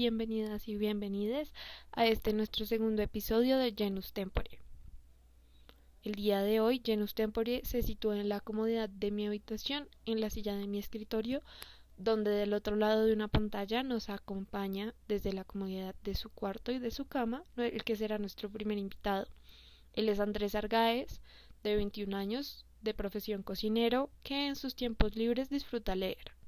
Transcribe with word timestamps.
bienvenidas 0.00 0.66
y 0.66 0.76
bienvenides 0.76 1.52
a 1.92 2.06
este 2.06 2.32
nuestro 2.32 2.64
segundo 2.64 3.02
episodio 3.02 3.58
de 3.58 3.74
Genus 3.76 4.14
Tempore. 4.14 4.58
El 6.02 6.14
día 6.14 6.40
de 6.40 6.58
hoy, 6.58 6.80
Genus 6.82 7.12
Tempore 7.12 7.60
se 7.66 7.82
sitúa 7.82 8.18
en 8.18 8.30
la 8.30 8.40
comodidad 8.40 8.88
de 8.88 9.10
mi 9.10 9.26
habitación, 9.26 9.90
en 10.06 10.22
la 10.22 10.30
silla 10.30 10.56
de 10.56 10.66
mi 10.66 10.78
escritorio, 10.78 11.42
donde 11.98 12.30
del 12.30 12.54
otro 12.54 12.76
lado 12.76 13.04
de 13.04 13.12
una 13.12 13.28
pantalla 13.28 13.82
nos 13.82 14.08
acompaña 14.08 14.94
desde 15.06 15.34
la 15.34 15.44
comodidad 15.44 15.94
de 16.02 16.14
su 16.14 16.30
cuarto 16.30 16.72
y 16.72 16.78
de 16.78 16.92
su 16.92 17.04
cama, 17.04 17.44
el 17.58 17.84
que 17.84 17.94
será 17.94 18.16
nuestro 18.16 18.48
primer 18.48 18.78
invitado. 18.78 19.26
Él 19.92 20.08
es 20.08 20.18
Andrés 20.18 20.54
Argaez, 20.54 21.20
de 21.62 21.76
21 21.76 22.16
años, 22.16 22.64
de 22.80 22.94
profesión 22.94 23.42
cocinero, 23.42 24.08
que 24.22 24.46
en 24.46 24.56
sus 24.56 24.74
tiempos 24.74 25.14
libres 25.14 25.50
disfruta 25.50 25.94
leer. 25.94 26.39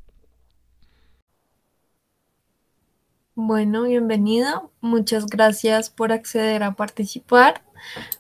Bueno, 3.35 3.85
bienvenido. 3.85 4.71
Muchas 4.83 5.25
gracias 5.25 5.89
por 5.89 6.13
acceder 6.13 6.63
a 6.63 6.75
participar. 6.75 7.63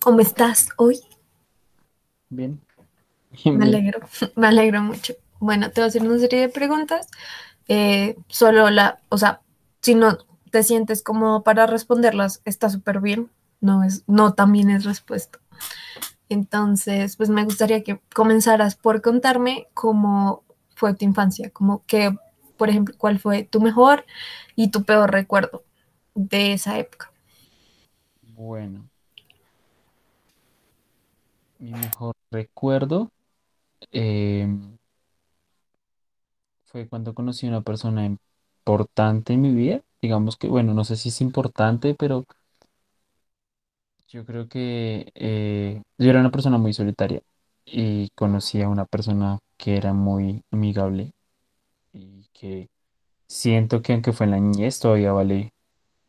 ¿Cómo 0.01 0.21
estás 0.21 0.71
hoy? 0.79 1.01
Bien. 2.31 2.61
Me 3.45 3.67
alegro, 3.67 4.01
me 4.37 4.47
alegro 4.47 4.81
mucho. 4.81 5.15
Bueno, 5.39 5.71
te 5.71 5.81
voy 5.81 5.85
a 5.85 5.89
hacer 5.89 6.03
una 6.03 6.19
serie 6.19 6.41
de 6.41 6.49
preguntas. 6.49 7.09
Eh, 7.69 8.17
solo 8.29 8.71
la, 8.71 9.01
o 9.11 9.19
sea, 9.19 9.43
si 9.83 9.95
no 9.95 10.17
te 10.51 10.63
sientes 10.63 11.03
cómodo 11.03 11.43
para 11.43 11.67
responderlas, 11.67 12.41
está 12.47 12.71
súper 12.71 13.01
bien. 13.01 13.31
No 13.61 13.85
es, 13.85 14.05
no 14.07 14.33
también 14.33 14.71
es 14.71 14.85
respuesta. 14.85 15.41
Entonces, 16.31 17.17
pues 17.17 17.29
me 17.29 17.45
gustaría 17.45 17.83
que 17.83 18.01
comenzaras 18.15 18.77
por 18.77 19.03
contarme 19.03 19.69
cómo 19.75 20.43
fue 20.75 20.95
tu 20.95 21.05
infancia, 21.05 21.51
como 21.51 21.85
que, 21.85 22.17
por 22.63 22.71
ejemplo, 22.71 22.95
cuál 22.97 23.19
fue 23.19 23.43
tu 23.43 23.61
mejor 23.61 24.07
y 24.55 24.71
tu 24.71 24.85
peor 24.85 25.11
recuerdo 25.11 25.65
de 26.15 26.53
esa 26.53 26.79
época. 26.79 27.11
Bueno, 28.37 28.89
mi 31.59 31.73
mejor 31.73 32.15
recuerdo 32.31 33.11
em, 33.91 34.79
fue 36.67 36.87
cuando 36.87 37.15
conocí 37.15 37.47
a 37.47 37.49
una 37.49 37.63
persona 37.63 38.07
importante 38.07 39.33
en 39.33 39.41
mi 39.41 39.53
vida. 39.53 39.81
Digamos 40.01 40.37
que, 40.37 40.47
bueno, 40.47 40.73
no 40.73 40.85
sé 40.85 40.95
si 40.95 41.09
es 41.09 41.21
importante, 41.21 41.97
pero 41.99 42.25
yo 44.07 44.25
creo 44.25 44.49
que 44.49 45.11
eh, 45.17 45.83
yo 45.99 46.11
era 46.11 46.21
una 46.21 46.31
persona 46.31 46.59
muy 46.59 46.73
solitaria 46.73 47.23
y 47.65 48.11
conocí 48.11 48.63
a 48.63 48.69
una 48.69 48.85
persona 48.85 49.41
que 49.57 49.77
era 49.77 49.93
muy 49.93 50.43
amigable 50.53 51.11
y 52.35 52.39
que 52.41 52.71
siento 53.29 53.83
que 53.83 53.95
aunque 53.95 54.13
fue 54.13 54.27
en 54.27 54.33
la 54.33 54.41
niñez 54.41 54.81
todavía 54.81 55.13
vale 55.13 55.53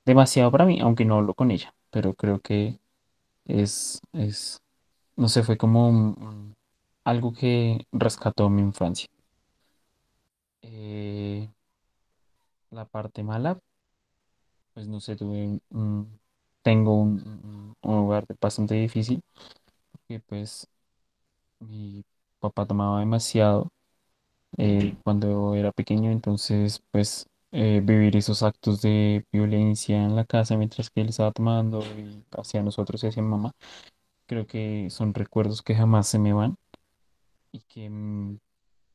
demasiado 0.05 0.51
para 0.51 0.65
mí, 0.65 0.79
aunque 0.81 1.05
no 1.05 1.17
hablo 1.17 1.33
con 1.35 1.51
ella, 1.51 1.75
pero 1.91 2.15
creo 2.15 2.39
que 2.41 2.79
es, 3.45 4.01
es, 4.13 4.59
no 5.17 5.29
sé, 5.29 5.43
fue 5.43 5.57
como 5.57 6.05
algo 7.05 7.33
que 7.33 7.87
rescató 7.93 8.49
mi 8.49 8.61
infancia. 8.63 9.09
Eh, 10.61 11.47
la 12.71 12.83
parte 12.85 13.23
mala, 13.23 13.57
pues 14.73 14.87
no 14.87 14.99
sé, 14.99 15.15
tuve 15.15 15.59
un- 15.69 16.19
tengo 16.61 16.95
un, 17.01 17.19
un- 17.27 17.73
un 17.81 17.95
hogar 17.95 18.25
bastante 18.41 18.75
difícil, 18.75 19.21
que 20.07 20.19
pues 20.21 20.67
mi 21.59 22.03
papá 22.39 22.65
tomaba 22.67 22.99
demasiado 23.01 23.69
eh, 24.57 24.95
cuando 25.03 25.55
era 25.55 25.71
pequeño, 25.71 26.11
entonces 26.11 26.81
pues 26.91 27.27
eh, 27.51 27.81
vivir 27.83 28.15
esos 28.15 28.43
actos 28.43 28.81
de 28.81 29.25
violencia 29.31 30.03
en 30.03 30.15
la 30.15 30.25
casa 30.25 30.57
mientras 30.57 30.89
que 30.89 31.01
él 31.01 31.09
estaba 31.09 31.31
tomando 31.31 31.83
hacia 32.37 32.63
nosotros 32.63 33.03
y 33.03 33.07
hacia 33.07 33.23
mamá, 33.23 33.51
creo 34.27 34.47
que 34.47 34.89
son 34.89 35.13
recuerdos 35.13 35.61
que 35.61 35.75
jamás 35.75 36.07
se 36.07 36.19
me 36.19 36.33
van 36.33 36.57
y 37.51 37.61
que 37.61 37.89
mm, 37.89 38.39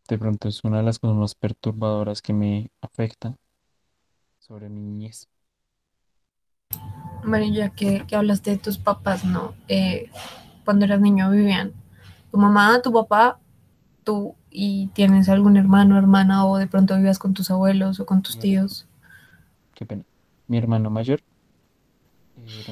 de 0.08 0.19
pronto 0.19 0.48
es 0.48 0.64
una 0.64 0.78
de 0.78 0.82
las 0.84 0.98
cosas 0.98 1.16
más 1.16 1.34
perturbadoras 1.34 2.22
que 2.22 2.32
me 2.32 2.70
afectan 2.80 3.36
sobre 4.38 4.69
mi 4.69 4.80
niñez. 4.80 5.28
Bueno, 7.25 7.46
ya 7.52 7.70
que, 7.70 8.04
que 8.06 8.16
hablaste 8.16 8.52
de 8.52 8.56
tus 8.58 8.78
papás, 8.78 9.25
¿no? 9.25 9.54
Eh, 9.69 10.10
cuando 10.64 10.84
eras 10.84 11.00
niño 11.00 11.30
vivían 11.30 11.72
tu 12.30 12.38
mamá, 12.38 12.80
tu 12.82 12.92
papá, 12.92 13.38
tú 14.08 14.36
y 14.50 14.88
tienes 14.94 15.28
algún 15.28 15.58
hermano, 15.58 15.98
hermana 15.98 16.46
o 16.46 16.56
de 16.58 16.66
pronto 16.66 16.96
vivías 16.96 17.19
con 17.19 17.34
tus 17.34 17.50
abuelos 17.50 18.00
o 18.00 18.06
con 18.06 18.22
tus 18.22 18.38
tíos. 18.38 18.86
qué 19.74 19.86
pena. 19.86 20.04
Mi 20.46 20.58
hermano 20.58 20.91
mayor, 20.91 21.20
eh, 22.36 22.64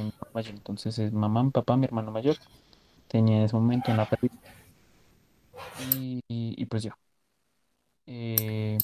entonces 0.49 0.99
es 0.99 1.13
mamá, 1.13 1.51
papá, 1.51 1.77
mi 1.77 1.85
hermano 1.87 2.11
mayor, 2.13 2.39
tenía 3.09 3.39
en 3.39 3.45
ese 3.45 3.57
momento 3.57 3.93
una 3.93 4.07
perrita 4.07 4.39
y, 5.77 6.21
y- 6.29 6.55
y 6.63 6.67
pues 6.67 6.83
yo. 6.85 6.93
Eh, 8.07 8.79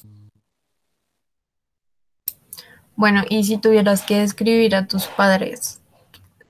Bueno, 2.95 3.23
y 3.29 3.43
si 3.43 3.57
tuvieras 3.57 4.03
que 4.03 4.19
describir 4.19 4.75
a 4.75 4.87
tus 4.87 5.07
padres 5.07 5.81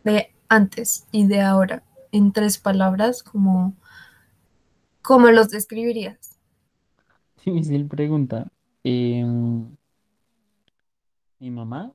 de 0.03 0.34
antes 0.50 1.06
y 1.12 1.28
de 1.28 1.41
ahora 1.41 1.84
en 2.12 2.34
tres 2.34 2.58
palabras, 2.59 3.24
¿cómo, 3.24 3.74
cómo 5.03 5.30
los 5.30 5.50
describirías? 5.50 6.40
difícil 7.46 7.88
pregunta. 7.88 8.52
Em, 8.84 9.75
mi 11.40 11.52
mamá 11.52 11.94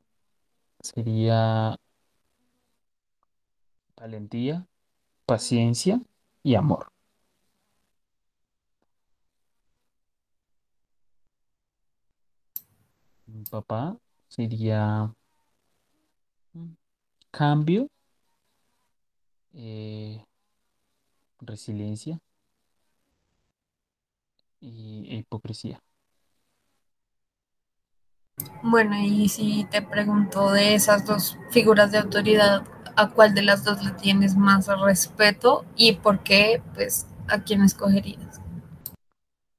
sería 0.81 1.77
valentía, 3.97 4.67
paciencia 5.27 6.01
y 6.43 6.55
amor. 6.55 6.93
Mi 13.27 13.45
papá 13.45 13.99
sería 14.29 15.15
mm, 16.55 16.75
cambio, 17.31 17.89
eh, 19.55 20.25
resiliencia 21.41 22.21
y 24.61 25.17
hipocresía. 25.19 25.81
Bueno, 28.63 28.97
y 28.99 29.29
si 29.29 29.65
te 29.71 29.83
pregunto 29.83 30.51
de 30.51 30.75
esas 30.75 31.07
dos 31.07 31.39
figuras 31.51 31.93
de 31.93 31.99
autoridad, 31.99 32.65
¿a 32.97 33.09
cuál 33.09 33.35
de 33.35 33.43
las 33.43 33.65
dos 33.65 33.85
le 33.85 33.93
tienes 33.93 34.37
más 34.37 34.67
respeto 34.81 35.65
y 35.77 35.95
por 35.95 36.23
qué? 36.23 36.63
Pues, 36.75 37.07
¿a 37.29 37.43
quién 37.43 37.63
escogerías? 37.63 38.41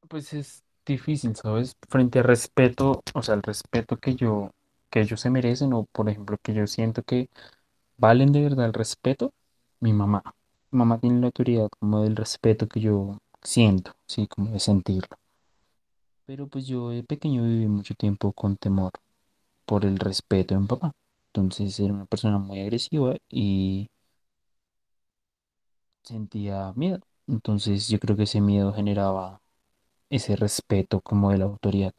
Pues 0.07 0.33
es 0.33 0.63
difícil, 0.85 1.35
¿sabes? 1.35 1.75
Frente 1.87 2.19
al 2.19 2.25
respeto, 2.25 3.01
o 3.13 3.21
sea, 3.21 3.35
el 3.35 3.43
respeto 3.43 3.97
que 3.97 4.15
yo, 4.15 4.51
que 4.89 5.01
ellos 5.01 5.21
se 5.21 5.29
merecen, 5.29 5.73
o 5.73 5.85
por 5.91 6.09
ejemplo, 6.09 6.37
que 6.41 6.53
yo 6.53 6.67
siento 6.67 7.03
que 7.03 7.29
valen 7.97 8.31
de 8.31 8.41
verdad 8.41 8.65
el 8.65 8.73
respeto, 8.73 9.31
mi 9.79 9.93
mamá. 9.93 10.23
Mi 10.71 10.79
mamá 10.79 10.99
tiene 10.99 11.19
la 11.19 11.27
autoridad 11.27 11.69
como 11.79 12.03
del 12.03 12.15
respeto 12.15 12.67
que 12.67 12.79
yo 12.79 13.17
siento, 13.43 13.93
sí, 14.07 14.27
como 14.27 14.51
de 14.51 14.59
sentirlo. 14.59 15.17
Pero 16.25 16.47
pues 16.47 16.67
yo 16.67 16.89
de 16.89 17.03
pequeño 17.03 17.43
viví 17.43 17.67
mucho 17.67 17.95
tiempo 17.95 18.31
con 18.33 18.55
temor 18.55 18.91
por 19.65 19.85
el 19.85 19.99
respeto 19.99 20.55
de 20.55 20.61
mi 20.61 20.67
papá. 20.67 20.91
Entonces 21.33 21.79
era 21.79 21.93
una 21.93 22.05
persona 22.05 22.37
muy 22.39 22.61
agresiva 22.61 23.15
y 23.29 23.89
sentía 26.03 26.73
miedo. 26.75 26.99
Entonces 27.27 27.87
yo 27.87 27.99
creo 27.99 28.15
que 28.17 28.23
ese 28.23 28.41
miedo 28.41 28.73
generaba 28.73 29.41
ese 30.09 30.35
respeto 30.35 31.01
como 31.01 31.31
de 31.31 31.39
la 31.39 31.45
autoridad 31.45 31.93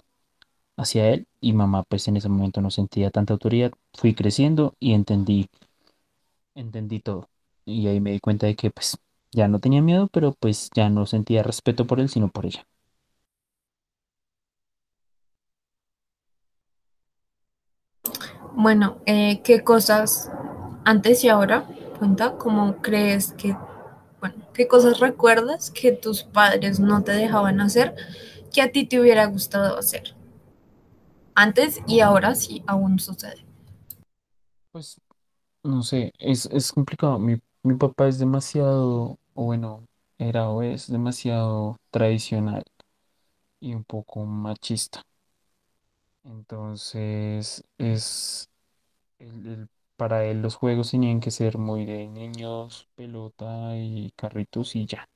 hacia 0.76 1.11
él 1.11 1.26
y 1.41 1.53
mamá 1.53 1.85
pues 1.85 2.09
en 2.09 2.17
ese 2.17 2.29
momento 2.29 2.61
no 2.61 2.70
sentía 2.70 3.11
tanta 3.11 3.35
autoridad. 3.35 3.73
Fui 3.94 4.14
creciendo 4.14 4.75
y 4.81 4.94
entendí, 4.94 5.49
entendí 6.55 7.00
todo. 7.00 7.29
Y 7.64 7.87
ahí 7.88 8.00
me 8.00 8.12
di 8.12 8.20
cuenta 8.20 8.47
de 8.47 8.56
que 8.56 8.70
pues 8.70 8.97
ya 9.32 9.49
no 9.49 9.61
tenía 9.61 9.82
miedo, 9.82 10.09
pero 10.12 10.32
pues 10.38 10.71
ya 10.75 10.88
no 10.91 11.06
sentía 11.06 11.43
respeto 11.43 11.87
por 11.87 12.00
él, 12.00 12.09
sino 12.09 12.29
por 12.29 12.47
ella. 12.47 12.67
Bueno, 18.55 18.99
eh, 19.06 19.41
¿qué 19.43 19.62
cosas 19.62 20.31
antes 20.85 21.25
y 21.25 21.29
ahora, 21.29 21.67
cuenta, 21.99 22.37
cómo 22.37 22.77
crees 22.82 23.32
que, 23.32 23.56
bueno, 24.21 24.37
qué 24.53 24.67
cosas 24.67 24.99
recuerdas 25.00 25.71
que 25.71 25.93
tus 25.93 26.25
padres 26.25 26.81
no 26.81 27.03
te 27.05 27.12
dejaban 27.12 27.61
hacer 27.61 27.94
que 28.53 28.62
a 28.62 28.73
ti 28.73 28.85
te 28.87 29.00
hubiera 29.00 29.26
gustado 29.26 29.79
hacer? 29.79 30.15
Antes 31.35 31.81
y 31.87 32.00
ahora 32.00 32.35
sí 32.35 32.62
aún 32.67 32.99
sucede. 32.99 33.47
Pues 34.73 35.00
no 35.62 35.83
sé, 35.83 36.12
es, 36.19 36.47
es 36.47 36.73
complicado. 36.73 37.19
Mi, 37.19 37.41
mi 37.62 37.76
papá 37.76 38.09
es 38.09 38.19
demasiado, 38.19 39.19
o 39.40 39.44
bueno, 39.46 39.87
era 40.19 40.50
o 40.50 40.62
es 40.62 40.87
demasiado 40.90 41.76
tradicional 41.90 42.62
y 43.60 43.75
un 43.75 43.84
poco 43.84 44.25
machista. 44.26 45.02
Entonces 46.25 47.62
es 47.78 48.48
para 49.96 50.25
él 50.25 50.42
los 50.42 50.56
juegos 50.56 50.90
tenían 50.90 51.20
que 51.20 51.31
ser 51.31 51.56
muy 51.56 51.84
de 51.87 52.08
niños, 52.08 52.88
pelota 52.96 53.76
y 53.76 54.10
carritos 54.16 54.75
y 54.75 54.84
ya. 54.87 55.08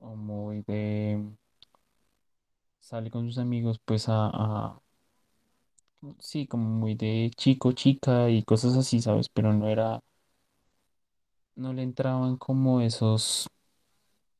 O 0.00 0.14
muy 0.16 0.62
de 0.66 1.18
sale 2.80 3.10
con 3.10 3.26
sus 3.26 3.38
amigos 3.38 3.78
pues 3.84 4.04
a- 4.08 4.80
sí, 6.18 6.46
como 6.46 6.64
muy 6.68 6.94
de 6.94 7.30
chico, 7.36 7.72
chica 7.72 8.28
y 8.30 8.42
cosas 8.44 8.76
así, 8.76 9.00
¿sabes? 9.00 9.28
Pero 9.28 9.52
no 9.52 9.68
era, 9.68 10.00
no 11.60 11.72
le 11.74 11.82
entraban 11.82 12.36
como 12.36 12.80
esos, 12.80 13.46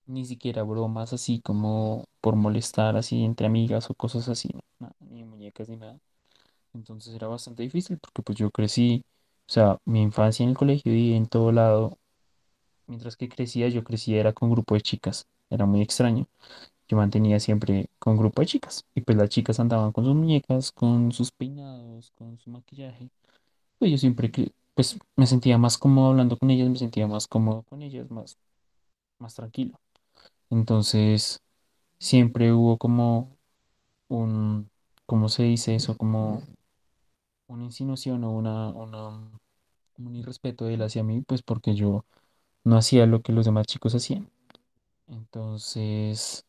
ni 0.06 0.24
siquiera 0.24 0.62
bromas 0.62 1.12
así 1.12 1.40
como 1.40 2.04
por 2.20 2.34
molestar 2.34 2.96
así 2.96 3.24
entre 3.24 3.46
amigas 3.46 3.90
o 3.90 3.94
cosas 3.94 4.28
así, 4.28 4.50
¿no? 4.80 4.90
Ni 5.00 5.24
muñecas 5.24 5.68
ni 5.68 5.76
nada. 5.76 5.98
Entonces 6.74 7.14
era 7.14 7.28
bastante 7.28 7.62
difícil 7.62 7.98
porque 7.98 8.22
pues 8.22 8.38
yo 8.38 8.50
crecí, 8.50 9.04
o 9.48 9.52
sea, 9.52 9.78
mi 9.84 10.02
infancia 10.02 10.44
en 10.44 10.50
el 10.50 10.56
colegio 10.56 10.94
y 10.94 11.14
en 11.14 11.26
todo 11.26 11.52
lado, 11.52 11.98
mientras 12.86 13.16
que 13.16 13.28
crecía, 13.28 13.68
yo 13.68 13.84
crecía 13.84 14.20
era 14.20 14.32
con 14.32 14.50
grupo 14.50 14.74
de 14.74 14.80
chicas, 14.82 15.26
era 15.50 15.66
muy 15.66 15.82
extraño. 15.82 16.26
Yo 16.88 16.96
mantenía 16.96 17.38
siempre 17.40 17.88
con 17.98 18.16
grupo 18.16 18.42
de 18.42 18.46
chicas 18.46 18.84
y 18.94 19.02
pues 19.02 19.16
las 19.18 19.28
chicas 19.28 19.60
andaban 19.60 19.92
con 19.92 20.04
sus 20.04 20.14
muñecas, 20.14 20.72
con 20.72 21.12
sus 21.12 21.30
peinados, 21.32 22.12
con 22.16 22.38
su 22.38 22.50
maquillaje. 22.50 23.10
Pues 23.78 23.90
yo 23.92 23.98
siempre 23.98 24.30
que, 24.30 24.52
pues 24.80 24.98
me 25.14 25.26
sentía 25.26 25.58
más 25.58 25.76
cómodo 25.76 26.08
hablando 26.08 26.38
con 26.38 26.50
ellas, 26.50 26.70
me 26.70 26.78
sentía 26.78 27.06
más 27.06 27.28
cómodo 27.28 27.64
con 27.64 27.82
ellas, 27.82 28.10
más, 28.10 28.38
más 29.18 29.34
tranquilo. 29.34 29.78
Entonces 30.50 31.42
siempre 31.98 32.52
hubo 32.52 32.78
como 32.78 33.36
un, 34.08 34.70
¿cómo 35.06 35.28
se 35.28 35.42
dice 35.44 35.74
eso? 35.74 35.98
Como 35.98 36.42
una 37.48 37.64
insinuación 37.64 38.24
o 38.24 38.32
una, 38.32 38.70
un 38.70 40.16
irrespeto 40.16 40.64
de 40.64 40.74
él 40.74 40.82
hacia 40.82 41.04
mí, 41.04 41.20
pues 41.20 41.42
porque 41.42 41.74
yo 41.74 42.06
no 42.64 42.78
hacía 42.78 43.04
lo 43.04 43.20
que 43.20 43.32
los 43.32 43.44
demás 43.44 43.66
chicos 43.66 43.94
hacían. 43.94 44.30
Entonces, 45.08 46.46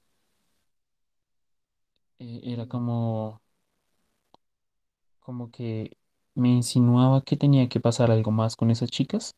eh, 2.20 2.42
era 2.44 2.68
como, 2.68 3.42
como 5.20 5.52
que 5.52 5.98
me 6.42 6.50
insinuaba 6.50 7.22
que 7.22 7.38
tenía 7.38 7.70
que 7.70 7.80
pasar 7.80 8.12
algo 8.12 8.32
más 8.32 8.56
con 8.58 8.72
esas 8.72 8.92
chicas 8.92 9.36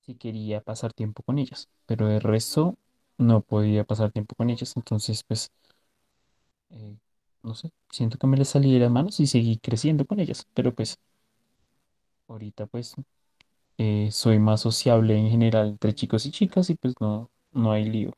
si 0.00 0.14
quería 0.14 0.60
pasar 0.60 0.92
tiempo 0.92 1.22
con 1.22 1.38
ellas, 1.38 1.68
pero 1.86 2.08
el 2.10 2.20
resto 2.20 2.76
no 3.18 3.40
podía 3.42 3.84
pasar 3.84 4.10
tiempo 4.12 4.34
con 4.34 4.50
ellas. 4.50 4.74
Entonces, 4.76 5.22
pues, 5.24 5.50
eh, 6.70 6.96
no 7.42 7.54
sé, 7.54 7.72
siento 7.90 8.18
que 8.18 8.26
me 8.26 8.36
les 8.36 8.48
salí 8.48 8.72
de 8.72 8.80
las 8.80 8.90
manos 8.90 9.20
y 9.20 9.26
seguí 9.26 9.58
creciendo 9.58 10.06
con 10.06 10.20
ellas, 10.20 10.46
pero 10.54 10.74
pues, 10.74 10.98
ahorita 12.28 12.66
pues 12.66 12.94
eh, 13.78 14.10
soy 14.12 14.38
más 14.40 14.60
sociable 14.62 15.16
en 15.18 15.30
general 15.30 15.68
entre 15.68 15.94
chicos 15.94 16.26
y 16.26 16.32
chicas 16.32 16.70
y 16.70 16.76
pues 16.76 16.94
no, 17.00 17.30
no 17.52 17.72
hay 17.72 17.84
lío. 17.86 18.12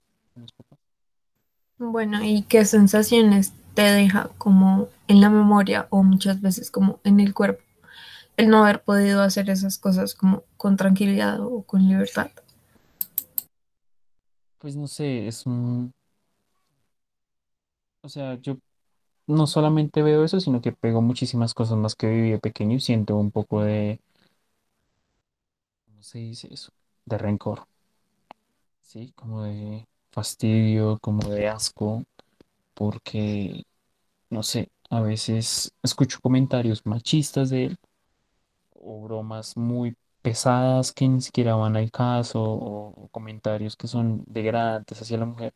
Bueno, 1.78 2.24
¿y 2.24 2.42
qué 2.42 2.64
sensaciones 2.64 3.52
te 3.74 3.82
deja 3.82 4.30
como 4.38 4.88
en 5.06 5.20
la 5.20 5.30
memoria 5.30 5.86
o 5.90 6.02
muchas 6.02 6.40
veces 6.40 6.70
como 6.72 6.98
en 7.04 7.20
el 7.20 7.32
cuerpo 7.32 7.62
el 8.36 8.48
no 8.50 8.64
haber 8.64 8.82
podido 8.82 9.22
hacer 9.22 9.50
esas 9.50 9.78
cosas 9.78 10.14
como 10.14 10.44
con 10.56 10.76
tranquilidad 10.76 11.40
o 11.40 11.62
con 11.62 11.88
libertad? 11.88 12.30
Pues 14.58 14.76
no 14.76 14.86
sé, 14.88 15.26
es 15.28 15.46
un, 15.46 15.92
o 18.02 18.08
sea, 18.08 18.34
yo 18.40 18.56
no 19.26 19.46
solamente 19.46 20.02
veo 20.02 20.24
eso, 20.24 20.40
sino 20.40 20.60
que 20.62 20.72
pego 20.72 21.02
muchísimas 21.02 21.54
cosas 21.54 21.78
más 21.78 21.96
que 21.96 22.08
viví 22.08 22.30
de 22.32 22.38
pequeño 22.40 22.76
y 22.76 22.80
siento 22.80 23.16
un 23.16 23.30
poco 23.32 23.62
de, 23.62 24.00
¿cómo 25.86 26.02
se 26.02 26.18
dice 26.18 26.48
eso? 26.52 26.70
De 27.06 27.16
rencor, 27.18 27.66
¿sí? 28.82 29.12
Como 29.16 29.42
de 29.42 29.86
fastidio, 30.14 30.98
como 31.00 31.28
de 31.30 31.48
asco, 31.48 32.04
porque, 32.74 33.64
no 34.30 34.42
sé, 34.44 34.70
a 34.90 35.00
veces 35.02 35.72
escucho 35.82 36.20
comentarios 36.22 36.86
machistas 36.86 37.50
de 37.50 37.66
él 37.66 37.78
o 38.74 39.02
bromas 39.02 39.56
muy 39.56 39.96
pesadas 40.22 40.92
que 40.92 41.08
ni 41.08 41.20
siquiera 41.22 41.54
van 41.56 41.76
al 41.76 41.90
caso 41.90 42.42
o, 42.42 42.88
o 43.04 43.08
comentarios 43.10 43.76
que 43.76 43.88
son 43.88 44.24
degradantes 44.26 45.00
hacia 45.02 45.18
la 45.18 45.26
mujer 45.26 45.54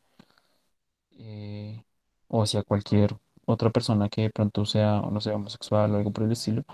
eh, 1.19 1.85
o 2.29 2.43
hacia 2.43 2.63
cualquier 2.63 3.17
otra 3.47 3.71
persona 3.71 4.09
que 4.09 4.23
de 4.23 4.31
pronto 4.31 4.65
sea, 4.67 5.01
no 5.11 5.21
sé, 5.21 5.33
homosexual 5.33 5.93
o 5.95 5.97
algo 5.99 6.13
por 6.13 6.25
el 6.25 6.33
estilo 6.33 6.65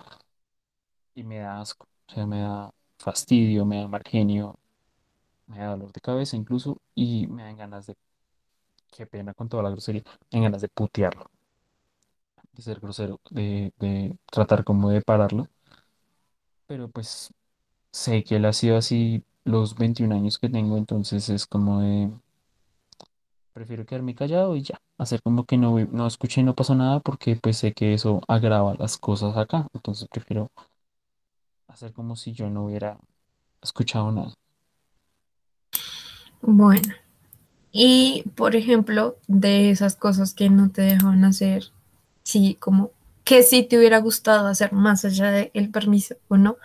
y 1.15 1.23
me 1.25 1.39
da 1.39 1.61
asco, 1.61 1.89
o 2.09 2.13
sea, 2.13 2.27
me 2.27 2.41
da 2.41 2.73
fastidio, 2.99 3.65
me 3.65 3.79
da 3.81 3.89
mal 3.89 4.03
genio, 4.05 4.59
me 5.47 5.59
da 5.59 5.69
dolor 5.71 5.93
de 5.93 6.01
cabeza 6.01 6.37
incluso 6.37 6.81
y 6.95 7.27
me 7.27 7.43
dan 7.43 7.57
ganas 7.57 7.87
de, 7.87 7.97
qué 8.91 9.07
pena 9.07 9.35
con 9.35 9.49
toda 9.49 9.63
la 9.63 9.71
grosería, 9.71 10.03
me 10.05 10.39
dan 10.39 10.43
ganas 10.45 10.63
de 10.63 10.69
putearlo, 10.69 11.31
de 12.53 12.63
ser 12.63 12.81
grosero, 12.81 13.21
de, 13.31 14.17
tratar 14.31 14.65
como 14.65 14.91
de 14.91 15.03
pararlo, 15.03 15.49
pero 16.67 16.89
pues 16.89 17.33
sé 17.93 18.25
que 18.25 18.37
él 18.37 18.45
ha 18.47 18.53
sido 18.53 18.77
así 18.77 19.25
los 19.45 19.77
21 19.77 20.13
años 20.13 20.39
que 20.39 20.49
tengo, 20.49 20.77
entonces 20.79 21.29
es 21.29 21.47
como 21.47 21.81
de, 21.81 22.11
prefiero 23.53 23.87
quedarme 23.87 24.15
callado 24.15 24.57
y 24.57 24.63
ya, 24.63 24.81
hacer 24.99 25.23
como 25.23 25.45
que 25.45 25.59
no, 25.59 25.79
no 25.79 26.07
escuché 26.07 26.41
y 26.41 26.45
no 26.45 26.55
pasó 26.55 26.75
nada 26.75 27.01
porque 27.01 27.37
pues 27.37 27.59
sé 27.59 27.73
que 27.73 27.95
eso 27.95 28.21
agrava 28.29 28.75
las 28.75 28.99
cosas 28.99 29.37
acá, 29.37 29.69
entonces 29.75 30.09
prefiero 30.09 30.51
hacer 31.69 31.93
como 31.93 32.17
si 32.17 32.33
yo 32.33 32.49
no 32.51 32.65
hubiera 32.67 32.99
escuchado 33.63 34.13
nada. 34.13 34.35
Bueno, 36.47 36.93
y 37.73 38.25
por 38.37 38.55
ejemplo, 38.55 39.17
de 39.29 39.71
esas 39.71 39.97
cosas 39.97 40.35
que 40.35 40.51
no 40.51 40.71
te 40.71 40.83
dejaban 40.83 41.25
hacer, 41.25 41.73
sí, 42.23 42.57
como 42.61 42.91
que 43.25 43.43
sí 43.43 43.63
te 43.63 43.79
hubiera 43.79 43.99
gustado 43.99 44.49
hacer 44.49 44.73
más 44.73 45.07
allá 45.07 45.31
del 45.33 45.71
permiso 45.71 46.17
o 46.29 46.37
no, 46.37 46.59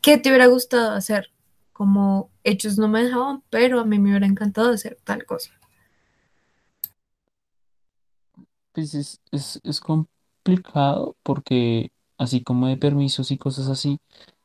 ¿qué 0.00 0.16
te 0.18 0.30
hubiera 0.30 0.46
gustado 0.46 0.92
hacer? 0.92 1.30
Como 1.74 2.30
hechos 2.44 2.78
no 2.78 2.88
me 2.88 3.04
dejaban, 3.04 3.42
pero 3.50 3.80
a 3.80 3.84
mí 3.84 3.98
me 3.98 4.10
hubiera 4.10 4.26
encantado 4.26 4.72
hacer 4.72 4.98
tal 5.04 5.26
cosa. 5.26 5.52
Pues 8.72 8.94
es, 8.94 9.20
es, 9.32 9.60
es 9.64 9.80
complicado 9.80 11.14
porque 11.22 11.92
así 12.16 12.42
como 12.42 12.68
de 12.68 12.78
permisos 12.78 13.30
y 13.32 13.38
cosas 13.38 13.68
así, 13.68 13.98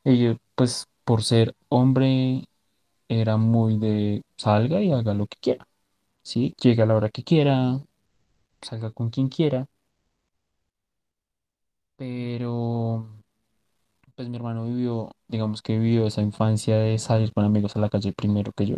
ellos 0.04 0.38
pues 0.56 0.88
por 1.06 1.24
ser 1.24 1.56
hombre 1.70 2.46
era 3.08 3.38
muy 3.38 3.78
de 3.80 4.25
salga 4.38 4.82
y 4.82 4.92
haga 4.92 5.14
lo 5.14 5.28
que 5.28 5.38
quiera, 5.42 5.68
¿sí? 6.24 6.56
Llega 6.62 6.84
a 6.86 6.88
la 6.88 6.96
hora 6.98 7.10
que 7.10 7.24
quiera, 7.24 7.80
salga 8.62 8.92
con 8.92 9.10
quien 9.12 9.30
quiera, 9.30 9.68
pero 11.98 13.08
pues 14.16 14.30
mi 14.30 14.38
hermano 14.38 14.66
vivió, 14.66 15.12
digamos 15.28 15.62
que 15.62 15.78
vivió 15.78 16.08
esa 16.08 16.22
infancia 16.22 16.78
de 16.78 16.98
salir 17.00 17.34
con 17.34 17.44
amigos 17.46 17.76
a 17.76 17.80
la 17.80 17.90
calle 17.90 18.14
primero 18.14 18.52
que 18.54 18.66
yo 18.68 18.78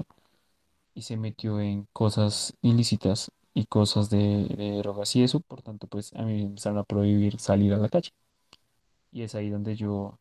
y 0.96 1.04
se 1.04 1.18
metió 1.18 1.60
en 1.62 1.88
cosas 1.94 2.56
ilícitas 2.62 3.32
y 3.54 3.66
cosas 3.68 4.10
de, 4.10 4.46
de 4.58 4.78
drogas 4.80 5.16
y 5.16 5.24
eso, 5.24 5.42
por 5.42 5.62
tanto 5.64 5.88
pues 5.88 6.14
a 6.16 6.24
mí 6.24 6.34
me 6.36 6.44
empezaron 6.44 6.80
a 6.80 6.84
prohibir 6.86 7.40
salir 7.40 7.74
a 7.74 7.78
la 7.78 7.90
calle. 7.90 8.12
Y 9.12 9.24
es 9.24 9.36
ahí 9.36 9.50
donde 9.50 9.76
yo, 9.76 10.20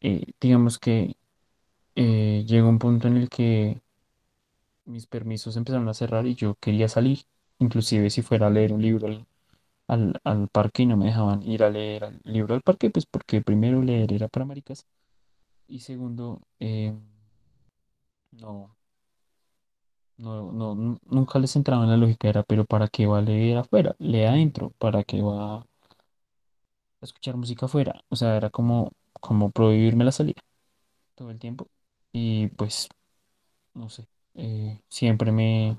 eh, 0.00 0.24
digamos 0.40 0.78
que 0.78 1.16
eh, 1.96 2.44
llegó 2.48 2.70
un 2.70 2.80
punto 2.80 3.08
en 3.08 3.18
el 3.18 3.30
que 3.30 3.82
mis 4.86 5.06
permisos 5.06 5.56
empezaron 5.56 5.88
a 5.88 5.94
cerrar 5.94 6.26
y 6.26 6.34
yo 6.34 6.54
quería 6.56 6.88
salir, 6.88 7.20
inclusive 7.58 8.10
si 8.10 8.22
fuera 8.22 8.46
a 8.48 8.50
leer 8.50 8.72
un 8.72 8.82
libro 8.82 9.06
al, 9.08 9.26
al, 9.88 10.20
al 10.24 10.48
parque 10.48 10.84
y 10.84 10.86
no 10.86 10.96
me 10.98 11.06
dejaban 11.06 11.42
ir 11.44 11.64
a 11.64 11.70
leer 11.70 12.04
el 12.04 12.20
libro 12.24 12.54
al 12.54 12.62
parque, 12.62 12.90
pues 12.90 13.06
porque 13.06 13.42
primero 13.42 13.82
leer 13.82 14.12
era 14.12 14.28
para 14.28 14.46
maricas 14.46 14.86
y 15.68 15.80
segundo, 15.80 16.42
eh, 16.60 16.94
no, 18.32 18.76
no, 20.16 20.52
no, 20.52 20.74
nu- 20.74 20.98
nunca 21.06 21.38
les 21.38 21.54
entraba 21.56 21.84
en 21.84 21.90
la 21.90 21.96
lógica, 21.96 22.28
era, 22.28 22.42
pero 22.42 22.64
¿para 22.64 22.88
qué 22.88 23.06
va 23.06 23.18
a 23.18 23.22
leer 23.22 23.58
afuera? 23.58 23.94
Lee 23.98 24.24
adentro, 24.24 24.70
¿para 24.78 25.04
qué 25.04 25.22
va 25.22 25.56
a 25.58 25.66
escuchar 27.02 27.36
música 27.36 27.66
afuera? 27.66 28.02
O 28.08 28.16
sea, 28.16 28.36
era 28.36 28.50
como, 28.50 28.92
como 29.20 29.50
prohibirme 29.50 30.04
la 30.04 30.12
salida 30.12 30.40
todo 31.16 31.30
el 31.32 31.38
tiempo 31.38 31.68
y 32.12 32.48
pues 32.50 32.88
no 33.74 33.88
sé, 33.90 34.08
eh, 34.34 34.80
siempre 34.88 35.32
me, 35.32 35.78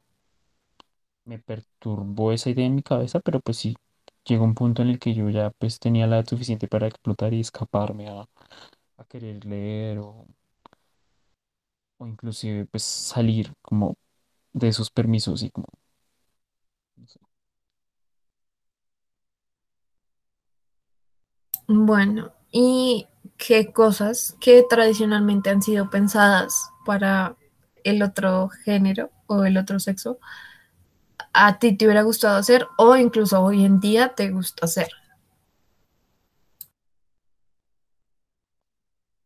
me 1.26 1.40
perturbó 1.40 2.32
esa 2.32 2.50
idea 2.50 2.66
en 2.66 2.76
mi 2.76 2.82
cabeza, 2.84 3.20
pero 3.20 3.40
pues 3.40 3.58
sí, 3.58 3.76
llegó 4.26 4.44
un 4.46 4.56
punto 4.56 4.82
en 4.82 4.90
el 4.90 5.00
que 5.00 5.14
yo 5.14 5.30
ya 5.30 5.52
pues 5.60 5.80
tenía 5.80 6.08
la 6.08 6.18
edad 6.18 6.28
suficiente 6.28 6.68
para 6.68 6.88
explotar 6.88 7.34
y 7.34 7.40
escaparme 7.42 8.10
a, 8.10 8.22
a 8.98 9.06
querer 9.10 9.46
leer 9.46 10.00
o, 10.00 10.28
o 11.98 12.08
inclusive 12.08 12.66
pues 12.66 12.84
salir 12.84 13.54
como 13.62 13.96
de 14.54 14.70
esos 14.70 14.92
permisos 14.92 15.44
y 15.44 15.52
como. 15.52 15.68
Bueno, 21.68 22.32
y 22.52 23.08
qué 23.38 23.72
cosas 23.72 24.36
que 24.40 24.64
tradicionalmente 24.70 25.50
han 25.50 25.62
sido 25.62 25.90
pensadas 25.90 26.70
para 26.86 27.36
el 27.86 28.04
otro 28.04 28.50
género 28.50 29.12
o 29.28 29.46
el 29.46 29.58
otro 29.58 29.80
sexo 29.80 30.20
a 31.34 31.60
ti 31.60 31.78
te 31.78 31.86
hubiera 31.86 32.02
gustado 32.02 32.38
hacer 32.38 32.68
o 32.80 32.96
incluso 32.96 33.40
hoy 33.44 33.64
en 33.64 33.80
día 33.80 34.16
te 34.16 34.32
gusta 34.32 34.66
hacer. 34.66 34.90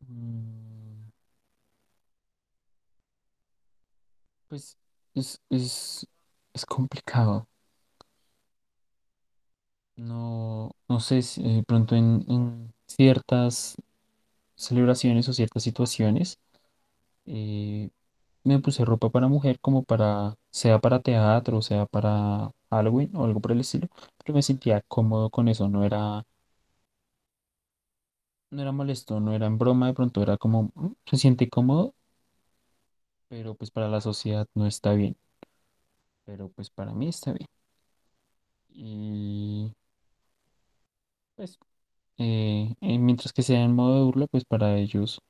Mm, 0.05 1.09
Pues 4.47 4.77
es, 5.13 5.39
es, 5.49 6.05
es 6.53 6.65
complicado. 6.65 7.47
No, 9.95 10.71
no 10.87 10.99
sé 11.01 11.21
si 11.21 11.41
eh, 11.45 11.63
pronto 11.67 11.95
en, 11.95 12.23
en 12.29 12.73
ciertas 12.87 13.75
celebraciones 14.55 15.29
o 15.29 15.33
ciertas 15.33 15.63
situaciones 15.63 16.39
eh, 17.27 17.89
me 18.43 18.60
puse 18.60 18.86
ropa 18.86 19.10
para 19.10 19.27
mujer 19.27 19.60
como 19.60 19.84
para, 19.84 20.36
sea 20.51 20.79
para 20.79 21.01
teatro, 21.01 21.62
sea 21.62 21.86
para 21.86 22.51
Halloween 22.69 23.15
o 23.15 23.25
algo 23.25 23.41
por 23.41 23.51
el 23.51 23.62
estilo, 23.62 23.88
pero 24.19 24.36
me 24.36 24.41
sentía 24.43 24.81
cómodo 24.88 25.29
con 25.29 25.48
eso, 25.50 25.69
no 25.69 25.84
era, 25.86 26.24
no 28.51 28.62
era 28.62 28.72
molesto, 28.72 29.19
no 29.19 29.34
era 29.34 29.48
en 29.48 29.58
broma, 29.58 29.88
de 29.88 29.93
pronto 29.93 30.22
era 30.22 30.38
como, 30.38 30.72
"Mm, 30.75 30.91
se 31.05 31.17
siente 31.17 31.50
cómodo, 31.50 31.93
pero 33.27 33.55
pues 33.55 33.72
para 33.72 33.88
la 33.88 34.01
sociedad 34.01 34.48
no 34.55 34.65
está 34.67 34.93
bien, 34.93 35.17
pero 36.25 36.50
pues 36.50 36.69
para 36.69 36.93
mí 36.93 37.08
está 37.10 37.34
bien. 37.34 37.48
Y 38.74 39.72
pues 41.36 41.58
eh, 42.17 42.75
eh, 42.81 43.00
mientras 43.00 43.34
que 43.34 43.43
sea 43.43 43.63
en 43.63 43.75
modo 43.75 43.98
de 43.98 44.03
burla, 44.05 44.27
pues 44.27 44.46
para 44.46 44.77
ellos, 44.77 45.22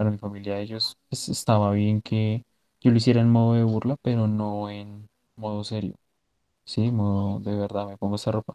para 0.00 0.10
mi 0.12 0.18
familia, 0.18 0.58
ellos 0.60 0.96
pues, 1.10 1.28
estaba 1.28 1.72
bien 1.72 2.00
que 2.02 2.44
yo 2.80 2.90
lo 2.90 2.96
hiciera 2.96 3.20
en 3.20 3.30
modo 3.30 3.54
de 3.54 3.64
burla, 3.64 3.96
pero 4.02 4.26
no 4.28 4.70
en 4.70 5.08
modo 5.36 5.62
serio. 5.64 5.94
Sí, 6.64 6.90
modo 6.92 7.40
de 7.40 7.56
verdad, 7.56 7.88
me 7.88 7.98
pongo 7.98 8.16
esa 8.16 8.32
ropa 8.32 8.54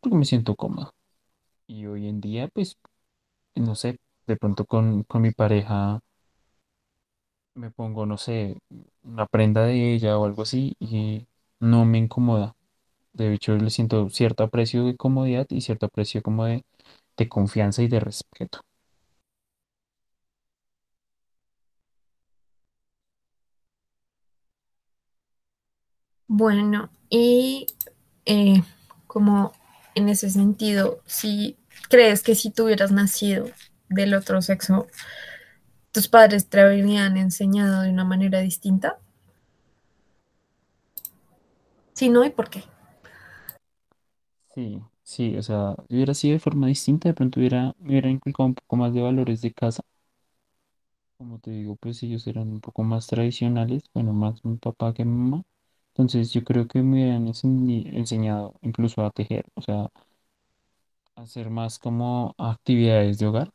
porque 0.00 0.16
me 0.18 0.24
siento 0.26 0.56
cómodo. 0.56 0.92
Y 1.68 1.86
hoy 1.86 2.08
en 2.08 2.20
día, 2.22 2.48
pues, 2.48 2.78
no 3.56 3.74
sé, 3.76 3.98
de 4.26 4.36
pronto 4.36 4.66
con, 4.66 5.04
con 5.04 5.22
mi 5.22 5.32
pareja 5.32 6.00
me 7.54 7.70
pongo, 7.70 8.06
no 8.06 8.16
sé, 8.18 8.58
una 9.02 9.26
prenda 9.26 9.64
de 9.64 9.94
ella 9.94 10.18
o 10.18 10.24
algo 10.24 10.42
así 10.42 10.74
y 10.80 11.26
no 11.60 11.84
me 11.84 11.98
incomoda. 11.98 12.54
De 13.12 13.34
hecho, 13.34 13.56
le 13.56 13.70
siento 13.70 14.08
cierto 14.10 14.44
aprecio 14.44 14.84
de 14.86 14.96
comodidad 14.96 15.46
y 15.50 15.60
cierto 15.62 15.86
aprecio 15.86 16.22
como 16.22 16.46
de, 16.46 16.64
de 17.16 17.28
confianza 17.28 17.82
y 17.82 17.88
de 17.88 18.00
respeto. 18.00 18.60
Bueno, 26.32 26.90
y 27.08 27.66
eh, 28.24 28.62
como 29.08 29.50
en 29.96 30.08
ese 30.08 30.30
sentido, 30.30 31.00
si 31.04 31.56
crees 31.88 32.22
que 32.22 32.36
si 32.36 32.50
tú 32.52 32.66
hubieras 32.66 32.92
nacido 32.92 33.46
del 33.88 34.14
otro 34.14 34.40
sexo, 34.40 34.86
tus 35.92 36.08
padres 36.08 36.48
te 36.48 36.60
habrían 36.60 37.16
enseñado 37.16 37.82
de 37.82 37.90
una 37.90 38.04
manera 38.04 38.40
distinta, 38.40 38.98
si 41.94 42.08
no, 42.08 42.24
¿y 42.24 42.30
por 42.30 42.50
qué? 42.50 42.64
Sí, 44.54 44.80
sí, 45.02 45.36
o 45.36 45.42
sea, 45.42 45.74
hubiera 45.88 46.14
sido 46.14 46.34
de 46.34 46.38
forma 46.40 46.66
distinta, 46.68 47.08
de 47.08 47.14
pronto 47.14 47.40
hubiera, 47.40 47.74
hubiera 47.80 48.10
inculcado 48.10 48.46
un 48.48 48.54
poco 48.54 48.76
más 48.76 48.94
de 48.94 49.02
valores 49.02 49.40
de 49.42 49.52
casa. 49.52 49.82
Como 51.18 51.38
te 51.38 51.52
digo, 51.52 51.76
pues 51.76 52.02
ellos 52.02 52.26
eran 52.26 52.48
un 52.50 52.60
poco 52.60 52.82
más 52.82 53.06
tradicionales, 53.06 53.84
bueno, 53.94 54.12
más 54.12 54.44
mi 54.44 54.56
papá 54.56 54.92
que 54.92 55.04
mi 55.04 55.12
mamá. 55.16 55.44
Entonces 55.94 56.32
yo 56.32 56.44
creo 56.44 56.66
que 56.68 56.82
me 56.82 57.16
enseñi- 57.18 57.88
enseñado 57.94 58.54
incluso 58.62 59.04
a 59.04 59.10
tejer, 59.10 59.46
o 59.54 59.62
sea, 59.62 59.90
hacer 61.16 61.50
más 61.50 61.78
como 61.78 62.34
actividades 62.38 63.18
de 63.18 63.26
hogar. 63.26 63.52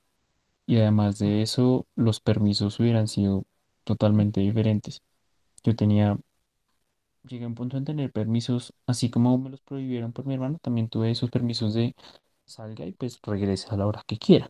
Y 0.68 0.78
además 0.78 1.20
de 1.20 1.42
eso, 1.44 1.88
los 1.96 2.22
permisos 2.22 2.80
hubieran 2.80 3.08
sido 3.10 3.46
totalmente 3.86 4.42
diferentes. 4.42 5.02
Yo 5.64 5.76
tenía, 5.76 6.18
llegué 7.24 7.46
a 7.46 7.48
un 7.48 7.56
punto 7.56 7.78
en 7.78 7.86
tener 7.86 8.12
permisos, 8.12 8.74
así 8.88 9.10
como 9.10 9.38
me 9.38 9.50
los 9.50 9.62
prohibieron 9.62 10.14
por 10.14 10.26
mi 10.26 10.34
hermano, 10.36 10.60
también 10.62 10.90
tuve 10.90 11.12
esos 11.12 11.30
permisos 11.32 11.74
de 11.74 11.96
salga 12.46 12.86
y 12.86 12.92
pues 12.94 13.20
regrese 13.24 13.68
a 13.72 13.78
la 13.78 13.88
hora 13.88 14.04
que 14.08 14.18
quiera. 14.18 14.50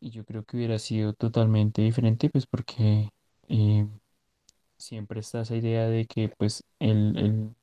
Y 0.00 0.10
yo 0.10 0.24
creo 0.24 0.44
que 0.44 0.56
hubiera 0.58 0.78
sido 0.78 1.14
totalmente 1.14 1.82
diferente, 1.82 2.30
pues 2.30 2.46
porque 2.46 3.10
eh, 3.48 3.88
siempre 4.78 5.20
está 5.20 5.42
esa 5.42 5.56
idea 5.56 5.86
de 5.88 6.06
que 6.06 6.28
pues 6.30 6.64
el, 6.78 7.16
el, 7.18 7.54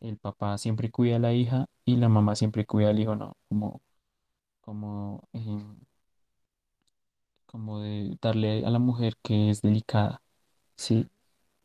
el 0.00 0.18
papá 0.18 0.58
siempre 0.58 0.90
cuida 0.90 1.16
a 1.16 1.20
la 1.20 1.32
hija 1.34 1.66
y 1.84 1.96
la 1.96 2.08
mamá 2.08 2.36
siempre 2.36 2.66
cuida 2.66 2.90
al 2.90 3.00
hijo, 3.00 3.16
¿no? 3.16 3.36
Como, 3.48 3.82
como, 4.62 5.28
em, 5.34 5.76
como 7.46 7.80
de 7.80 8.16
darle 8.22 8.64
a 8.66 8.70
la 8.70 8.78
mujer 8.78 9.14
que 9.22 9.50
es 9.50 9.62
delicada, 9.62 10.22
¿sí? 10.76 11.08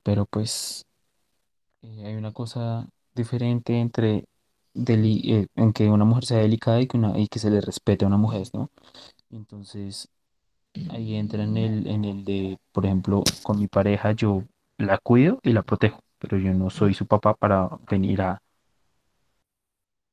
Pero 0.04 0.26
pues 0.26 0.86
eh, 1.84 2.06
hay 2.08 2.16
una 2.16 2.34
cosa 2.34 2.88
diferente 3.16 3.80
entre 3.80 4.26
deli- 4.74 5.22
eh, 5.34 5.48
en 5.56 5.74
que 5.74 5.90
una 5.90 6.06
mujer 6.06 6.26
sea 6.26 6.40
delicada 6.40 6.82
y 6.82 6.88
que, 6.88 6.98
una, 6.98 7.18
y 7.20 7.28
que 7.28 7.40
se 7.40 7.50
le 7.52 7.62
respete 7.62 8.06
a 8.06 8.10
una 8.10 8.18
mujer, 8.18 8.48
¿no? 8.54 8.72
Entonces 9.32 10.10
ahí 10.92 11.16
entra 11.16 11.44
en 11.44 11.58
el, 11.58 11.88
en 11.88 12.06
el 12.06 12.26
de, 12.26 12.60
por 12.74 12.86
ejemplo, 12.86 13.24
con 13.44 13.60
mi 13.60 13.68
pareja 13.68 14.14
yo 14.14 14.44
la 14.78 14.98
cuido 14.98 15.40
y 15.44 15.54
la 15.54 15.64
protejo, 15.64 16.02
pero 16.20 16.38
yo 16.38 16.54
no 16.54 16.70
soy 16.70 16.94
su 16.94 17.06
papá 17.08 17.34
para 17.36 17.70
venir 17.90 18.22
a, 18.22 18.42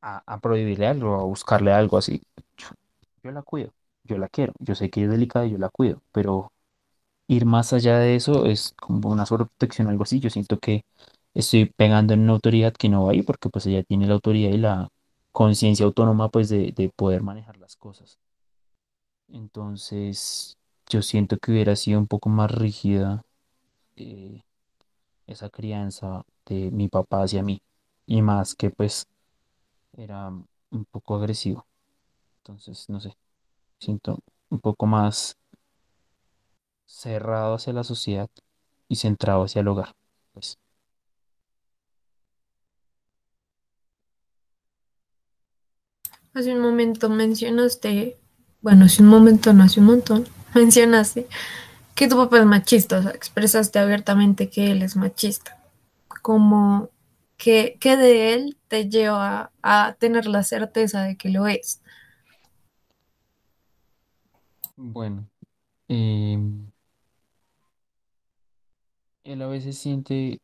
a, 0.01 0.39
prohibirle 0.41 0.87
algo, 0.87 1.15
a 1.21 1.25
buscarle 1.25 1.73
algo 1.73 1.97
así. 1.99 2.23
Yo, 3.23 3.31
la 3.31 3.43
cuido, 3.43 3.73
yo 4.05 4.19
la 4.19 4.29
quiero, 4.29 4.53
yo 4.59 4.75
sé 4.75 4.91
que 4.91 5.05
es 5.05 5.11
delicada 5.11 5.47
y 5.47 5.53
yo 5.53 5.59
la 5.59 5.69
cuido, 5.71 6.03
pero 6.13 6.53
ir 7.29 7.47
más 7.47 7.73
allá 7.73 7.99
de 7.99 8.17
eso 8.17 8.47
es 8.47 8.75
como 8.81 9.11
una 9.11 9.27
sobreprotección, 9.27 9.89
algo 9.89 10.05
así. 10.05 10.21
Yo 10.21 10.31
siento 10.31 10.59
que 10.59 10.85
estoy 11.35 11.67
pegando 11.67 12.15
en 12.15 12.23
una 12.23 12.35
autoridad 12.35 12.75
que 12.75 12.89
no 12.89 13.07
va 13.07 13.13
ahí 13.13 13.23
porque 13.23 13.49
pues 13.51 13.67
ella 13.67 13.83
tiene 13.85 14.07
la 14.07 14.15
autoridad 14.15 14.51
y 14.53 14.59
la 14.59 14.89
conciencia 15.33 15.87
autónoma 15.87 16.31
pues 16.31 16.49
de, 16.51 16.73
de 16.73 16.91
poder 16.91 17.23
manejar 17.23 17.59
las 17.59 17.77
cosas. 17.77 18.19
Entonces, 19.29 20.57
yo 20.89 21.03
siento 21.03 21.39
que 21.39 21.53
hubiera 21.53 21.75
sido 21.77 21.99
un 21.99 22.07
poco 22.07 22.29
más 22.29 22.51
rígida 22.51 23.25
eh, 23.97 24.43
esa 25.33 25.51
crianza 25.51 26.25
de 26.47 26.71
mi 26.71 26.89
papá 26.89 27.23
hacia 27.23 27.43
mí 27.43 27.63
y 28.07 28.23
más 28.23 28.55
que 28.55 28.71
pues 28.71 29.07
era 29.97 30.29
un 30.29 30.85
poco 30.91 31.17
agresivo. 31.17 31.67
Entonces, 32.39 32.89
no 32.89 33.01
sé, 33.01 33.17
siento 33.81 34.19
un 34.51 34.61
poco 34.61 34.87
más 34.87 35.37
cerrado 36.87 37.55
hacia 37.55 37.73
la 37.73 37.83
sociedad 37.85 38.31
y 38.89 38.97
centrado 38.97 39.45
hacia 39.45 39.61
el 39.61 39.69
hogar. 39.69 39.95
Pues 40.33 40.59
Hace 46.35 46.55
un 46.55 46.61
momento 46.61 47.09
mencionaste, 47.11 48.17
bueno, 48.63 48.87
hace 48.87 49.03
un 49.03 49.09
momento, 49.09 49.53
no 49.53 49.65
hace 49.65 49.81
un 49.81 49.87
montón, 49.87 50.27
mencionaste 50.55 51.27
que 51.95 52.09
tu 52.09 52.17
papá 52.17 52.39
es 52.39 52.47
machista, 52.47 52.99
o 52.99 53.03
sea, 53.03 53.13
expresaste 53.13 53.79
abiertamente 53.79 54.49
que 54.51 54.73
él 54.73 54.83
es 54.83 54.97
machista. 54.97 55.59
Como 56.23 56.91
que, 57.37 57.77
que 57.81 57.97
de 57.97 58.35
él 58.35 58.57
te 58.69 58.89
lleva 58.89 59.53
a, 59.63 59.95
tener 59.99 60.27
la 60.27 60.43
certeza 60.45 61.03
de 61.03 61.17
que 61.17 61.29
lo 61.31 61.47
es. 61.47 61.81
bueno, 64.77 65.29
em, 65.89 66.73
él 69.25 69.43
a 69.43 69.47
veces 69.47 69.79
siente, 69.79 70.41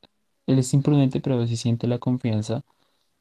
él 0.47 0.59
es 0.59 0.75
imprudente, 0.75 1.21
pero 1.21 1.37
a 1.37 1.38
veces 1.40 1.61
siente 1.61 1.87
la 1.87 1.99
confianza 1.99 2.62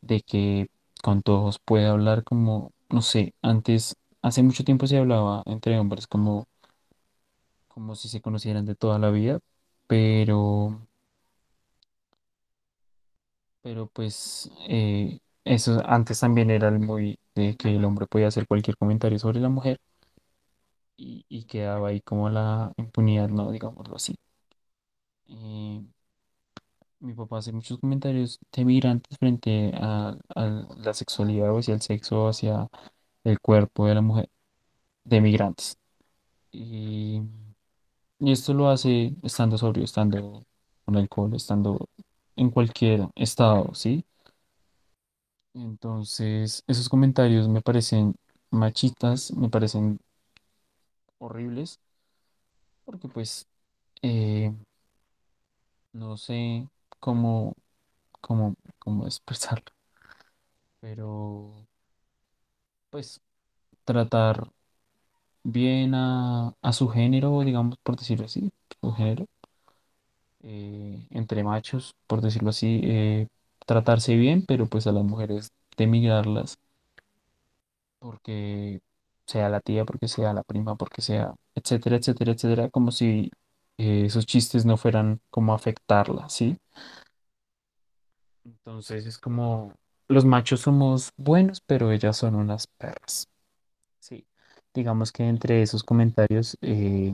de 0.02 0.22
que 0.22 0.70
con 1.04 1.22
todos 1.22 1.60
puede 1.60 1.88
hablar 1.88 2.24
como, 2.24 2.72
no 2.90 3.02
sé, 3.02 3.34
antes, 3.42 3.96
hace 4.22 4.44
mucho 4.44 4.64
tiempo 4.64 4.88
se 4.88 4.98
hablaba 4.98 5.44
entre 5.46 5.80
hombres 5.80 6.08
como, 6.08 6.48
como 7.78 7.96
si 7.96 8.10
se 8.10 8.22
conocieran 8.22 8.66
de 8.66 8.76
toda 8.76 8.98
la 9.00 9.12
vida, 9.12 9.40
pero, 9.88 10.88
pero 13.62 13.88
pues 13.88 14.50
eh, 14.68 15.20
eso 15.44 15.82
antes 15.86 16.20
también 16.20 16.50
era 16.52 16.70
el 16.70 16.80
muy 16.80 17.20
de 17.36 17.56
que 17.58 17.76
el 17.76 17.86
hombre 17.86 18.08
podía 18.08 18.28
hacer 18.30 18.48
cualquier 18.48 18.78
comentario 18.78 19.20
sobre 19.20 19.40
la 19.40 19.50
mujer 19.50 19.80
y, 20.98 21.46
quedaba 21.46 21.90
ahí 21.90 22.02
como 22.02 22.30
la 22.30 22.74
impunidad, 22.78 23.30
¿no? 23.30 23.52
Digámoslo 23.52 23.96
así. 23.96 24.16
Eh, 25.30 25.82
mi 27.00 27.14
papá 27.14 27.38
hace 27.40 27.52
muchos 27.52 27.80
comentarios 27.80 28.40
de 28.52 28.66
migrantes 28.66 29.18
frente 29.18 29.72
a, 29.76 30.16
a 30.36 30.46
la 30.78 30.94
sexualidad 30.94 31.52
o 31.52 31.60
hacia 31.60 31.74
el 31.76 31.82
sexo, 31.82 32.28
hacia 32.28 32.68
el 33.24 33.40
cuerpo 33.40 33.88
de 33.88 33.96
la 33.96 34.02
mujer, 34.02 34.30
de 35.06 35.22
migrantes. 35.22 35.78
Y, 36.52 37.22
y 38.20 38.32
esto 38.32 38.54
lo 38.54 38.70
hace 38.70 39.16
estando 39.24 39.58
sobrio, 39.58 39.84
estando 39.84 40.44
con 40.86 40.98
alcohol, 40.98 41.36
estando 41.36 41.90
en 42.36 42.50
cualquier 42.52 43.08
estado, 43.16 43.74
¿sí? 43.76 44.06
Entonces, 45.54 46.64
esos 46.68 46.88
comentarios 46.90 47.48
me 47.50 47.62
parecen 47.62 48.16
machistas, 48.52 49.32
me 49.34 49.50
parecen 49.50 50.00
horribles, 51.20 51.80
porque 52.86 53.08
pues 53.08 53.48
eh, 54.02 54.54
no 55.94 56.16
sé 56.18 56.68
cómo, 57.00 57.54
cómo, 58.22 58.56
cómo 58.80 59.06
expresarlo, 59.08 59.74
pero 60.80 61.68
pues 62.90 63.22
tratar 63.86 64.50
bien 65.48 65.96
a, 65.96 66.54
a 66.62 66.74
su 66.74 66.90
género, 66.90 67.42
digamos, 67.42 67.78
por 67.84 67.98
decirlo 67.98 68.26
así, 68.26 68.52
su 68.82 68.94
género, 68.94 69.28
eh, 70.44 71.08
entre 71.12 71.44
machos, 71.44 71.96
por 72.08 72.22
decirlo 72.22 72.50
así, 72.50 72.82
eh, 72.84 73.28
tratarse 73.66 74.16
bien, 74.16 74.46
pero 74.48 74.68
pues 74.68 74.88
a 74.88 74.92
las 74.92 75.04
mujeres 75.04 75.50
demigrarlas 75.78 76.58
porque 78.00 78.80
sea 79.26 79.50
la 79.50 79.60
tía, 79.62 79.86
porque 79.86 80.08
sea 80.08 80.34
la 80.34 80.44
prima, 80.44 80.76
porque 80.76 81.02
sea, 81.02 81.36
etcétera, 81.56 81.98
etcétera, 81.98 82.32
etcétera, 82.34 82.70
como 82.70 82.92
si 82.92 83.32
eh, 83.78 84.04
esos 84.06 84.26
chistes 84.26 84.66
no 84.66 84.78
fueran 84.78 85.20
como 85.30 85.54
afectarla, 85.54 86.30
¿sí? 86.30 86.58
Entonces 88.46 89.06
es 89.06 89.18
como, 89.18 89.74
los 90.08 90.26
machos 90.26 90.62
somos 90.62 91.12
buenos, 91.18 91.62
pero 91.62 91.92
ellas 91.92 92.18
son 92.18 92.36
unas 92.36 92.68
perras, 92.68 93.28
¿sí? 94.00 94.28
Digamos 94.78 95.12
que 95.12 95.24
entre 95.28 95.62
esos 95.62 95.84
comentarios 95.84 96.58
eh, 96.62 97.14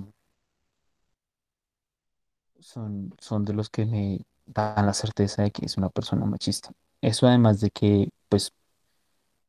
son, 2.59 3.13
son 3.19 3.45
de 3.45 3.53
los 3.53 3.69
que 3.69 3.85
me 3.85 4.19
dan 4.45 4.85
la 4.85 4.93
certeza 4.93 5.43
de 5.43 5.51
que 5.51 5.65
es 5.65 5.77
una 5.77 5.89
persona 5.89 6.25
machista. 6.25 6.71
Eso 7.01 7.27
además 7.27 7.59
de 7.61 7.69
que, 7.71 8.09
pues, 8.29 8.51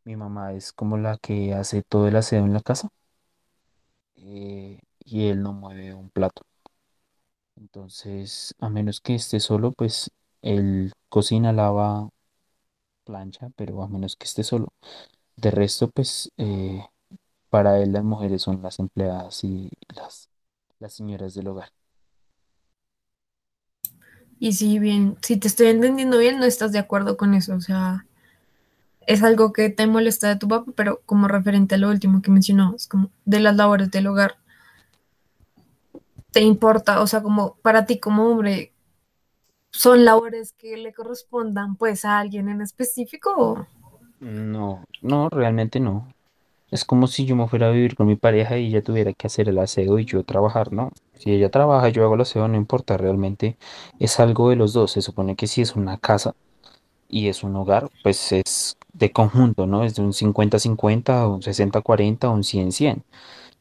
mi 0.05 0.17
mamá 0.17 0.55
es 0.55 0.73
como 0.73 0.97
la 0.97 1.19
que 1.19 1.53
hace 1.55 1.83
todo 1.83 2.09
el 2.09 2.17
aseo 2.17 2.45
en 2.47 2.55
la 2.55 2.61
casa. 2.61 2.89
eh, 4.17 4.81
y 5.05 5.27
él 5.29 5.43
no 5.43 5.53
mueve 5.53 5.95
un 5.95 6.11
plato. 6.11 6.43
Entonces, 7.57 8.55
a 8.59 8.69
menos 8.69 9.01
que 9.01 9.15
esté 9.15 9.41
solo, 9.41 9.73
pues 9.73 10.11
él 10.43 10.93
cocina, 11.09 11.53
lava, 11.53 12.09
plancha, 13.05 13.51
pero 13.57 13.83
a 13.83 13.89
menos 13.89 14.17
que 14.17 14.27
esté 14.27 14.45
solo. 14.45 14.69
De 15.37 15.51
resto, 15.51 15.91
pues 15.91 16.31
eh, 16.39 16.85
para 17.55 17.79
él 17.81 17.93
las 17.93 18.03
mujeres 18.05 18.43
son 18.43 18.61
las 18.63 18.81
empleadas 18.81 19.45
y 19.45 19.71
las, 19.95 20.29
las 20.81 20.93
señoras 20.95 21.35
del 21.35 21.47
hogar. 21.49 21.71
Y 24.39 24.53
si 24.53 24.79
bien, 24.79 25.17
si 25.23 25.37
te 25.39 25.49
estoy 25.49 25.69
entendiendo 25.69 26.19
bien, 26.19 26.39
no 26.39 26.45
estás 26.45 26.73
de 26.73 26.79
acuerdo 26.79 27.17
con 27.17 27.35
eso. 27.35 27.55
O 27.55 27.61
sea, 27.61 28.07
es 29.07 29.23
algo 29.23 29.53
que 29.53 29.71
te 29.71 29.87
molesta 29.87 30.29
de 30.29 30.37
tu 30.37 30.49
papá, 30.49 30.73
pero 30.77 31.01
como 31.07 31.29
referente 31.29 31.77
a 31.77 31.79
lo 31.79 31.91
último 31.91 32.23
que 32.23 32.31
mencionabas, 32.33 32.87
como 32.89 33.11
de 33.25 33.41
las 33.41 33.57
labores 33.57 33.91
del 33.91 34.07
hogar, 34.09 34.37
¿te 36.33 36.41
importa? 36.43 37.01
O 37.01 37.07
sea, 37.07 37.23
como 37.23 37.57
para 37.63 37.87
ti 37.87 37.99
como 37.99 38.27
hombre, 38.29 38.73
¿son 39.73 40.05
labores 40.07 40.53
que 40.55 40.77
le 40.79 40.95
correspondan 40.95 41.77
pues 41.77 42.05
a 42.07 42.19
alguien 42.21 42.49
en 42.49 42.63
específico? 42.63 43.35
o- 43.37 43.67
No, 44.19 44.83
no, 45.03 45.29
realmente 45.29 45.79
no. 45.79 46.09
Es 46.71 46.85
como 46.85 47.07
si 47.07 47.25
yo 47.25 47.37
me 47.37 47.47
fuera 47.47 47.69
a 47.69 47.71
vivir 47.71 47.95
con 47.95 48.07
mi 48.07 48.17
pareja 48.17 48.59
y 48.59 48.67
ella 48.67 48.83
tuviera 48.83 49.13
que 49.13 49.27
hacer 49.27 49.49
el 49.49 49.59
aseo 49.59 49.99
y 49.99 50.05
yo 50.05 50.25
trabajar, 50.25 50.73
¿no? 50.73 50.91
Si 51.17 51.31
ella 51.31 51.51
trabaja, 51.51 51.89
yo 51.89 52.03
hago 52.05 52.15
el 52.15 52.23
aseo, 52.23 52.49
no 52.49 52.57
importa, 52.57 52.97
realmente 52.97 53.57
es 54.01 54.19
algo 54.19 54.51
de 54.51 54.57
los 54.57 54.73
dos. 54.73 54.93
Se 54.93 55.03
supone 55.03 55.37
que 55.37 55.47
si 55.47 55.63
es 55.63 55.77
una 55.77 55.99
casa 55.99 56.35
y 57.09 57.29
es 57.29 57.45
un 57.45 57.55
hogar, 57.55 57.91
pues 58.03 58.33
es 58.33 58.77
de 58.93 59.13
conjunto, 59.13 59.67
¿no? 59.67 59.85
Es 59.85 59.95
de 59.95 60.03
un 60.03 60.13
cincuenta-cincuenta, 60.13 61.29
un 61.29 61.43
sesenta-cuarenta, 61.43 62.31
un 62.31 62.43
cien-cien. 62.43 63.05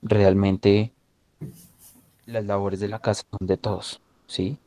Realmente 0.02 0.92
las 2.26 2.46
labores 2.46 2.80
de 2.80 2.88
la 2.88 3.00
casa 3.00 3.24
son 3.30 3.48
de 3.48 3.58
todos, 3.58 4.02
¿sí? 4.28 4.58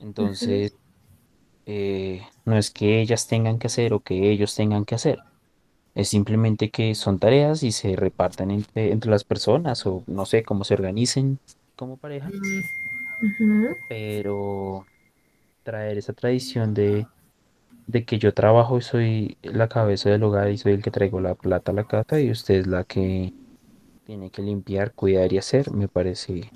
Entonces, 0.00 0.74
eh, 1.66 2.22
no 2.44 2.56
es 2.56 2.70
que 2.70 3.00
ellas 3.00 3.26
tengan 3.26 3.58
que 3.58 3.66
hacer 3.66 3.94
o 3.94 4.00
que 4.00 4.30
ellos 4.30 4.54
tengan 4.54 4.84
que 4.84 4.94
hacer. 4.94 5.20
Es 5.94 6.08
simplemente 6.08 6.70
que 6.70 6.94
son 6.94 7.18
tareas 7.18 7.62
y 7.62 7.72
se 7.72 7.96
reparten 7.96 8.50
entre, 8.50 8.92
entre 8.92 9.10
las 9.10 9.24
personas 9.24 9.84
o 9.86 10.02
no 10.06 10.24
sé 10.24 10.42
cómo 10.42 10.64
se 10.64 10.74
organicen 10.74 11.38
como 11.76 11.96
pareja, 11.96 12.30
pero 13.88 14.86
traer 15.62 15.98
esa 15.98 16.12
tradición 16.12 16.74
de, 16.74 17.06
de 17.86 18.04
que 18.04 18.18
yo 18.18 18.34
trabajo 18.34 18.78
y 18.78 18.82
soy 18.82 19.36
la 19.42 19.68
cabeza 19.68 20.10
del 20.10 20.22
hogar 20.22 20.50
y 20.50 20.58
soy 20.58 20.72
el 20.72 20.82
que 20.82 20.90
traigo 20.90 21.20
la 21.20 21.34
plata 21.34 21.72
a 21.72 21.74
la 21.74 21.84
casa 21.84 22.20
y 22.20 22.30
usted 22.30 22.54
es 22.54 22.66
la 22.66 22.84
que 22.84 23.32
tiene 24.04 24.30
que 24.30 24.42
limpiar, 24.42 24.92
cuidar 24.92 25.32
y 25.32 25.38
hacer, 25.38 25.70
me 25.70 25.88
parece 25.88 26.50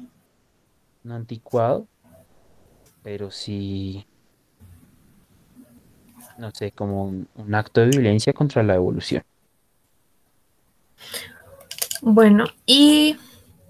no 1.02 1.14
anticuado, 1.14 1.86
pero 3.02 3.30
sí, 3.30 4.06
no 6.38 6.50
sé, 6.52 6.72
como 6.72 7.04
un, 7.04 7.54
acto 7.54 7.80
de 7.80 7.88
violencia 7.88 8.32
contra 8.32 8.62
la 8.62 8.74
evolución. 8.74 9.22
Bueno, 12.02 12.44
y 12.66 13.16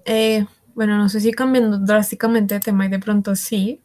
eh, 0.05 0.45
bueno, 0.73 0.97
no 0.97 1.09
sé 1.09 1.21
si 1.21 1.31
cambiando 1.31 1.77
drásticamente 1.77 2.55
de 2.55 2.59
tema 2.59 2.85
y 2.85 2.89
de 2.89 2.99
pronto 2.99 3.35
sí, 3.35 3.81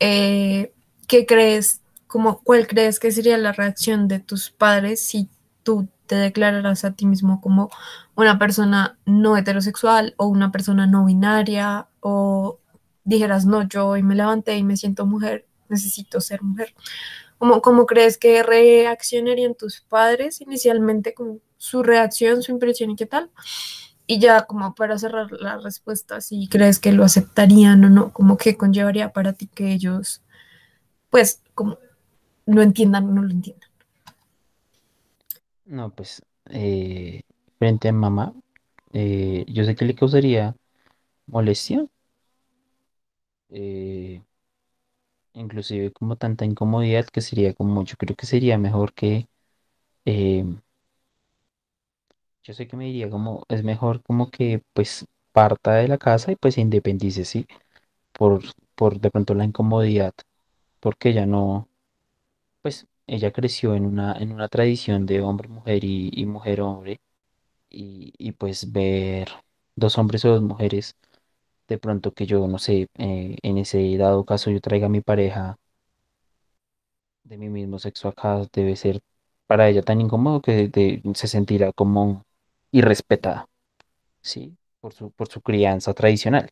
eh, 0.00 0.72
¿qué 1.06 1.26
crees, 1.26 1.80
como, 2.06 2.40
cuál 2.42 2.66
crees 2.66 3.00
que 3.00 3.10
sería 3.10 3.36
la 3.36 3.52
reacción 3.52 4.06
de 4.06 4.20
tus 4.20 4.50
padres 4.50 5.02
si 5.02 5.28
tú 5.62 5.88
te 6.06 6.14
declararas 6.14 6.84
a 6.84 6.92
ti 6.92 7.06
mismo 7.06 7.40
como 7.40 7.68
una 8.14 8.38
persona 8.38 8.96
no 9.04 9.36
heterosexual 9.36 10.14
o 10.16 10.26
una 10.26 10.50
persona 10.50 10.86
no 10.86 11.04
binaria 11.04 11.88
o 12.00 12.58
dijeras, 13.04 13.44
no, 13.46 13.62
yo 13.62 13.88
hoy 13.88 14.02
me 14.02 14.14
levanté 14.14 14.56
y 14.56 14.62
me 14.62 14.76
siento 14.76 15.06
mujer, 15.06 15.47
necesito 15.68 16.20
ser 16.20 16.42
mujer? 16.42 16.74
¿Cómo, 17.38 17.62
cómo 17.62 17.86
crees 17.86 18.18
que 18.18 18.42
reaccionarían 18.42 19.54
tus 19.54 19.80
padres 19.80 20.40
inicialmente, 20.40 21.14
como 21.14 21.38
su 21.56 21.82
reacción, 21.82 22.42
su 22.42 22.52
impresión 22.52 22.90
y 22.90 22.96
qué 22.96 23.06
tal? 23.06 23.30
Y 24.06 24.18
ya 24.18 24.46
como 24.46 24.74
para 24.74 24.98
cerrar 24.98 25.30
la 25.32 25.58
respuesta, 25.58 26.20
si 26.20 26.48
crees 26.48 26.78
que 26.78 26.92
lo 26.92 27.04
aceptarían 27.04 27.84
o 27.84 27.90
no, 27.90 28.12
como 28.12 28.36
que 28.36 28.56
conllevaría 28.56 29.12
para 29.12 29.34
ti 29.34 29.46
que 29.46 29.72
ellos, 29.72 30.22
pues, 31.10 31.42
como 31.54 31.78
lo 32.46 32.62
entiendan 32.62 33.08
o 33.08 33.12
no 33.12 33.22
lo 33.22 33.30
entiendan. 33.30 33.68
No, 35.66 35.90
pues, 35.90 36.22
eh, 36.46 37.20
frente 37.58 37.88
a 37.88 37.92
mamá, 37.92 38.32
eh, 38.92 39.44
yo 39.48 39.64
sé 39.64 39.76
que 39.76 39.84
le 39.84 39.94
causaría 39.94 40.56
molestia, 41.26 41.86
eh, 43.50 44.22
inclusive 45.38 45.92
como 45.92 46.16
tanta 46.16 46.44
incomodidad 46.44 47.06
que 47.06 47.20
sería 47.22 47.54
como, 47.54 47.84
yo 47.84 47.96
creo 47.96 48.16
que 48.16 48.26
sería 48.26 48.58
mejor 48.58 48.92
que, 48.94 49.28
eh, 50.06 50.44
yo 52.42 52.54
sé 52.54 52.66
que 52.66 52.76
me 52.76 52.86
diría 52.86 53.10
como, 53.10 53.44
es 53.48 53.62
mejor 53.64 54.02
como 54.02 54.30
que 54.30 54.62
pues 54.72 55.06
parta 55.32 55.74
de 55.74 55.88
la 55.88 55.98
casa 55.98 56.32
y 56.32 56.36
pues 56.36 56.54
se 56.54 56.60
independice, 56.60 57.24
¿sí? 57.24 57.46
Por, 58.12 58.42
por 58.74 59.00
de 59.00 59.10
pronto 59.10 59.34
la 59.34 59.44
incomodidad, 59.44 60.14
porque 60.80 61.10
ella 61.10 61.26
no, 61.26 61.68
pues 62.62 62.86
ella 63.06 63.32
creció 63.32 63.74
en 63.74 63.86
una, 63.86 64.14
en 64.18 64.32
una 64.32 64.48
tradición 64.48 65.06
de 65.06 65.20
hombre-mujer 65.22 65.84
y, 65.84 66.10
y 66.14 66.26
mujer-hombre, 66.26 67.00
y, 67.70 68.12
y 68.18 68.32
pues 68.32 68.72
ver 68.72 69.28
dos 69.76 69.98
hombres 69.98 70.24
o 70.26 70.30
dos 70.30 70.42
mujeres, 70.42 70.96
de 71.68 71.78
pronto 71.78 72.12
que 72.14 72.26
yo, 72.26 72.46
no 72.48 72.58
sé, 72.58 72.88
eh, 72.98 73.36
en 73.42 73.58
ese 73.58 73.96
dado 73.98 74.24
caso 74.24 74.50
yo 74.50 74.60
traiga 74.60 74.86
a 74.86 74.90
mi 74.90 75.00
pareja 75.02 75.56
de 77.24 77.36
mi 77.38 77.48
mismo 77.48 77.78
sexo 77.78 78.08
acá 78.08 78.42
debe 78.52 78.76
ser 78.76 79.00
para 79.46 79.68
ella 79.68 79.82
tan 79.82 80.00
incómodo 80.00 80.40
que 80.42 80.70
se 81.14 81.26
sentirá 81.28 81.72
como 81.72 82.24
irrespetada, 82.72 83.46
¿sí? 84.22 84.56
Por 84.80 84.94
su, 84.94 85.10
por 85.12 85.28
su 85.28 85.40
crianza 85.42 85.94
tradicional. 85.94 86.50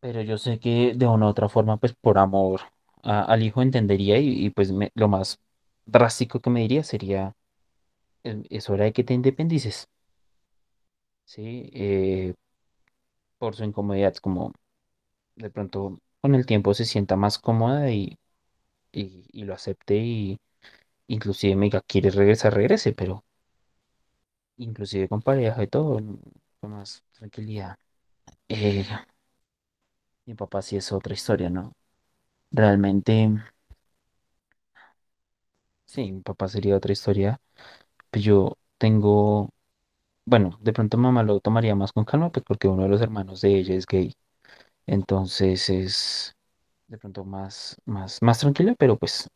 Pero 0.00 0.20
yo 0.22 0.36
sé 0.38 0.58
que 0.58 0.94
de 0.94 1.06
una 1.06 1.26
u 1.26 1.28
otra 1.30 1.48
forma, 1.48 1.76
pues 1.78 1.94
por 1.94 2.18
amor 2.18 2.60
al 3.02 3.42
hijo 3.42 3.62
entendería 3.62 4.18
y, 4.18 4.50
pues 4.50 4.72
lo 4.94 5.08
más 5.08 5.40
drástico 5.86 6.40
que 6.40 6.50
me 6.50 6.60
diría 6.60 6.84
sería, 6.84 7.34
"Es 8.24 8.38
es 8.50 8.70
hora 8.70 8.84
de 8.86 8.92
que 8.94 9.04
te 9.04 9.14
independices, 9.14 9.88
¿sí? 11.24 11.70
Por 13.42 13.56
su 13.56 13.64
incomodidad, 13.64 14.14
como 14.16 14.54
de 15.36 15.50
pronto 15.50 16.00
con 16.22 16.34
el 16.36 16.46
tiempo 16.46 16.74
se 16.74 16.84
sienta 16.86 17.16
más 17.16 17.38
cómoda 17.38 17.90
y, 17.92 18.18
y, 18.92 19.26
y 19.32 19.44
lo 19.44 19.54
acepte 19.54 19.96
y 19.98 20.38
inclusive 21.08 21.56
me 21.56 21.66
diga, 21.66 21.82
¿quieres 21.82 22.14
regresar? 22.16 22.54
Regrese, 22.54 22.92
pero 22.94 23.24
inclusive 24.56 25.08
con 25.08 25.22
pareja 25.22 25.62
y 25.62 25.66
todo, 25.68 25.96
con 26.60 26.70
más 26.70 27.02
tranquilidad. 27.12 27.76
eh, 28.48 28.86
mi 30.26 30.34
papá 30.34 30.62
sí 30.62 30.76
es 30.76 30.90
otra 30.92 31.14
historia, 31.14 31.48
¿no? 31.50 31.72
Realmente, 32.52 33.30
sí, 35.86 36.12
mi 36.12 36.20
papá 36.22 36.48
sería 36.48 36.76
otra 36.76 36.92
historia. 36.92 37.40
Pues 38.10 38.24
yo 38.24 38.58
tengo, 38.78 39.50
bueno, 40.24 40.58
de 40.60 40.72
pronto 40.72 40.98
mamá 40.98 41.22
lo 41.22 41.40
tomaría 41.40 41.74
más 41.74 41.92
con 41.92 42.04
calma, 42.04 42.30
pues 42.30 42.44
porque 42.46 42.68
uno 42.68 42.84
de 42.84 42.88
los 42.88 43.00
hermanos 43.02 43.40
de 43.40 43.56
ella 43.58 43.74
es 43.74 43.86
gay. 43.86 44.14
Entonces 44.86 45.70
es 45.70 46.34
de 46.88 46.98
pronto 46.98 47.24
más, 47.24 47.76
más, 47.86 48.22
más 48.22 48.40
tranquila, 48.40 48.74
pero 48.78 48.98
pues 48.98 49.28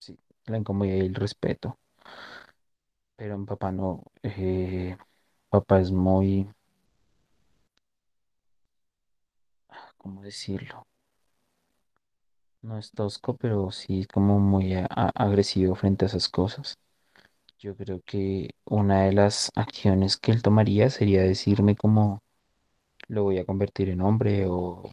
sí, 0.00 0.18
la 0.46 0.58
incomodidad 0.58 0.96
y 0.96 1.00
el 1.06 1.14
respeto. 1.14 1.78
Pero 3.16 3.36
mi 3.38 3.44
papá 3.46 3.70
no, 3.72 4.02
eh, 4.22 4.96
papá 5.50 5.80
es 5.80 5.90
muy, 5.92 6.48
¿cómo 9.96 10.22
decirlo? 10.22 10.86
No 12.62 12.78
es 12.78 12.92
tosco, 12.92 13.36
pero 13.36 13.72
sí 13.72 14.04
como 14.06 14.38
muy 14.38 14.72
agresivo 15.16 15.74
frente 15.74 16.04
a 16.04 16.08
esas 16.08 16.28
cosas. 16.28 16.78
Yo 17.58 17.76
creo 17.76 18.00
que 18.04 18.50
una 18.64 19.02
de 19.04 19.12
las 19.12 19.50
acciones 19.54 20.16
que 20.16 20.32
él 20.32 20.42
tomaría 20.42 20.90
sería 20.90 21.22
decirme 21.22 21.76
como 21.76 22.22
lo 23.08 23.24
voy 23.24 23.38
a 23.38 23.44
convertir 23.46 23.90
en 23.90 24.02
hombre 24.02 24.46
o 24.48 24.90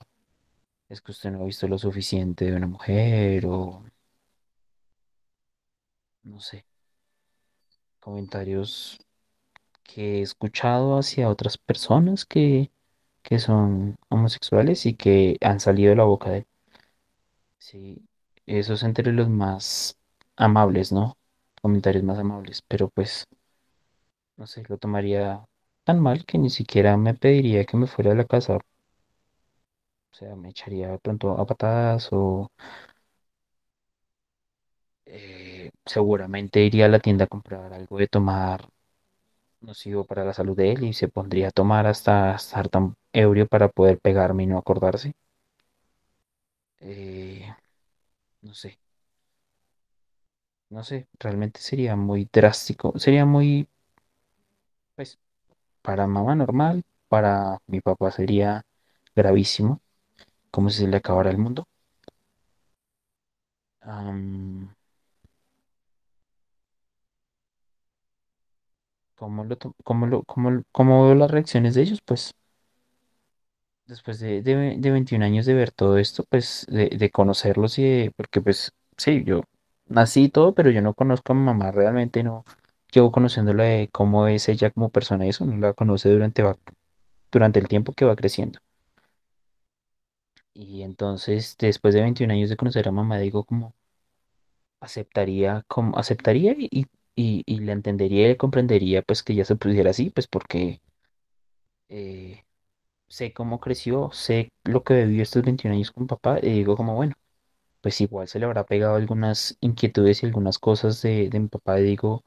es 0.90 1.02
que 1.02 1.12
usted 1.12 1.32
no 1.32 1.42
ha 1.42 1.46
visto 1.46 1.68
lo 1.68 1.78
suficiente 1.78 2.46
de 2.46 2.56
una 2.58 2.68
mujer 2.68 3.46
o 3.48 3.84
no 6.24 6.40
sé, 6.42 6.66
comentarios 8.00 9.00
que 9.84 10.20
he 10.20 10.22
escuchado 10.22 10.98
hacia 10.98 11.30
otras 11.30 11.58
personas 11.58 12.26
que, 12.26 12.72
que 13.24 13.40
son 13.40 13.98
homosexuales 14.10 14.86
y 14.86 14.96
que 14.96 15.38
han 15.42 15.60
salido 15.60 15.92
de 15.92 15.98
la 15.98 16.06
boca 16.06 16.32
de 16.32 16.38
él. 16.40 16.48
Sí, 17.58 18.02
eso 18.46 18.76
es 18.76 18.84
entre 18.84 19.12
los 19.12 19.28
más 19.30 19.98
amables, 20.38 20.92
¿no? 20.94 21.18
Comentarios 21.66 22.04
más 22.06 22.18
amables, 22.20 22.62
pero 22.70 22.88
pues 22.90 23.26
no 24.38 24.48
sé, 24.48 24.64
lo 24.70 24.78
tomaría 24.78 25.44
tan 25.84 26.00
mal 26.00 26.26
que 26.26 26.38
ni 26.38 26.50
siquiera 26.50 26.96
me 26.96 27.14
pediría 27.16 27.66
que 27.66 27.76
me 27.76 27.86
fuera 27.88 28.12
de 28.12 28.16
la 28.18 28.24
casa. 28.26 28.56
O 28.56 30.18
sea, 30.18 30.36
me 30.36 30.50
echaría 30.50 30.90
de 30.90 30.98
pronto 31.00 31.32
a 31.40 31.46
patadas 31.46 32.10
o 32.12 32.48
eh, 35.06 35.72
seguramente 35.86 36.64
iría 36.64 36.86
a 36.86 36.90
la 36.90 37.00
tienda 37.00 37.26
a 37.26 37.28
comprar 37.28 37.74
algo 37.74 37.98
de 37.98 38.08
tomar 38.08 38.68
nocivo 39.62 40.06
para 40.06 40.26
la 40.26 40.34
salud 40.34 40.56
de 40.58 40.72
él 40.74 40.84
y 40.86 40.94
se 40.94 41.10
pondría 41.10 41.50
a 41.50 41.52
tomar 41.52 41.88
hasta 41.88 42.36
estar 42.36 42.70
tan 42.70 42.96
ebrio 43.14 43.48
para 43.48 43.70
poder 43.70 44.00
pegarme 44.00 44.44
y 44.44 44.48
no 44.48 44.58
acordarse. 44.58 45.14
Eh, 46.80 47.54
no 48.42 48.54
sé, 48.56 48.80
no 50.76 50.84
sé, 50.84 51.08
realmente 51.20 51.60
sería 51.62 51.96
muy 51.96 52.30
drástico, 52.32 52.94
sería 53.00 53.26
muy, 53.26 53.68
pues, 54.96 55.20
para 55.82 56.08
mamá 56.08 56.36
normal, 56.36 56.84
para 57.10 57.60
mi 57.68 57.82
papá 57.82 58.12
sería 58.12 58.64
gravísimo, 59.16 59.82
como 60.52 60.70
si 60.72 60.80
se 60.84 60.88
le 60.90 60.98
acabara 60.98 61.32
el 61.32 61.38
mundo. 61.40 61.68
¿cómo 69.16 69.44
lo, 69.44 69.58
cómo 69.84 70.08
lo, 70.08 70.24
cómo, 70.24 70.64
cómo 70.72 71.06
veo 71.06 71.16
las 71.16 71.32
reacciones 71.32 71.76
de 71.76 71.82
ellos? 71.84 72.00
Pues 72.06 72.34
después 73.86 74.20
de, 74.20 74.42
de, 74.42 74.76
de 74.78 74.92
21 74.92 75.24
años 75.24 75.46
de 75.46 75.54
ver 75.54 75.72
todo 75.72 75.98
esto, 75.98 76.24
pues 76.30 76.66
de, 76.70 76.90
de 76.90 77.10
conocerlos 77.12 77.78
y 77.80 77.84
de, 77.84 78.12
porque 78.16 78.42
pues 78.42 78.72
sí, 78.98 79.24
yo 79.26 79.42
nací 79.88 80.26
y 80.26 80.30
todo, 80.30 80.54
pero 80.56 80.72
yo 80.72 80.82
no 80.82 80.94
conozco 80.94 81.34
a 81.34 81.36
mamá 81.36 81.72
realmente, 81.72 82.24
no 82.24 82.46
llevo 82.94 83.12
conociéndola 83.12 83.64
de 83.66 83.90
cómo 83.92 84.28
es 84.28 84.50
ella 84.50 84.72
como 84.72 84.90
persona, 84.90 85.26
eso 85.28 85.46
no 85.46 85.58
la 85.58 85.74
conoce 85.74 86.10
durante, 86.12 86.44
va- 86.44 86.58
durante 87.32 87.60
el 87.60 87.68
tiempo 87.70 87.94
que 87.94 88.06
va 88.06 88.16
creciendo. 88.18 88.60
Y 90.56 90.82
entonces, 90.82 91.56
después 91.60 91.94
de 91.94 92.02
21 92.02 92.32
años 92.32 92.50
de 92.50 92.58
conocer 92.58 92.88
a 92.88 92.92
mamá, 92.92 93.20
digo 93.20 93.44
como 93.44 93.76
aceptaría, 94.80 95.64
como 95.68 95.98
aceptaría 95.98 96.56
y, 96.58 96.86
y, 97.16 97.44
y 97.46 97.60
la 97.60 97.74
entendería 97.74 98.30
y 98.32 98.38
comprendería 98.38 99.02
pues 99.02 99.22
que 99.24 99.34
ella 99.34 99.44
se 99.46 99.56
pusiera 99.58 99.90
así, 99.92 100.10
pues 100.12 100.28
porque 100.28 100.82
eh, 101.90 102.44
sé 103.10 103.34
cómo 103.34 103.60
creció, 103.62 104.12
sé 104.14 104.50
lo 104.66 104.84
que 104.84 105.06
vivió 105.06 105.24
estos 105.24 105.44
21 105.44 105.76
años 105.78 105.92
con 105.94 106.08
papá, 106.08 106.40
y 106.42 106.52
digo 106.52 106.78
como 106.78 106.96
bueno. 106.96 107.16
Pues 107.86 108.02
igual 108.02 108.28
se 108.28 108.40
le 108.40 108.46
habrá 108.48 108.66
pegado 108.66 108.96
algunas 108.96 109.58
inquietudes 109.62 110.24
y 110.24 110.26
algunas 110.26 110.58
cosas 110.58 111.04
de, 111.04 111.30
de 111.30 111.40
mi 111.40 111.50
papá, 111.50 111.76
digo, 111.76 112.24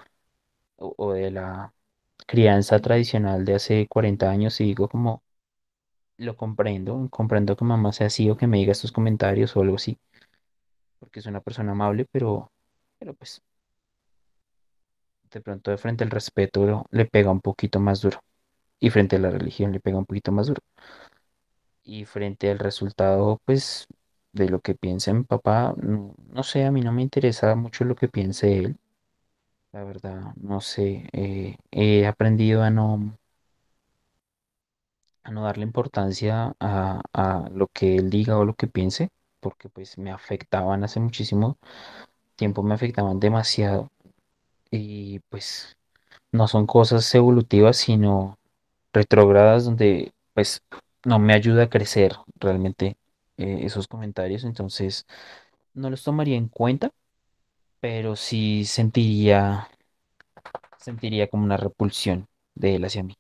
o, 0.77 1.13
de 1.15 1.33
la 1.33 1.75
crianza 2.27 2.81
tradicional 2.81 3.45
de 3.45 3.55
hace 3.57 3.89
40 3.89 4.31
años 4.31 4.61
y 4.61 4.65
digo 4.67 4.89
como 4.89 5.25
lo 6.19 6.37
comprendo, 6.37 7.09
comprendo 7.11 7.57
que 7.57 7.65
mamá 7.65 7.93
sea 7.93 8.09
así 8.09 8.31
o 8.31 8.37
que 8.37 8.47
me 8.47 8.59
diga 8.59 8.73
estos 8.73 8.93
comentarios 8.93 9.57
o 9.57 9.63
algo 9.63 9.77
así, 9.77 9.99
porque 11.01 11.19
es 11.21 11.27
una 11.27 11.41
persona 11.41 11.73
amable, 11.73 12.07
pero, 12.13 12.53
pero 12.99 13.15
pues 13.15 13.43
de 15.31 15.41
pronto 15.41 15.71
de 15.71 15.79
frente 15.79 16.05
al 16.05 16.11
respeto 16.11 16.85
le 16.91 17.07
pega 17.07 17.31
un 17.31 17.41
poquito 17.41 17.81
más 17.81 18.01
duro 18.03 18.21
y 18.81 18.91
frente 18.91 19.17
a 19.17 19.21
la 19.21 19.31
religión 19.31 19.73
le 19.73 19.81
pega 19.81 19.99
un 19.99 20.07
poquito 20.07 20.33
más 20.33 20.49
duro 20.49 20.61
y 21.83 22.05
frente 22.05 22.51
al 22.51 22.59
resultado 22.61 23.41
pues 23.45 23.87
de 24.33 24.49
lo 24.49 24.61
que 24.61 24.75
piensa 24.75 25.13
mi 25.15 25.25
papá, 25.25 25.75
no, 25.79 26.15
no 26.33 26.43
sé, 26.43 26.65
a 26.65 26.73
mí 26.73 26.81
no 26.83 26.93
me 26.93 27.03
interesa 27.03 27.55
mucho 27.57 27.85
lo 27.85 27.97
que 27.97 28.09
piense 28.09 28.59
él 28.59 28.77
La 29.73 29.83
verdad, 29.85 30.35
no 30.37 30.61
sé, 30.61 31.09
eh, 31.13 31.57
he 31.71 32.07
aprendido 32.07 32.63
a 32.63 32.71
no, 32.71 33.17
a 35.25 35.31
no 35.31 35.43
darle 35.45 35.65
importancia 35.65 36.55
a, 36.61 37.01
a 37.13 37.49
lo 37.51 37.67
que 37.69 37.97
él 37.97 38.11
diga 38.11 38.39
o 38.39 38.45
lo 38.45 38.55
que 38.55 38.67
piense, 38.67 39.11
porque 39.41 39.69
pues 39.69 39.99
me 39.99 40.11
afectaban 40.11 40.85
hace 40.85 41.01
muchísimo 41.01 41.59
tiempo, 42.37 42.63
me 42.65 42.75
afectaban 42.75 43.21
demasiado 43.21 43.91
y 44.71 45.21
pues 45.31 45.77
no 46.33 46.49
son 46.49 46.67
cosas 46.67 47.15
evolutivas, 47.17 47.79
sino 47.79 48.39
retrógradas 48.95 49.67
donde 49.67 50.13
pues 50.35 50.63
no 51.07 51.21
me 51.21 51.35
ayuda 51.35 51.65
a 51.65 51.71
crecer 51.71 52.17
realmente 52.41 52.98
eh, 53.39 53.61
esos 53.63 53.89
comentarios, 53.89 54.45
entonces 54.45 55.07
no 55.75 55.91
los 55.91 56.03
tomaría 56.03 56.37
en 56.37 56.49
cuenta, 56.49 56.91
pero 57.81 58.17
sí 58.17 58.65
sentiría, 58.65 59.69
sentiría 60.79 61.29
como 61.29 61.45
una 61.45 61.57
repulsión 61.57 62.27
de 62.55 62.77
él 62.77 62.85
hacia 62.85 63.03
mí. 63.03 63.17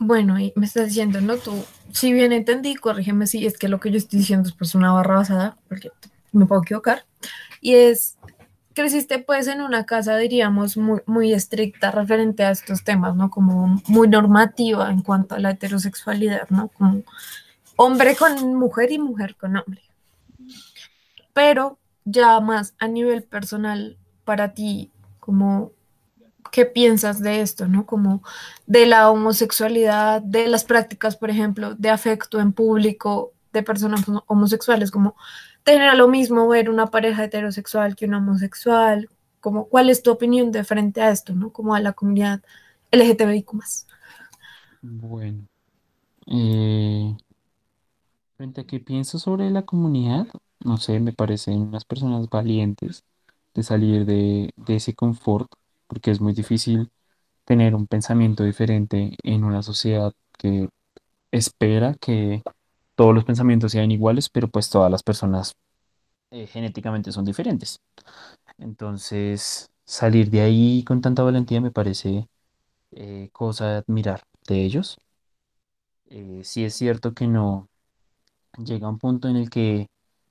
Bueno, 0.00 0.38
y 0.40 0.52
me 0.56 0.66
estás 0.66 0.88
diciendo, 0.88 1.20
¿no? 1.20 1.36
Tú, 1.36 1.64
si 1.92 2.12
bien 2.12 2.32
entendí, 2.32 2.74
corrígeme 2.74 3.26
si 3.28 3.46
es 3.46 3.56
que 3.56 3.68
lo 3.68 3.78
que 3.78 3.90
yo 3.90 3.98
estoy 3.98 4.18
diciendo 4.18 4.48
es 4.48 4.54
pues 4.54 4.74
una 4.74 4.92
barra 4.92 5.16
basada, 5.16 5.58
porque 5.68 5.90
me 6.32 6.46
puedo 6.46 6.62
equivocar, 6.62 7.04
y 7.60 7.74
es, 7.74 8.16
creciste 8.74 9.18
pues 9.18 9.46
en 9.48 9.60
una 9.60 9.86
casa, 9.86 10.16
diríamos, 10.16 10.76
muy, 10.76 11.00
muy 11.06 11.32
estricta 11.32 11.90
referente 11.90 12.44
a 12.44 12.50
estos 12.50 12.84
temas, 12.84 13.16
¿no? 13.16 13.30
Como 13.30 13.80
muy 13.86 14.08
normativa 14.08 14.90
en 14.90 15.02
cuanto 15.02 15.34
a 15.34 15.38
la 15.38 15.50
heterosexualidad, 15.50 16.48
¿no? 16.50 16.68
Como 16.68 17.02
hombre 17.76 18.16
con 18.16 18.54
mujer 18.54 18.92
y 18.92 18.98
mujer 18.98 19.36
con 19.36 19.56
hombre. 19.56 19.82
Pero 21.32 21.78
ya 22.04 22.40
más 22.40 22.74
a 22.78 22.88
nivel 22.88 23.22
personal, 23.22 23.96
para 24.24 24.54
ti, 24.54 24.90
como 25.20 25.72
qué 26.50 26.66
piensas 26.66 27.20
de 27.20 27.40
esto, 27.40 27.66
¿no? 27.66 27.86
Como 27.86 28.22
de 28.66 28.86
la 28.86 29.10
homosexualidad, 29.10 30.20
de 30.22 30.48
las 30.48 30.64
prácticas, 30.64 31.16
por 31.16 31.30
ejemplo, 31.30 31.74
de 31.74 31.90
afecto 31.90 32.40
en 32.40 32.52
público 32.52 33.32
de 33.52 33.62
personas 33.62 34.04
homosexuales, 34.26 34.90
como 34.90 35.16
tener 35.64 35.94
lo 35.96 36.08
mismo 36.08 36.48
ver 36.48 36.70
una 36.70 36.88
pareja 36.88 37.24
heterosexual 37.24 37.96
que 37.96 38.06
una 38.06 38.18
homosexual, 38.18 39.08
como 39.40 39.68
cuál 39.68 39.90
es 39.90 40.02
tu 40.02 40.10
opinión 40.10 40.52
de 40.52 40.64
frente 40.64 41.00
a 41.02 41.10
esto, 41.10 41.34
¿no? 41.34 41.52
Como 41.52 41.74
a 41.74 41.80
la 41.80 41.92
comunidad 41.92 42.42
LGTBIQ. 42.90 43.52
Bueno. 44.82 45.46
Eh, 46.26 47.16
frente 48.36 48.60
a 48.62 48.64
qué 48.64 48.80
pienso 48.80 49.18
sobre 49.18 49.50
la 49.50 49.62
comunidad, 49.62 50.26
no 50.64 50.76
sé, 50.76 51.00
me 51.00 51.12
parecen 51.12 51.60
unas 51.62 51.84
personas 51.84 52.28
valientes 52.28 53.04
de 53.54 53.62
salir 53.62 54.06
de, 54.06 54.50
de 54.56 54.76
ese 54.76 54.94
confort, 54.94 55.50
porque 55.86 56.10
es 56.10 56.20
muy 56.20 56.32
difícil 56.32 56.90
tener 57.44 57.74
un 57.74 57.86
pensamiento 57.86 58.44
diferente 58.44 59.16
en 59.22 59.44
una 59.44 59.62
sociedad 59.62 60.12
que 60.38 60.68
espera 61.32 61.94
que 62.00 62.42
todos 62.94 63.14
los 63.14 63.24
pensamientos 63.24 63.72
sean 63.72 63.90
iguales, 63.90 64.28
pero 64.30 64.48
pues 64.48 64.70
todas 64.70 64.90
las 64.90 65.02
personas 65.02 65.54
eh, 66.30 66.46
genéticamente 66.46 67.12
son 67.12 67.24
diferentes. 67.24 67.80
Entonces, 68.58 69.70
salir 69.86 70.30
de 70.30 70.42
ahí 70.42 70.84
con 70.84 71.00
tanta 71.02 71.22
valentía 71.24 71.60
me 71.60 71.70
parece 71.72 72.28
eh, 72.92 73.30
cosa 73.32 73.68
de 73.70 73.76
admirar 73.78 74.22
de 74.48 74.64
ellos. 74.64 74.98
Eh, 76.06 76.42
sí 76.44 76.64
es 76.64 76.74
cierto 76.74 77.14
que 77.14 77.26
no 77.26 77.68
llega 78.64 78.88
un 78.88 78.98
punto 78.98 79.28
en 79.28 79.36
el 79.36 79.50
que, 79.50 79.88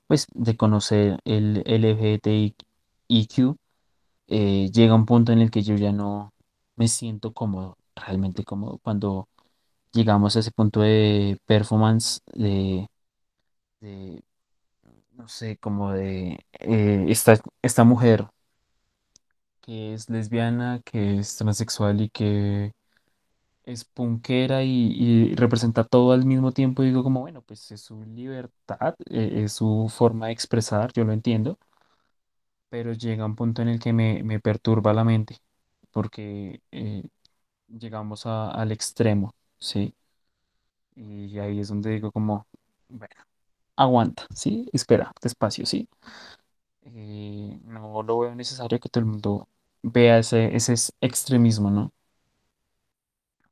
pues, 0.08 0.28
de 0.34 0.58
conocer 0.58 1.19
el 1.26 1.63
LGBTIQ, 1.65 3.58
eh, 4.28 4.69
llega 4.74 4.95
un 4.95 5.06
punto 5.06 5.32
en 5.34 5.39
el 5.41 5.52
que 5.52 5.63
yo 5.63 5.76
ya 5.76 5.91
no 5.93 6.34
me 6.78 6.88
siento 6.88 7.34
cómodo, 7.34 7.78
realmente 7.95 8.43
cómodo, 8.45 8.80
cuando 8.84 9.30
llegamos 9.93 10.36
a 10.36 10.39
ese 10.39 10.51
punto 10.51 10.82
de 10.82 11.38
performance, 11.45 12.21
de, 12.34 12.88
de, 13.82 14.23
no 15.13 15.27
sé, 15.30 15.58
como 15.60 15.93
de 15.93 16.45
eh, 16.62 17.06
esta, 17.10 17.39
esta 17.63 17.84
mujer 17.86 18.27
que 19.62 19.93
es 19.93 20.10
lesbiana, 20.10 20.82
que 20.86 21.19
es 21.19 21.36
transexual 21.38 22.01
y 22.01 22.10
que 22.10 22.73
es 23.65 23.86
punkera 23.86 24.63
y, 24.63 24.69
y 25.32 25.36
representa 25.36 25.84
todo 25.86 26.13
al 26.13 26.25
mismo 26.25 26.51
tiempo. 26.54 26.84
Digo 26.84 27.04
como, 27.04 27.21
bueno, 27.21 27.41
pues 27.43 27.71
es 27.71 27.82
su 27.82 28.04
libertad, 28.06 28.95
eh, 29.10 29.43
es 29.45 29.54
su 29.54 29.88
forma 29.95 30.27
de 30.27 30.34
expresar, 30.34 30.93
yo 30.93 31.06
lo 31.06 31.13
entiendo, 31.13 31.60
pero 32.69 32.93
llega 32.93 33.25
un 33.25 33.36
punto 33.36 33.62
en 33.62 33.67
el 33.69 33.80
que 33.80 33.93
me, 33.93 34.23
me 34.23 34.39
perturba 34.39 34.93
la 34.93 35.04
mente, 35.04 35.38
porque 35.91 36.62
eh, 36.71 37.04
llegamos 37.69 38.25
a- 38.25 38.51
al 38.51 38.71
extremo, 38.71 39.36
¿sí? 39.62 39.95
Y 40.95 41.39
ahí 41.39 41.60
es 41.60 41.69
donde 41.69 41.91
digo 41.91 42.12
como, 42.12 42.47
bueno, 42.89 43.15
aguanta, 43.78 44.28
¿sí? 44.36 44.69
Espera, 44.74 45.13
despacio, 45.21 45.65
¿sí? 45.65 45.89
Eh, 46.84 47.60
no 47.65 48.04
lo 48.04 48.19
veo 48.19 48.36
necesario 48.36 48.80
que 48.80 48.89
todo 48.89 49.02
el 49.04 49.08
mundo 49.12 49.47
vea 49.84 50.19
ese, 50.19 50.56
ese 50.56 50.74
es- 50.74 50.93
extremismo, 51.02 51.71
¿no? 51.71 51.93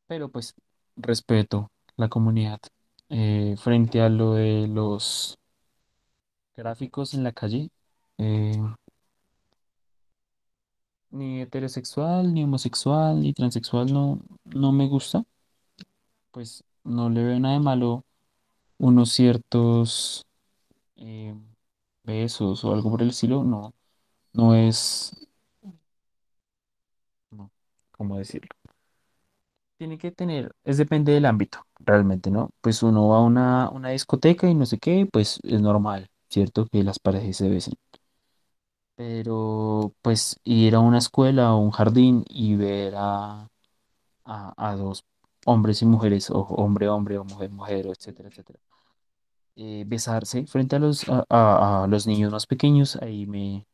Pero 0.07 0.29
pues 0.29 0.55
respeto 0.97 1.71
la 1.95 2.09
comunidad. 2.09 2.59
Eh, 3.09 3.55
frente 3.57 4.01
a 4.01 4.09
lo 4.09 4.33
de 4.33 4.67
los 4.67 5.37
gráficos 6.55 7.13
en 7.15 7.23
la 7.23 7.31
calle, 7.31 7.69
eh, 8.19 8.53
ni 11.11 11.41
heterosexual, 11.41 12.33
ni 12.33 12.43
homosexual, 12.43 13.19
ni 13.21 13.33
transexual 13.33 13.91
no, 13.93 14.19
no 14.45 14.71
me 14.71 14.87
gusta. 14.87 15.23
Pues 16.31 16.63
no 16.83 17.09
le 17.09 17.23
veo 17.23 17.39
nada 17.39 17.55
de 17.55 17.59
malo 17.61 18.05
unos 18.79 19.11
ciertos 19.11 20.25
eh, 20.97 21.35
besos 22.03 22.63
o 22.65 22.73
algo 22.73 22.91
por 22.91 23.01
el 23.03 23.09
estilo. 23.11 23.43
No, 23.45 23.73
no 24.33 24.55
es, 24.55 25.13
¿cómo 27.91 28.17
decirlo? 28.17 28.49
Tiene 29.77 29.97
que 29.97 30.11
tener, 30.11 30.51
es 30.65 30.77
depende 30.77 31.13
del 31.13 31.25
ámbito, 31.25 31.59
realmente, 31.79 32.29
¿no? 32.31 32.49
Pues 32.61 32.83
uno 32.83 33.07
va 33.07 33.17
a 33.17 33.21
una, 33.21 33.69
una 33.69 33.89
discoteca 33.89 34.47
y 34.49 34.53
no 34.55 34.65
sé 34.65 34.77
qué, 34.77 35.07
pues 35.11 35.39
es 35.43 35.61
normal, 35.61 36.09
¿cierto? 36.29 36.65
Que 36.67 36.83
las 36.83 36.99
parejas 36.99 37.37
se 37.37 37.49
besen. 37.49 37.75
Pero 38.95 39.93
pues 40.01 40.37
ir 40.43 40.75
a 40.75 40.79
una 40.79 40.97
escuela 40.97 41.53
o 41.53 41.59
un 41.59 41.71
jardín 41.71 42.25
y 42.29 42.55
ver 42.55 42.93
a, 42.97 43.47
a, 44.25 44.53
a 44.57 44.75
dos 44.77 45.03
hombres 45.49 45.81
y 45.81 45.85
mujeres, 45.85 46.29
o 46.31 46.39
hombre, 46.41 46.89
hombre, 46.89 47.17
o 47.17 47.25
mujer, 47.25 47.51
mujer, 47.51 47.87
etcétera, 47.87 48.29
etcétera, 48.29 48.59
eh, 49.55 49.83
besarse 49.87 50.45
frente 50.47 50.75
a 50.77 50.79
los, 50.79 51.05
a, 51.09 51.83
a- 51.83 51.87
los 51.87 52.07
niños 52.07 52.31
más 52.31 52.47
pequeños, 52.47 52.97
ahí 52.97 53.25
me, 53.27 53.67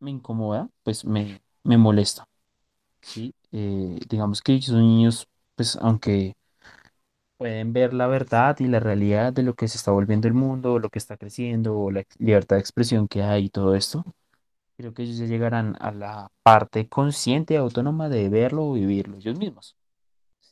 me 0.00 0.10
incomoda, 0.12 0.70
pues 0.84 1.04
me, 1.04 1.42
me 1.64 1.78
molesta, 1.78 2.26
¿sí? 3.02 3.34
Eh, 3.52 3.98
digamos 4.08 4.42
que 4.42 4.60
son 4.62 4.80
niños, 4.82 5.28
pues 5.56 5.76
aunque 5.82 6.34
pueden 7.36 7.72
ver 7.72 7.94
la 7.94 8.06
verdad 8.06 8.56
y 8.60 8.66
la 8.68 8.80
realidad 8.80 9.32
de 9.32 9.42
lo 9.42 9.54
que 9.54 9.68
se 9.68 9.76
está 9.78 9.90
volviendo 9.92 10.28
el 10.28 10.34
mundo, 10.34 10.78
lo 10.78 10.88
que 10.90 10.98
está 10.98 11.16
creciendo, 11.16 11.78
o 11.78 11.90
la 11.90 12.04
libertad 12.18 12.56
de 12.56 12.60
expresión 12.60 13.08
que 13.08 13.22
hay 13.22 13.46
y 13.46 13.50
todo 13.50 13.74
esto. 13.74 14.04
Creo 14.78 14.94
que 14.94 15.02
ellos 15.04 15.18
ya 15.18 15.26
llegarán 15.26 15.76
a 15.80 15.92
la 15.92 16.30
parte 16.44 16.88
consciente 16.88 17.56
autónoma 17.58 18.08
de 18.10 18.28
verlo 18.30 18.66
o 18.68 18.74
vivirlo 18.74 19.18
ellos 19.18 19.38
mismos. 19.38 19.76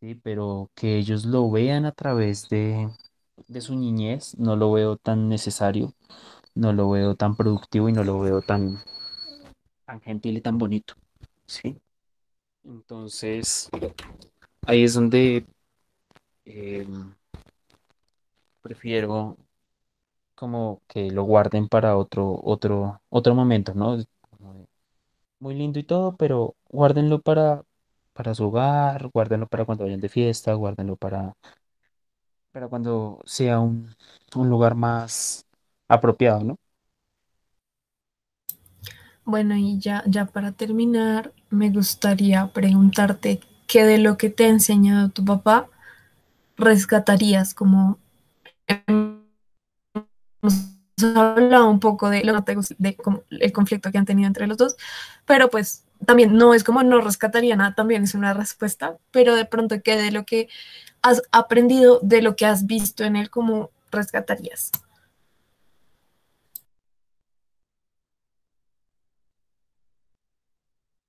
Sí, 0.03 0.17
pero 0.17 0.69
que 0.75 0.97
ellos 0.99 1.25
lo 1.25 1.49
vean 1.49 1.87
a 1.87 1.93
través 1.93 2.49
de, 2.49 2.91
de 3.47 3.61
su 3.61 3.77
niñez, 3.77 4.37
no 4.37 4.57
lo 4.57 4.73
veo 4.73 4.97
tan 4.97 5.29
necesario, 5.29 5.95
no 6.57 6.73
lo 6.73 6.91
veo 6.91 7.15
tan 7.15 7.37
productivo 7.37 7.89
y 7.89 7.93
no 7.93 8.03
lo 8.03 8.19
veo 8.19 8.43
tan, 8.43 8.83
tan 9.87 10.01
gentil 10.01 10.39
y 10.39 10.41
tan 10.41 10.59
bonito. 10.59 10.95
Sí. 11.47 11.81
Entonces, 12.65 13.71
ahí 14.67 14.83
es 14.83 14.95
donde 14.95 15.47
em, 16.47 17.15
prefiero 18.61 19.37
como 20.35 20.83
que 20.89 21.13
lo 21.13 21.23
guarden 21.23 21.69
para 21.69 21.97
otro, 21.97 22.41
otro, 22.43 23.01
otro 23.09 23.37
momento, 23.37 23.73
¿no? 23.73 23.99
Muy 25.39 25.55
lindo 25.55 25.79
y 25.79 25.85
todo, 25.85 26.17
pero 26.17 26.57
guárdenlo 26.69 27.21
para, 27.21 27.63
para 28.13 28.35
su 28.35 28.47
hogar, 28.47 29.09
guárdenlo 29.13 29.47
para 29.49 29.65
cuando 29.65 29.85
vayan 29.85 30.01
de 30.01 30.09
fiesta, 30.09 30.55
guárdenlo 30.55 30.97
para, 30.97 31.35
para 32.53 32.69
cuando 32.69 33.21
sea 33.25 33.61
un, 33.61 33.95
un 34.37 34.49
lugar 34.51 34.75
más 34.75 35.47
apropiado, 35.89 36.45
¿no? 36.45 36.57
Bueno, 39.25 39.57
y 39.57 39.79
ya, 39.79 40.03
ya 40.07 40.27
para 40.27 40.53
terminar, 40.53 41.33
me 41.51 41.71
gustaría 41.71 42.49
preguntarte 42.53 43.41
qué 43.69 43.85
de 43.85 43.99
lo 43.99 44.17
que 44.17 44.31
te 44.31 44.45
ha 44.45 44.49
enseñado 44.49 45.09
tu 45.11 45.25
papá 45.25 45.69
rescatarías 46.57 47.55
como 47.55 47.99
hemos 48.67 49.23
hablado 51.17 51.71
un 51.71 51.81
poco 51.81 52.11
de 52.11 52.23
de 52.79 52.97
como 52.97 53.23
el 53.31 53.53
conflicto 53.53 53.91
que 53.91 53.99
han 53.99 54.05
tenido 54.05 54.27
entre 54.29 54.47
los 54.47 54.57
dos, 54.59 54.77
pero 55.27 55.51
pues 55.51 55.85
también 56.07 56.37
no 56.37 56.55
es 56.55 56.65
como 56.65 56.83
no 56.83 57.01
rescataría 57.01 57.57
nada, 57.57 57.75
también 57.75 58.05
es 58.05 58.15
una 58.15 58.35
respuesta, 58.35 58.99
pero 59.11 59.35
de 59.37 59.45
pronto 59.45 59.83
qué 59.83 59.97
de 59.97 60.13
lo 60.13 60.25
que 60.25 60.49
has 61.03 61.23
aprendido, 61.33 62.01
de 62.03 62.23
lo 62.23 62.37
que 62.37 62.47
has 62.47 62.67
visto 62.67 63.05
en 63.05 63.17
él, 63.17 63.31
como 63.31 63.71
rescatarías. 63.91 64.71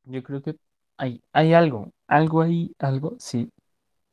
Yo 0.05 0.23
creo 0.23 0.41
que 0.41 0.55
hay, 0.97 1.21
hay 1.33 1.53
algo, 1.53 1.91
algo 2.07 2.41
ahí, 2.41 2.73
algo, 2.79 3.15
sí. 3.19 3.49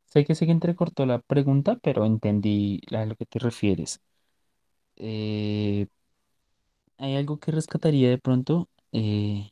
Sé 0.05 0.25
que 0.25 0.35
se 0.35 0.45
que 0.45 0.51
entrecortó 0.53 1.05
la 1.05 1.19
pregunta, 1.19 1.77
pero 1.83 2.05
entendí 2.05 2.81
a 2.95 3.05
lo 3.05 3.15
que 3.15 3.25
te 3.25 3.39
refieres. 3.39 4.01
Eh, 4.97 5.87
hay 6.97 7.15
algo 7.15 7.39
que 7.39 7.51
rescataría 7.51 8.09
de 8.09 8.17
pronto. 8.17 8.69
eh, 8.91 9.51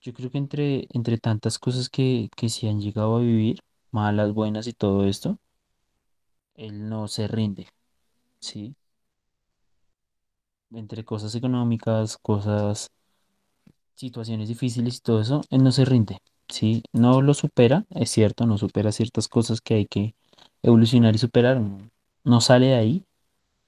yo 0.00 0.12
creo 0.12 0.30
que 0.30 0.38
entre, 0.38 0.86
entre 0.92 1.18
tantas 1.18 1.58
cosas 1.58 1.88
que, 1.88 2.30
que 2.36 2.48
se 2.48 2.68
han 2.68 2.80
llegado 2.80 3.16
a 3.16 3.20
vivir, 3.20 3.60
malas, 3.92 4.32
buenas 4.32 4.66
y 4.66 4.72
todo 4.72 5.06
esto, 5.06 5.38
él 6.56 6.90
no 6.90 7.08
se 7.08 7.26
rinde, 7.26 7.68
¿sí? 8.40 8.76
Entre 10.72 11.04
cosas 11.04 11.34
económicas, 11.34 12.16
cosas, 12.16 12.90
situaciones 13.94 14.48
difíciles 14.48 14.96
y 14.98 15.00
todo 15.00 15.20
eso, 15.20 15.42
él 15.50 15.62
no 15.64 15.72
se 15.72 15.84
rinde, 15.84 16.18
¿sí? 16.48 16.82
No 16.92 17.20
lo 17.22 17.34
supera, 17.34 17.84
es 17.90 18.10
cierto, 18.10 18.46
no 18.46 18.58
supera 18.58 18.92
ciertas 18.92 19.28
cosas 19.28 19.60
que 19.60 19.74
hay 19.74 19.86
que 19.86 20.14
evolucionar 20.62 21.14
y 21.14 21.18
superar, 21.18 21.60
no, 21.60 21.78
no 22.24 22.40
sale 22.40 22.66
de 22.66 22.74
ahí, 22.74 23.04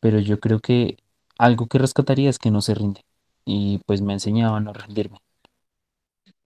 pero 0.01 0.21
yo 0.21 0.40
creo 0.40 0.61
que 0.61 0.99
algo 1.38 1.66
que 1.66 1.79
rescataría 1.79 2.31
es 2.31 2.38
que 2.38 2.51
no 2.51 2.62
se 2.62 2.75
rinde 2.75 3.03
y 3.45 3.79
pues 3.87 4.03
me 4.03 4.12
ha 4.12 4.16
enseñado 4.16 4.57
a 4.57 4.61
no 4.61 4.73
rendirme, 4.73 5.19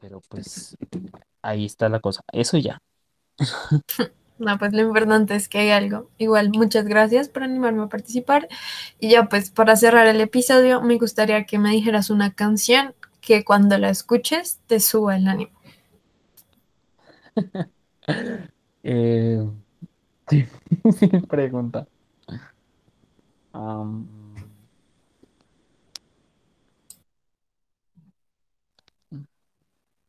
pero 0.05 0.21
pues 0.29 0.77
ahí 1.41 1.65
está 1.65 1.89
la 1.89 1.99
cosa, 1.99 2.21
eso 2.33 2.59
ya. 2.59 2.79
No, 4.37 4.59
pues 4.59 4.73
lo 4.73 4.83
importante 4.83 5.37
es 5.37 5.49
que 5.49 5.59
hay 5.59 5.71
algo. 5.71 6.11
Igual, 6.19 6.51
muchas 6.51 6.87
gracias 6.87 7.29
por 7.29 7.45
animarme 7.45 7.85
a 7.85 7.89
participar. 7.89 8.49
Y 8.99 9.11
ya, 9.11 9.29
pues 9.29 9.53
para 9.53 9.77
cerrar 9.77 10.09
el 10.09 10.21
episodio, 10.21 10.83
me 10.83 10.99
gustaría 10.99 11.45
que 11.45 11.61
me 11.61 11.71
dijeras 11.71 12.11
una 12.11 12.35
canción 12.35 12.97
que 13.21 13.45
cuando 13.45 13.79
la 13.79 13.91
escuches 13.91 14.59
te 14.67 14.81
suba 14.81 15.17
el 15.17 15.29
ánimo. 15.29 15.53
Eh, 18.83 19.43
pregunta. 21.29 21.87
Am, 23.55 24.24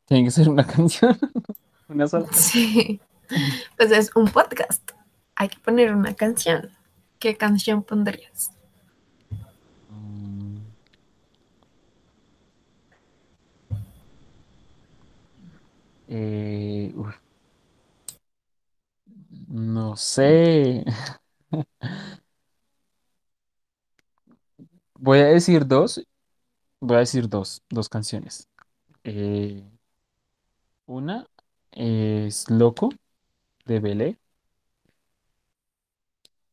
tiene 0.06 0.24
que 0.24 0.30
ser 0.30 0.48
una 0.48 0.66
canción, 0.66 1.18
una 1.88 2.06
sola. 2.08 2.28
Sí, 2.32 3.00
pues 3.76 3.90
es 3.92 4.10
un 4.16 4.28
podcast. 4.28 4.92
Hay 5.34 5.48
que 5.48 5.58
poner 5.58 5.94
una 5.94 6.14
canción. 6.14 6.70
¿Qué 7.18 7.36
canción 7.36 7.82
pondrías? 7.82 8.52
Eh. 16.08 16.94
No 19.48 19.96
sé. 19.96 20.84
Voy 24.94 25.18
a 25.18 25.26
decir 25.26 25.66
dos. 25.66 26.04
Voy 26.80 26.96
a 26.96 27.00
decir 27.00 27.28
dos, 27.28 27.62
dos 27.68 27.88
canciones. 27.88 28.48
Eh, 29.04 29.62
una 30.86 31.26
es 31.72 32.50
Loco 32.50 32.90
de 33.66 33.80
Belé 33.80 34.18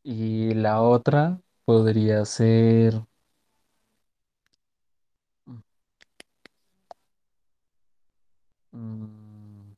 y 0.03 0.53
la 0.53 0.81
otra 0.81 1.41
podría 1.65 2.23
ser... 2.25 3.03
mm, 8.73 9.73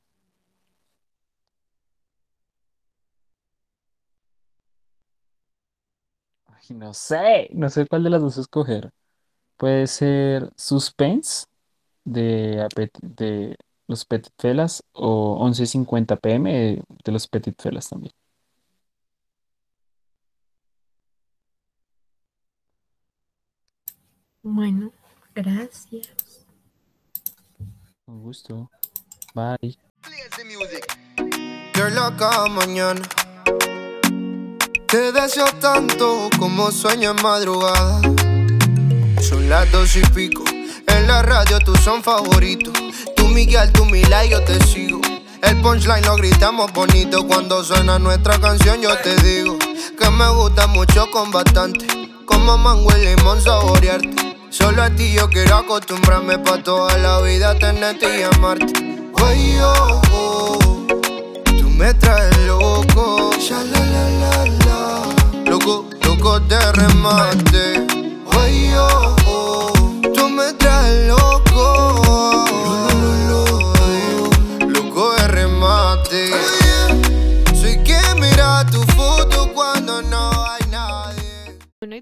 no 6.70 6.94
sé, 6.94 7.50
no 7.54 7.70
sé 7.70 7.86
cuál 7.88 8.04
de 8.04 8.10
las 8.10 8.22
dos 8.22 8.38
escoger. 8.38 8.92
Puede 9.58 9.88
ser 9.88 10.52
Suspense 10.58 11.48
de, 12.06 12.68
de 13.04 13.58
los 13.88 14.06
Petit 14.06 14.34
Felas 14.38 14.84
o 14.94 15.44
1150 15.46 16.16
PM 16.18 16.52
de, 16.52 16.84
de 17.04 17.12
los 17.12 17.28
Petit 17.28 17.60
Felas 17.62 17.90
también. 17.90 18.14
Bueno, 24.44 24.92
gracias. 25.34 26.46
Con 28.06 28.22
gusto. 28.22 28.70
Bye. 29.34 29.78
Girl, 31.74 31.98
a 31.98 32.16
cada 32.16 32.48
mañana 32.48 33.02
Te 34.88 35.12
deseo 35.12 35.46
tanto 35.60 36.30
como 36.38 36.72
sueño 36.72 37.12
en 37.12 37.22
madrugada 37.22 38.02
Son 39.22 39.50
las 39.50 39.70
dos 39.72 39.96
y 39.98 40.02
pico 40.14 40.44
En 40.88 41.08
la 41.08 41.22
radio 41.22 41.60
tú 41.60 41.76
son 41.78 42.04
favoritos 42.04 42.74
Miguel, 43.36 43.70
tú 43.74 43.84
Mila 43.84 44.24
y 44.24 44.30
yo 44.30 44.42
te 44.44 44.58
sigo 44.64 45.02
El 45.42 45.60
punchline 45.62 46.06
lo 46.06 46.16
gritamos 46.16 46.72
bonito 46.72 47.28
Cuando 47.28 47.66
suena 47.66 48.00
nuestra 48.00 48.40
canción 48.40 48.82
yo 48.82 48.98
te 49.00 49.14
digo 49.18 49.60
Que 50.00 50.10
me 50.10 50.30
gusta 50.30 50.68
mucho 50.68 51.12
con 51.12 51.32
bastante 51.32 51.86
Como 52.26 52.58
mango 52.58 52.90
y 52.96 53.04
limón 53.04 53.42
saborearte 53.42 54.38
Solo 54.50 54.84
a 54.84 54.90
ti 54.90 55.12
yo 55.12 55.30
quiero 55.30 55.58
acostumbrarme 55.58 56.38
pa' 56.40 56.64
toda 56.64 56.98
la 56.98 57.20
vida 57.20 57.60
tenerte 57.60 58.20
y 58.20 58.24
amarte 58.24 58.74
Ay, 59.22 59.58
oh, 59.62 60.02
oh. 60.14 60.88
Tú 61.44 61.70
me 61.72 61.94
traes 61.94 62.38
loco, 62.48 63.32
ya. 63.38 63.62
Loco, 65.46 65.90
loco 66.04 66.40
de 66.40 66.72
remate. 66.72 67.86
Ay, 68.32 68.72
oh, 68.78 69.16
oh. 69.26 69.74
Tú 70.14 70.30
me 70.30 70.54
traes 70.54 71.08
loco. 71.08 71.25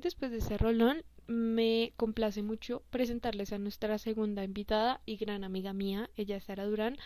Después 0.03 0.31
de 0.31 0.37
ese 0.37 0.57
rolón, 0.57 1.03
me 1.27 1.93
complace 1.97 2.43
mucho 2.43 2.83
presentarles 2.89 3.53
a 3.53 3.57
nuestra 3.57 3.97
segunda 3.97 4.43
invitada 4.43 5.01
y 5.05 5.17
gran 5.17 5.43
amiga 5.43 5.73
mía. 5.73 6.09
Ella 6.15 6.37
es 6.37 6.43
Sara 6.43 6.65
Durán, 6.65 6.97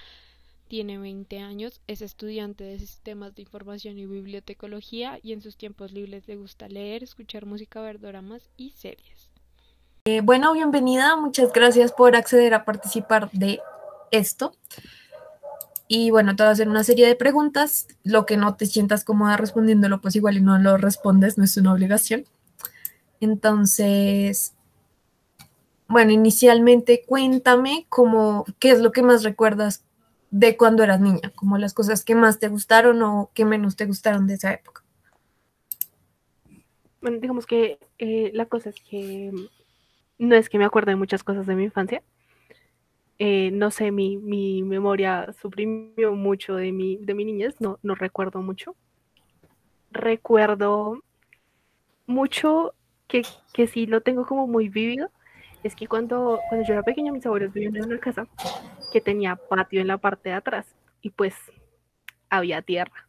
tiene 0.67 0.97
20 0.97 1.39
años, 1.39 1.81
es 1.87 2.01
estudiante 2.01 2.63
de 2.63 2.79
sistemas 2.79 3.35
de 3.35 3.43
información 3.43 3.97
y 3.97 4.05
bibliotecología 4.05 5.19
y 5.21 5.33
en 5.33 5.41
sus 5.41 5.55
tiempos 5.55 5.93
libres 5.93 6.27
le 6.27 6.35
gusta 6.35 6.67
leer, 6.67 7.03
escuchar 7.03 7.45
música, 7.45 7.79
ver 7.79 7.99
doramas 7.99 8.49
y 8.57 8.71
series. 8.71 9.29
Eh, 10.05 10.21
bueno, 10.21 10.53
bienvenida. 10.53 11.15
Muchas 11.15 11.51
gracias 11.53 11.91
por 11.91 12.15
acceder 12.15 12.53
a 12.53 12.65
participar 12.65 13.29
de 13.31 13.59
esto. 14.11 14.53
Y 15.89 16.11
bueno, 16.11 16.35
te 16.35 16.43
voy 16.43 16.49
a 16.49 16.51
hacer 16.51 16.67
una 16.67 16.83
serie 16.83 17.07
de 17.07 17.15
preguntas. 17.15 17.87
Lo 18.03 18.25
que 18.25 18.37
no 18.37 18.55
te 18.55 18.65
sientas 18.65 19.03
cómoda 19.03 19.37
respondiéndolo, 19.37 20.01
pues 20.01 20.15
igual 20.15 20.37
y 20.37 20.41
no 20.41 20.57
lo 20.57 20.77
respondes, 20.77 21.37
no 21.37 21.43
es 21.43 21.55
una 21.57 21.73
obligación. 21.73 22.25
Entonces, 23.19 24.53
bueno, 25.87 26.11
inicialmente 26.11 27.03
cuéntame 27.05 27.85
cómo, 27.89 28.45
qué 28.59 28.71
es 28.71 28.79
lo 28.81 28.91
que 28.91 29.03
más 29.03 29.23
recuerdas 29.23 29.85
de 30.31 30.57
cuando 30.57 30.83
eras 30.83 30.99
niña, 30.99 31.31
como 31.35 31.57
las 31.57 31.73
cosas 31.73 32.03
que 32.03 32.15
más 32.15 32.39
te 32.39 32.49
gustaron 32.49 33.01
o 33.01 33.31
que 33.33 33.45
menos 33.45 33.75
te 33.75 33.85
gustaron 33.85 34.27
de 34.27 34.33
esa 34.33 34.53
época. 34.53 34.83
Bueno, 37.01 37.19
digamos 37.19 37.45
que 37.45 37.79
eh, 37.99 38.31
la 38.33 38.45
cosa 38.47 38.69
es 38.69 38.75
que 38.81 39.31
no 40.17 40.35
es 40.35 40.49
que 40.49 40.57
me 40.57 40.65
acuerde 40.65 40.91
de 40.91 40.95
muchas 40.97 41.23
cosas 41.23 41.45
de 41.45 41.55
mi 41.55 41.63
infancia. 41.63 42.03
Eh, 43.19 43.49
no 43.51 43.71
sé, 43.71 43.91
mi, 43.91 44.17
mi 44.17 44.63
memoria 44.63 45.33
suprimió 45.41 46.13
mucho 46.13 46.55
de 46.55 46.71
mi, 46.71 46.97
de 46.97 47.13
mi 47.13 47.25
niñez, 47.25 47.55
no, 47.59 47.79
no 47.81 47.95
recuerdo 47.95 48.41
mucho. 48.41 48.75
Recuerdo 49.91 51.01
mucho 52.05 52.73
que, 53.07 53.23
que 53.53 53.67
sí 53.67 53.85
lo 53.85 54.01
tengo 54.01 54.25
como 54.25 54.47
muy 54.47 54.69
vívido. 54.69 55.09
Es 55.63 55.75
que 55.75 55.87
cuando, 55.87 56.39
cuando 56.49 56.67
yo 56.67 56.73
era 56.73 56.83
pequeña, 56.83 57.11
mis 57.11 57.25
abuelos 57.25 57.53
vivían 57.53 57.75
en 57.75 57.85
una 57.85 57.99
casa 57.99 58.27
que 58.91 59.01
tenía 59.01 59.35
patio 59.35 59.81
en 59.81 59.87
la 59.87 59.97
parte 59.97 60.29
de 60.29 60.35
atrás 60.35 60.67
y 61.01 61.09
pues 61.09 61.33
había 62.29 62.61
tierra. 62.61 63.07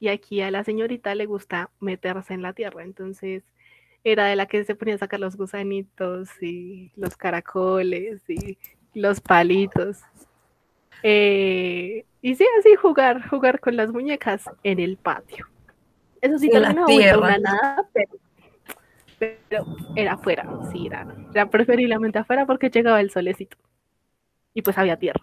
Y 0.00 0.08
aquí 0.08 0.40
a 0.42 0.50
la 0.50 0.64
señorita 0.64 1.14
le 1.14 1.26
gusta 1.26 1.70
meterse 1.80 2.34
en 2.34 2.42
la 2.42 2.52
tierra, 2.52 2.82
entonces 2.82 3.42
era 4.02 4.26
de 4.26 4.36
la 4.36 4.46
que 4.46 4.64
se 4.64 4.74
ponía 4.74 4.96
a 4.96 4.98
sacar 4.98 5.18
los 5.18 5.36
gusanitos 5.36 6.28
y 6.42 6.92
los 6.94 7.16
caracoles 7.16 8.20
y 8.28 8.58
los 8.92 9.20
palitos. 9.20 10.02
Eh, 11.02 12.04
y 12.20 12.34
sí, 12.34 12.46
así 12.58 12.74
jugar, 12.76 13.26
jugar 13.28 13.60
con 13.60 13.76
las 13.76 13.90
muñecas 13.90 14.44
en 14.62 14.78
el 14.78 14.96
patio. 14.96 15.46
Eso 16.20 16.38
sí, 16.38 16.48
vuelta 16.48 16.84
tierra. 16.86 17.18
una 17.18 17.38
nada, 17.38 17.88
pero, 17.92 18.12
pero 19.18 19.66
era 19.94 20.14
afuera, 20.14 20.46
sí, 20.72 20.86
era, 20.86 21.06
era 21.32 21.50
preferiblemente 21.50 22.18
afuera 22.18 22.46
porque 22.46 22.70
llegaba 22.70 23.00
el 23.00 23.10
solecito. 23.10 23.56
Y 24.54 24.62
pues 24.62 24.78
había 24.78 24.96
tierra. 24.96 25.20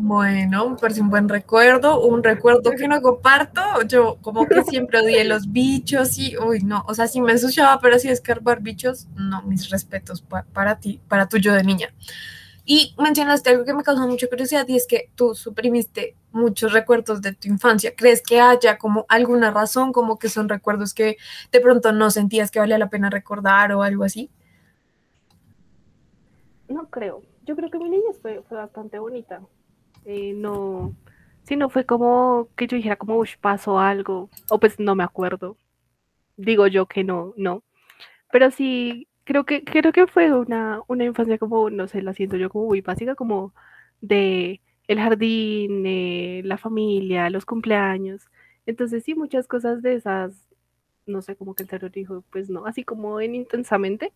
Bueno, 0.00 0.76
parece 0.80 1.00
un 1.00 1.10
buen 1.10 1.28
recuerdo, 1.28 2.00
un 2.06 2.22
recuerdo 2.22 2.70
que 2.70 2.86
no 2.88 3.02
comparto. 3.02 3.60
Yo 3.86 4.16
como 4.22 4.46
que 4.48 4.62
siempre 4.62 5.00
odié 5.00 5.24
los 5.24 5.50
bichos 5.52 6.16
y, 6.18 6.36
uy, 6.38 6.60
no, 6.60 6.84
o 6.86 6.94
sea, 6.94 7.08
si 7.08 7.20
me 7.20 7.32
ensuciaba, 7.32 7.80
pero 7.80 7.96
así 7.96 8.08
escarbar 8.08 8.60
bichos, 8.62 9.08
no, 9.16 9.42
mis 9.42 9.68
respetos 9.70 10.22
pa- 10.22 10.44
para 10.52 10.78
ti, 10.78 11.00
para 11.08 11.28
tu 11.28 11.38
yo 11.38 11.52
de 11.52 11.64
niña. 11.64 11.88
Y 12.70 12.94
mencionaste 12.98 13.48
algo 13.48 13.64
que 13.64 13.72
me 13.72 13.82
causó 13.82 14.06
mucha 14.06 14.28
curiosidad 14.28 14.68
y 14.68 14.76
es 14.76 14.86
que 14.86 15.10
tú 15.14 15.34
suprimiste 15.34 16.16
muchos 16.32 16.74
recuerdos 16.74 17.22
de 17.22 17.32
tu 17.32 17.48
infancia. 17.48 17.94
¿Crees 17.96 18.20
que 18.20 18.40
haya 18.40 18.76
como 18.76 19.06
alguna 19.08 19.50
razón, 19.50 19.90
como 19.90 20.18
que 20.18 20.28
son 20.28 20.50
recuerdos 20.50 20.92
que 20.92 21.16
de 21.50 21.60
pronto 21.60 21.92
no 21.92 22.10
sentías 22.10 22.50
que 22.50 22.58
valía 22.58 22.76
la 22.76 22.90
pena 22.90 23.08
recordar 23.08 23.72
o 23.72 23.82
algo 23.82 24.04
así? 24.04 24.30
No 26.68 26.90
creo. 26.90 27.22
Yo 27.46 27.56
creo 27.56 27.70
que 27.70 27.78
mi 27.78 27.88
niñez 27.88 28.20
fue, 28.20 28.44
bastante 28.50 28.98
bonita. 28.98 29.40
Eh, 30.04 30.34
no, 30.34 30.94
sí, 31.44 31.56
no 31.56 31.70
fue 31.70 31.86
como 31.86 32.48
que 32.54 32.66
yo 32.66 32.76
dijera 32.76 32.96
como, 32.96 33.16
uy, 33.16 33.30
pasó 33.40 33.78
algo, 33.78 34.28
o 34.50 34.60
pues 34.60 34.78
no 34.78 34.94
me 34.94 35.04
acuerdo. 35.04 35.56
Digo 36.36 36.66
yo 36.66 36.84
que 36.84 37.02
no, 37.02 37.32
no. 37.38 37.62
Pero 38.30 38.50
sí, 38.50 39.08
creo 39.28 39.44
que, 39.44 39.62
creo 39.62 39.92
que 39.92 40.06
fue 40.06 40.32
una, 40.32 40.80
una 40.88 41.04
infancia 41.04 41.36
como, 41.36 41.68
no 41.68 41.86
sé, 41.86 42.00
la 42.00 42.14
siento 42.14 42.38
yo 42.38 42.48
como 42.48 42.64
muy 42.64 42.80
básica, 42.80 43.14
como 43.14 43.52
de 44.00 44.62
el 44.86 44.98
jardín, 44.98 45.84
eh, 45.84 46.40
la 46.46 46.56
familia, 46.56 47.28
los 47.28 47.44
cumpleaños. 47.44 48.22
Entonces 48.64 49.04
sí, 49.04 49.14
muchas 49.14 49.46
cosas 49.46 49.82
de 49.82 49.96
esas, 49.96 50.32
no 51.04 51.20
sé, 51.20 51.36
como 51.36 51.54
que 51.54 51.64
el 51.64 51.68
cerebro 51.68 51.90
dijo, 51.90 52.24
pues 52.32 52.48
no, 52.48 52.64
así 52.64 52.84
como 52.84 53.20
en 53.20 53.34
intensamente, 53.34 54.14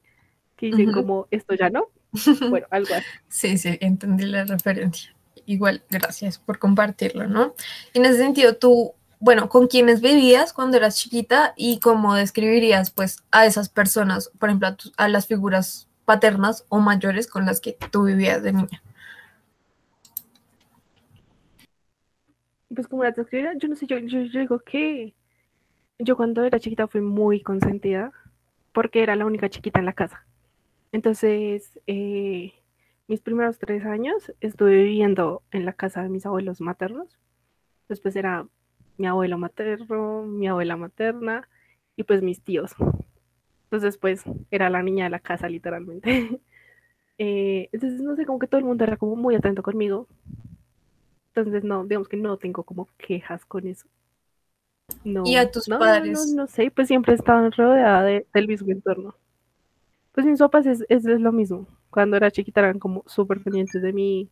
que 0.57 0.69
dicen 0.69 0.89
Ujú. 0.89 1.01
como, 1.01 1.29
esto 1.31 1.53
ya 1.53 1.69
no. 1.69 1.89
Bueno, 2.49 2.67
algo 2.71 2.95
así. 2.95 3.07
Sí, 3.29 3.59
sí, 3.59 3.77
entendí 3.83 4.25
la 4.25 4.47
referencia. 4.47 5.15
Igual, 5.45 5.83
gracias 5.91 6.39
por 6.39 6.59
compartirlo, 6.59 7.27
¿no? 7.27 7.55
En 7.93 8.07
ese 8.07 8.17
sentido, 8.17 8.57
tú, 8.57 8.95
bueno, 9.23 9.49
¿con 9.49 9.69
quiénes 9.69 10.01
vivías 10.01 10.53
cuando 10.53 10.77
eras 10.77 10.97
chiquita 10.99 11.55
y 11.57 11.79
cómo 11.79 12.17
describirías, 12.17 12.91
pues, 12.91 13.23
a 13.31 13.47
esas 13.47 13.69
personas, 13.69 14.33
por 14.41 14.49
ejemplo, 14.49 14.71
a, 14.97 15.09
las 15.09 15.29
figuras 15.29 15.89
paternas 16.05 16.67
o 16.69 16.81
mayores 16.81 17.29
con 17.29 17.47
las 17.47 17.61
que 17.61 17.77
tú 17.93 18.03
vivías 18.03 18.43
de 18.43 18.53
niña? 18.53 18.83
Pues 22.75 22.89
como 22.89 23.05
la 23.05 23.13
describiera, 23.13 23.55
yo 23.57 23.69
no 23.69 23.77
sé, 23.77 23.87
yo, 23.87 23.97
yo, 23.99 24.23
yo 24.23 24.41
digo 24.41 24.59
que 24.59 25.15
yo 26.01 26.17
cuando 26.17 26.43
era 26.43 26.59
chiquita 26.59 26.89
fui 26.89 27.01
muy 27.01 27.43
consentida 27.43 28.11
porque 28.73 29.05
era 29.05 29.15
la 29.15 29.25
única 29.25 29.49
chiquita 29.49 29.79
en 29.79 29.87
la 29.87 29.93
casa. 29.93 30.27
Entonces, 30.91 31.79
eh, 31.87 32.55
mis 33.07 33.21
primeros 33.21 33.61
tres 33.61 33.85
años 33.85 34.33
estuve 34.41 34.83
viviendo 34.83 35.45
en 35.53 35.65
la 35.65 35.75
casa 35.75 36.03
de 36.03 36.09
mis 36.09 36.27
abuelos 36.27 36.61
maternos. 36.61 37.21
Después 37.89 38.17
era 38.17 38.49
mi 38.99 39.07
abuelo 39.07 39.39
materno, 39.39 40.23
mi 40.23 40.49
abuela 40.49 40.77
materna 40.77 41.49
y 41.97 42.05
pues 42.05 42.23
mis 42.23 42.43
tíos. 42.43 42.73
Entonces, 43.65 43.97
pues 43.97 44.23
era 44.51 44.69
la 44.71 44.83
niña 44.83 45.05
de 45.05 45.11
la 45.11 45.21
casa, 45.21 45.49
literalmente. 45.49 46.41
Eh, 47.19 47.69
entonces, 47.71 48.01
no 48.01 48.17
sé, 48.17 48.25
como 48.27 48.41
que 48.41 48.49
todo 48.49 48.59
el 48.59 48.65
mundo 48.65 48.83
era 48.83 48.97
como 48.97 49.15
muy 49.15 49.37
atento 49.37 49.63
conmigo. 49.63 50.09
Entonces, 51.29 51.63
no, 51.63 51.85
digamos 51.85 52.09
que 52.09 52.17
no 52.17 52.37
tengo 52.37 52.65
como 52.65 52.89
quejas 52.99 53.45
con 53.45 53.67
eso. 53.69 53.87
No, 55.05 55.23
¿Y 55.25 55.37
a 55.37 55.49
tus 55.49 55.69
no, 55.69 55.79
padres? 55.79 56.35
No, 56.35 56.43
no 56.43 56.47
sé, 56.49 56.73
pues 56.73 56.89
siempre 56.89 57.15
estaban 57.15 57.53
rodeada 57.53 58.03
de, 58.03 58.27
del 58.35 58.49
mismo 58.49 58.73
entorno. 58.73 59.15
Pues 60.13 60.27
mis 60.27 60.39
papás 60.41 60.67
es, 60.67 60.85
es, 60.89 61.07
es 61.07 61.21
lo 61.21 61.31
mismo. 61.33 61.69
Cuando 61.91 62.17
era 62.17 62.31
chiquita 62.31 62.61
eran 62.61 62.79
como 62.79 63.05
súper 63.07 63.41
pendientes 63.41 63.81
de 63.81 63.93
mí, 63.93 64.29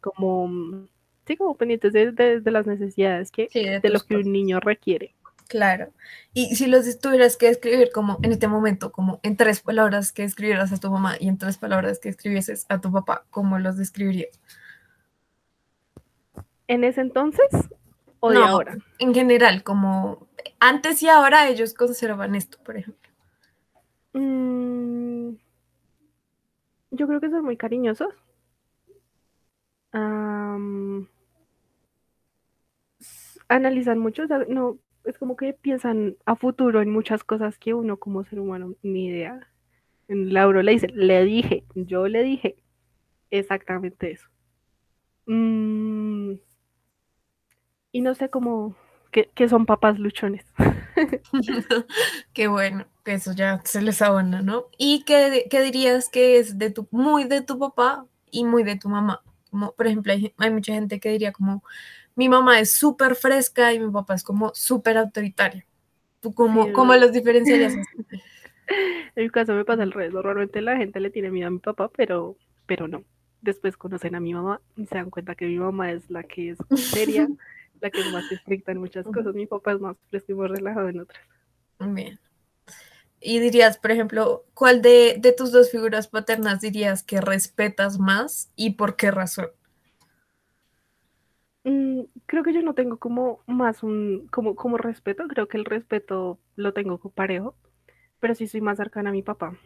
como, 0.00 0.48
mm, 0.48 0.88
sí, 1.26 1.36
como 1.36 1.56
pendientes 1.56 1.92
de, 1.92 2.12
de, 2.12 2.40
de 2.40 2.50
las 2.50 2.66
necesidades 2.66 3.30
que, 3.30 3.48
Sí, 3.50 3.64
de 3.64 3.80
de 3.80 3.88
lo 3.90 4.00
que 4.00 4.16
un 4.16 4.32
niño 4.32 4.60
requiere. 4.60 5.14
Claro. 5.50 5.92
Y 6.32 6.54
si 6.54 6.68
los 6.68 7.00
tuvieras 7.00 7.36
que 7.36 7.48
escribir 7.48 7.90
como 7.92 8.18
en 8.22 8.30
este 8.30 8.46
momento, 8.46 8.92
como 8.92 9.18
en 9.24 9.36
tres 9.36 9.60
palabras 9.60 10.12
que 10.12 10.22
escribieras 10.22 10.72
a 10.72 10.78
tu 10.78 10.92
mamá 10.92 11.16
y 11.18 11.26
en 11.26 11.38
tres 11.38 11.58
palabras 11.58 11.98
que 11.98 12.08
escribieses 12.08 12.66
a 12.68 12.80
tu 12.80 12.92
papá, 12.92 13.24
¿cómo 13.30 13.58
los 13.58 13.76
describirías? 13.76 14.38
¿En 16.68 16.84
ese 16.84 17.00
entonces 17.00 17.48
o 18.20 18.30
de 18.30 18.36
No, 18.38 18.44
ahora? 18.44 18.78
En 19.00 19.12
general, 19.12 19.64
como 19.64 20.28
antes 20.60 21.02
y 21.02 21.08
ahora 21.08 21.48
ellos 21.48 21.74
conservan 21.74 22.36
esto, 22.36 22.58
por 22.62 22.76
ejemplo. 22.76 23.10
Mm, 24.12 25.30
yo 26.92 27.08
creo 27.08 27.20
que 27.20 27.30
son 27.30 27.44
muy 27.44 27.56
cariñosos. 27.56 28.14
Analizan 33.48 33.98
mucho, 33.98 34.24
no, 34.48 34.78
es 35.04 35.18
como 35.18 35.36
que 35.36 35.52
piensan 35.52 36.16
a 36.26 36.36
futuro 36.36 36.80
en 36.80 36.90
muchas 36.90 37.24
cosas 37.24 37.58
que 37.58 37.74
uno 37.74 37.96
como 37.96 38.24
ser 38.24 38.40
humano 38.40 38.74
ni 38.82 39.06
idea. 39.06 39.48
En 40.08 40.32
Lauro 40.32 40.62
le 40.62 40.72
dice, 40.72 40.88
le 40.88 41.24
dije, 41.24 41.64
yo 41.74 42.08
le 42.08 42.22
dije 42.22 42.56
exactamente 43.30 44.12
eso. 44.12 44.28
Mm, 45.26 46.34
y 47.92 48.00
no 48.00 48.14
sé 48.14 48.30
cómo, 48.30 48.74
que 49.10 49.48
son 49.48 49.66
papás 49.66 49.98
luchones. 49.98 50.46
Qué 52.32 52.48
bueno, 52.48 52.86
que 53.04 53.14
eso 53.14 53.32
ya 53.32 53.60
se 53.64 53.82
les 53.82 54.02
abona, 54.02 54.42
¿no? 54.42 54.66
¿Y 54.78 55.04
qué, 55.04 55.46
qué 55.50 55.62
dirías 55.62 56.08
que 56.08 56.38
es 56.38 56.58
de 56.58 56.70
tu, 56.70 56.88
muy 56.90 57.24
de 57.24 57.42
tu 57.42 57.58
papá 57.58 58.06
y 58.30 58.44
muy 58.44 58.62
de 58.62 58.76
tu 58.76 58.88
mamá? 58.88 59.22
Como, 59.50 59.72
por 59.74 59.86
ejemplo, 59.86 60.12
hay, 60.12 60.32
hay 60.38 60.50
mucha 60.50 60.72
gente 60.74 61.00
que 61.00 61.10
diría 61.10 61.32
como, 61.32 61.64
mi 62.16 62.28
mamá 62.28 62.60
es 62.60 62.72
súper 62.72 63.14
fresca 63.16 63.72
y 63.74 63.80
mi 63.80 63.90
papá 63.90 64.14
es 64.14 64.22
como 64.24 64.52
súper 64.54 64.98
autoritario. 64.98 65.64
¿Tú 66.20 66.34
cómo, 66.34 66.64
Sí, 66.66 66.72
cómo 66.72 66.92
¿verdad? 66.92 67.06
los 67.06 67.12
diferenciarías? 67.12 67.74
En 69.16 69.24
mi 69.24 69.30
caso 69.30 69.52
me 69.54 69.64
pasa 69.64 69.82
al 69.82 69.92
revés. 69.92 70.12
Normalmente 70.12 70.60
la 70.60 70.76
gente 70.76 71.00
le 71.00 71.10
tiene 71.10 71.30
miedo 71.30 71.48
a 71.48 71.50
mi 71.50 71.58
papá, 71.58 71.88
pero, 71.96 72.36
pero 72.66 72.88
no. 72.88 73.04
Después 73.40 73.76
conocen 73.76 74.14
a 74.14 74.20
mi 74.20 74.34
mamá 74.34 74.60
y 74.76 74.86
se 74.86 74.96
dan 74.96 75.10
cuenta 75.10 75.34
que 75.34 75.46
mi 75.46 75.58
mamá 75.58 75.92
es 75.92 76.10
la 76.10 76.22
que 76.24 76.50
es 76.50 76.58
seria, 76.90 77.30
la 77.80 77.90
que 77.90 78.00
es 78.00 78.06
más 78.06 78.30
estricta 78.30 78.72
en 78.72 78.78
muchas 78.78 79.08
cosas. 79.08 79.34
Mi 79.34 79.46
papá 79.46 79.72
es 79.72 79.80
más 79.80 79.96
fresco 80.08 80.32
y 80.32 80.34
más 80.36 80.50
relajado 80.50 80.88
en 80.88 81.00
otras. 81.00 81.20
Bien. 81.80 82.18
Y 83.20 83.38
dirías, 83.38 83.78
por 83.78 83.90
ejemplo, 83.92 84.44
¿cuál 84.54 84.82
de, 84.82 85.16
de 85.18 85.32
tus 85.32 85.52
dos 85.52 85.70
figuras 85.70 86.08
paternas 86.08 86.60
dirías 86.60 87.02
que 87.02 87.20
respetas 87.20 87.98
más 87.98 88.50
y 88.56 88.70
por 88.72 88.96
qué 88.96 89.10
razón? 89.10 89.50
Mm, 91.64 92.02
creo 92.26 92.42
que 92.42 92.52
yo 92.54 92.62
no 92.62 92.74
tengo 92.74 92.98
como 92.98 93.42
más 93.46 93.82
un, 93.82 94.28
como, 94.30 94.54
como 94.56 94.76
respeto. 94.78 95.24
Creo 95.28 95.48
que 95.48 95.56
el 95.58 95.64
respeto 95.64 96.40
lo 96.56 96.72
tengo 96.72 96.98
parejo, 97.10 97.56
pero 98.20 98.34
sí 98.34 98.46
soy 98.48 98.60
más 98.60 98.78
cercana 98.78 99.10
a 99.10 99.12
mi 99.14 99.22
papá. 99.22 99.58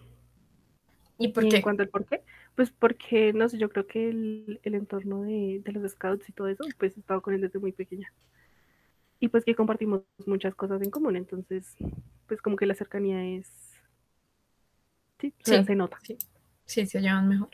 ¿Y 1.19 1.29
por 1.29 1.47
Y 1.47 1.49
en 1.49 1.59
qué? 1.59 1.61
cuanto 1.61 1.83
al 1.83 1.89
por 1.89 2.07
qué, 2.07 2.23
pues 2.55 2.71
porque, 2.71 3.33
no 3.33 3.49
sé, 3.49 3.59
yo 3.59 3.69
creo 3.69 3.87
que 3.87 4.09
el, 4.09 4.61
el 4.63 4.75
entorno 4.75 5.23
de, 5.23 5.61
de 5.65 5.73
los 5.73 5.91
scouts 5.93 6.29
y 6.29 6.33
todo 6.33 6.49
eso, 6.49 6.73
pues 6.79 6.97
he 6.97 7.01
estado 7.01 7.23
con 7.23 7.35
él 7.35 7.41
desde 7.41 7.59
muy 7.59 7.73
pequeña. 7.73 8.13
Y 9.25 9.29
pues 9.29 9.45
que 9.45 9.57
compartimos 9.57 10.03
muchas 10.27 10.55
cosas 10.55 10.83
en 10.83 10.91
común, 10.91 11.17
entonces, 11.17 11.77
pues 12.29 12.43
como 12.43 12.57
que 12.57 12.67
la 12.67 12.75
cercanía 12.75 13.25
es, 13.25 13.51
sí, 15.19 15.35
o 15.45 15.49
sea, 15.49 15.63
Sí, 15.63 15.65
se 15.65 15.75
nota. 15.77 16.03
sí, 16.03 16.19
sí, 16.67 16.87
se 16.87 17.01
llevan 17.01 17.29
mejor. 17.29 17.51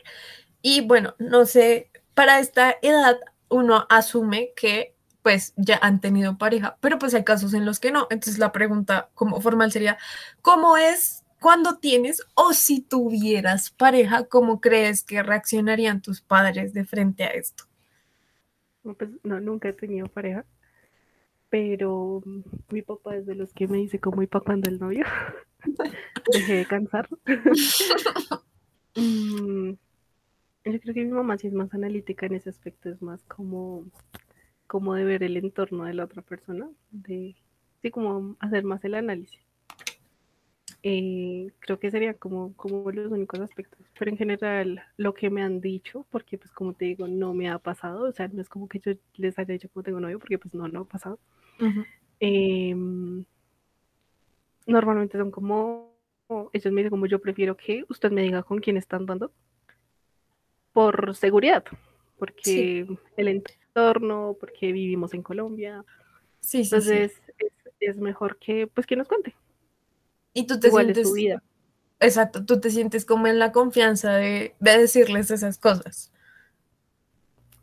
Y 0.61 0.81
bueno, 0.87 1.15
no 1.19 1.45
sé, 1.45 1.91
para 2.15 2.39
esta 2.39 2.75
edad 2.81 3.19
uno 3.49 3.85
asume 3.89 4.51
que 4.55 4.95
pues 5.23 5.53
ya 5.57 5.79
han 5.81 6.01
tenido 6.01 6.37
pareja, 6.37 6.77
pero 6.81 6.99
pues 6.99 7.13
hay 7.15 7.23
casos 7.25 7.53
en 7.53 7.65
los 7.65 7.79
que 7.79 7.91
no. 7.91 8.07
Entonces 8.11 8.39
la 8.39 8.51
pregunta 8.53 9.09
como 9.15 9.41
formal 9.41 9.71
sería, 9.71 9.97
¿cómo 10.41 10.77
es 10.77 11.23
cuando 11.39 11.77
tienes 11.79 12.23
o 12.35 12.53
si 12.53 12.81
tuvieras 12.81 13.71
pareja, 13.71 14.25
cómo 14.27 14.61
crees 14.61 15.03
que 15.03 15.23
reaccionarían 15.23 16.01
tus 16.01 16.21
padres 16.21 16.73
de 16.73 16.85
frente 16.85 17.25
a 17.25 17.29
esto? 17.29 17.65
No, 18.83 18.93
pues 18.95 19.09
no, 19.23 19.39
nunca 19.39 19.69
he 19.69 19.73
tenido 19.73 20.07
pareja, 20.07 20.45
pero 21.51 22.23
mm, 22.25 22.41
mi 22.71 22.81
papá 22.81 23.15
es 23.15 23.27
de 23.27 23.35
los 23.35 23.53
que 23.53 23.67
me 23.67 23.77
dice 23.77 23.99
como 23.99 24.23
y 24.23 24.27
para 24.27 24.43
cuando 24.43 24.69
el 24.69 24.79
novio. 24.79 25.05
Dejé 26.33 26.55
de 26.55 26.65
cansar. 26.65 27.07
Mm, 28.93 29.69
yo 30.65 30.79
creo 30.81 30.93
que 30.93 31.05
mi 31.05 31.11
mamá 31.11 31.37
sí 31.37 31.47
es 31.47 31.53
más 31.53 31.73
analítica 31.73 32.25
en 32.25 32.33
ese 32.33 32.49
aspecto, 32.49 32.89
es 32.89 33.01
más 33.01 33.23
como, 33.23 33.85
como 34.67 34.95
de 34.95 35.05
ver 35.05 35.23
el 35.23 35.37
entorno 35.37 35.85
de 35.85 35.93
la 35.93 36.03
otra 36.03 36.21
persona, 36.21 36.69
de 36.91 37.37
sí, 37.81 37.89
como 37.89 38.35
hacer 38.41 38.65
más 38.65 38.83
el 38.83 38.95
análisis. 38.95 39.39
Eh, 40.83 41.51
creo 41.59 41.79
que 41.79 41.91
serían 41.91 42.15
como, 42.15 42.55
como 42.55 42.91
los 42.91 43.11
únicos 43.11 43.39
aspectos, 43.39 43.79
pero 43.99 44.09
en 44.09 44.17
general 44.17 44.81
lo 44.97 45.13
que 45.13 45.29
me 45.29 45.43
han 45.43 45.61
dicho, 45.61 46.07
porque 46.09 46.39
pues 46.39 46.51
como 46.51 46.73
te 46.73 46.85
digo, 46.85 47.07
no 47.07 47.33
me 47.35 47.49
ha 47.49 47.59
pasado, 47.59 48.05
o 48.05 48.11
sea, 48.11 48.27
no 48.29 48.41
es 48.41 48.49
como 48.49 48.67
que 48.67 48.79
yo 48.79 48.93
les 49.15 49.37
haya 49.37 49.53
dicho 49.53 49.69
como 49.69 49.83
tengo 49.83 49.99
novio, 49.99 50.17
porque 50.19 50.39
pues 50.39 50.53
no, 50.55 50.67
no 50.67 50.81
ha 50.81 50.85
pasado. 50.85 51.19
Eh, 52.19 52.73
normalmente 54.65 55.17
son 55.17 55.29
como, 55.31 55.93
ellos 56.53 56.73
me 56.73 56.81
dicen 56.81 56.89
como 56.91 57.05
yo 57.05 57.21
prefiero 57.21 57.55
que 57.57 57.83
usted 57.89 58.11
me 58.11 58.23
diga 58.23 58.43
con 58.43 58.59
quién 58.59 58.77
está 58.77 58.95
andando 58.97 59.31
por 60.73 61.15
seguridad, 61.15 61.63
porque 62.17 62.87
el 63.17 63.27
entorno, 63.27 64.37
porque 64.39 64.71
vivimos 64.71 65.13
en 65.13 65.23
Colombia, 65.23 65.83
Sí, 66.39 66.65
sí, 66.65 66.81
sí. 66.81 67.03
entonces 67.03 67.21
es, 67.37 67.53
es 67.79 67.97
mejor 67.97 68.37
que 68.39 68.67
pues 68.67 68.87
que 68.87 68.95
nos 68.95 69.07
cuente, 69.07 69.35
Y 70.33 70.47
tú 70.47 70.59
te 70.59 70.67
igual 70.67 70.89
es 70.89 70.95
sientes, 70.95 71.13
vida. 71.13 71.43
exacto, 71.99 72.45
tú 72.45 72.59
te 72.59 72.69
sientes 72.69 73.05
como 73.05 73.27
en 73.27 73.39
la 73.39 73.51
confianza 73.51 74.13
de, 74.13 74.55
de 74.59 74.77
decirles 74.77 75.31
esas 75.31 75.57
cosas. 75.57 76.11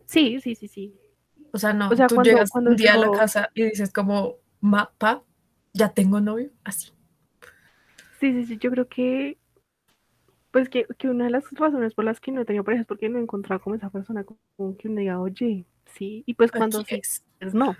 Sí, 0.07 0.41
sí, 0.41 0.55
sí, 0.55 0.69
sí. 0.69 0.95
O 1.53 1.59
sea, 1.59 1.73
no, 1.73 1.89
O 1.91 1.97
sea, 1.97 2.07
tú 2.07 2.17
cuando- 2.17 2.31
llegas 2.31 2.51
cuando 2.51 2.71
un 2.71 2.77
día 2.77 2.95
a 2.95 2.99
la 2.99 3.11
casa 3.11 3.51
y 3.55 3.65
dices 3.65 3.93
como, 3.93 4.37
ma, 4.61 4.93
pa, 4.99 5.23
ya 5.73 5.91
tengo 5.93 6.21
novio, 6.21 6.51
así. 6.65 6.91
Sí, 8.21 8.33
sí, 8.33 8.45
sí, 8.47 8.59
yo 8.59 8.71
creo 8.71 8.89
que 8.89 9.39
pues 10.51 10.69
que, 10.71 10.87
que 10.99 11.09
una 11.11 11.25
de 11.27 11.31
las 11.31 11.45
razones 11.53 11.95
por 11.95 12.05
las 12.05 12.21
que 12.21 12.33
no 12.33 12.41
he 12.41 12.45
tenido 12.45 12.65
pareja 12.65 12.81
es 12.83 12.87
porque 12.87 13.09
no 13.09 13.19
he 13.19 13.23
encontrado 13.23 13.61
como 13.61 13.77
esa 13.77 13.91
persona 13.91 14.25
como 14.25 14.77
que 14.79 14.89
uno 14.89 14.99
diga, 15.01 15.21
oye, 15.21 15.67
sí, 15.95 16.25
y 16.27 16.35
pues 16.35 16.51
cuando 16.51 16.83
sí, 16.85 16.97
es. 16.97 17.23
pues 17.39 17.55
no. 17.55 17.77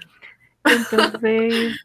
Entonces, 0.65 1.77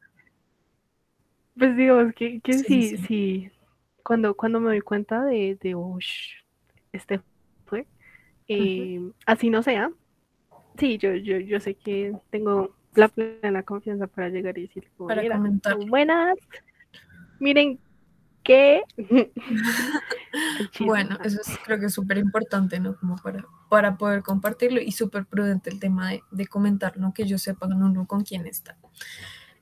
pues 1.58 1.76
digamos 1.78 2.14
que, 2.14 2.40
que 2.42 2.54
Sí, 2.54 2.64
sí, 2.64 2.82
sí, 2.84 2.98
sí, 2.98 3.08
sí. 3.08 3.52
Cuando, 4.04 4.36
cuando 4.36 4.60
me 4.60 4.68
doy 4.68 4.82
cuenta 4.82 5.24
de, 5.24 5.58
de 5.62 5.76
"Ush, 5.76 6.34
este 6.92 7.22
fue, 7.66 7.88
eh, 8.48 9.00
así 9.26 9.50
no 9.50 9.64
sea, 9.64 9.92
sí, 10.78 10.98
yo, 10.98 11.14
yo, 11.16 11.38
yo 11.38 11.60
sé 11.60 11.76
que 11.76 12.14
tengo 12.30 12.76
la 12.96 13.08
plena 13.08 13.64
confianza 13.64 14.08
para 14.08 14.30
llegar 14.30 14.58
y 14.58 14.64
decir, 14.64 14.90
como, 14.98 15.08
Para 15.08 15.22
"Mira, 15.22 15.38
comentar. 15.38 15.78
buenas, 15.88 16.36
miren 17.40 17.80
qué. 18.44 18.84
Bueno, 20.80 21.18
eso 21.24 21.40
es, 21.42 21.58
creo 21.64 21.80
que 21.80 21.86
es 21.86 21.94
súper 21.94 22.18
importante, 22.18 22.80
¿no? 22.80 22.98
Como 22.98 23.16
para, 23.18 23.46
para 23.70 23.98
poder 23.98 24.22
compartirlo 24.24 24.82
y 24.82 24.92
súper 24.92 25.26
prudente 25.26 25.70
el 25.70 25.80
tema 25.80 26.10
de, 26.12 26.24
de 26.32 26.48
comentar, 26.48 26.98
¿no? 26.98 27.14
Que 27.14 27.24
ellos 27.24 27.42
sepan 27.42 27.74
uno 27.82 28.06
con 28.06 28.24
quién 28.24 28.46
está. 28.48 28.78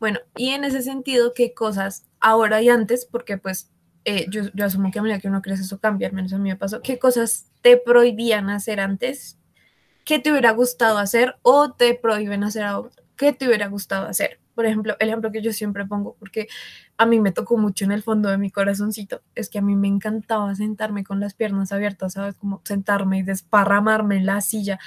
Bueno, 0.01 0.19
y 0.35 0.49
en 0.49 0.63
ese 0.63 0.81
sentido, 0.81 1.31
¿qué 1.35 1.53
cosas 1.53 2.07
ahora 2.19 2.59
y 2.63 2.69
antes? 2.69 3.05
Porque 3.05 3.37
pues 3.37 3.71
eh, 4.03 4.25
yo, 4.31 4.45
yo 4.55 4.65
asumo 4.65 4.89
que 4.91 4.97
a 4.97 5.03
medida 5.03 5.19
que 5.19 5.27
uno 5.27 5.43
crece 5.43 5.61
eso 5.61 5.79
cambia, 5.79 6.07
al 6.07 6.13
menos 6.13 6.33
a 6.33 6.39
mí 6.39 6.49
me 6.49 6.57
pasó. 6.57 6.81
¿Qué 6.81 6.99
cosas 6.99 7.51
te 7.61 7.77
prohibían 7.77 8.49
hacer 8.49 8.79
antes? 8.79 9.37
¿Qué 10.03 10.19
te 10.19 10.31
hubiera 10.31 10.53
gustado 10.53 10.99
hacer 10.99 11.37
o 11.43 11.73
te 11.73 11.95
prohíben 11.95 12.43
hacer 12.43 12.63
ahora? 12.63 12.91
¿Qué 13.15 13.33
te 13.33 13.47
hubiera 13.47 13.69
gustado 13.69 14.07
hacer? 14.07 14.40
Por 14.61 14.67
ejemplo, 14.67 14.95
el 14.99 15.07
ejemplo 15.07 15.31
que 15.31 15.41
yo 15.41 15.51
siempre 15.53 15.87
pongo, 15.87 16.15
porque 16.19 16.47
a 16.95 17.07
mí 17.07 17.19
me 17.19 17.31
tocó 17.31 17.57
mucho 17.57 17.83
en 17.83 17.91
el 17.91 18.03
fondo 18.03 18.29
de 18.29 18.37
mi 18.37 18.51
corazoncito, 18.51 19.23
es 19.33 19.49
que 19.49 19.57
a 19.57 19.61
mí 19.63 19.75
me 19.75 19.87
encantaba 19.87 20.53
sentarme 20.53 21.03
con 21.03 21.19
las 21.19 21.33
piernas 21.33 21.71
abiertas, 21.71 22.13
¿sabes? 22.13 22.35
Como 22.35 22.61
sentarme 22.63 23.17
y 23.17 23.23
desparramarme 23.23 24.17
en 24.17 24.27
la 24.27 24.39
silla, 24.41 24.77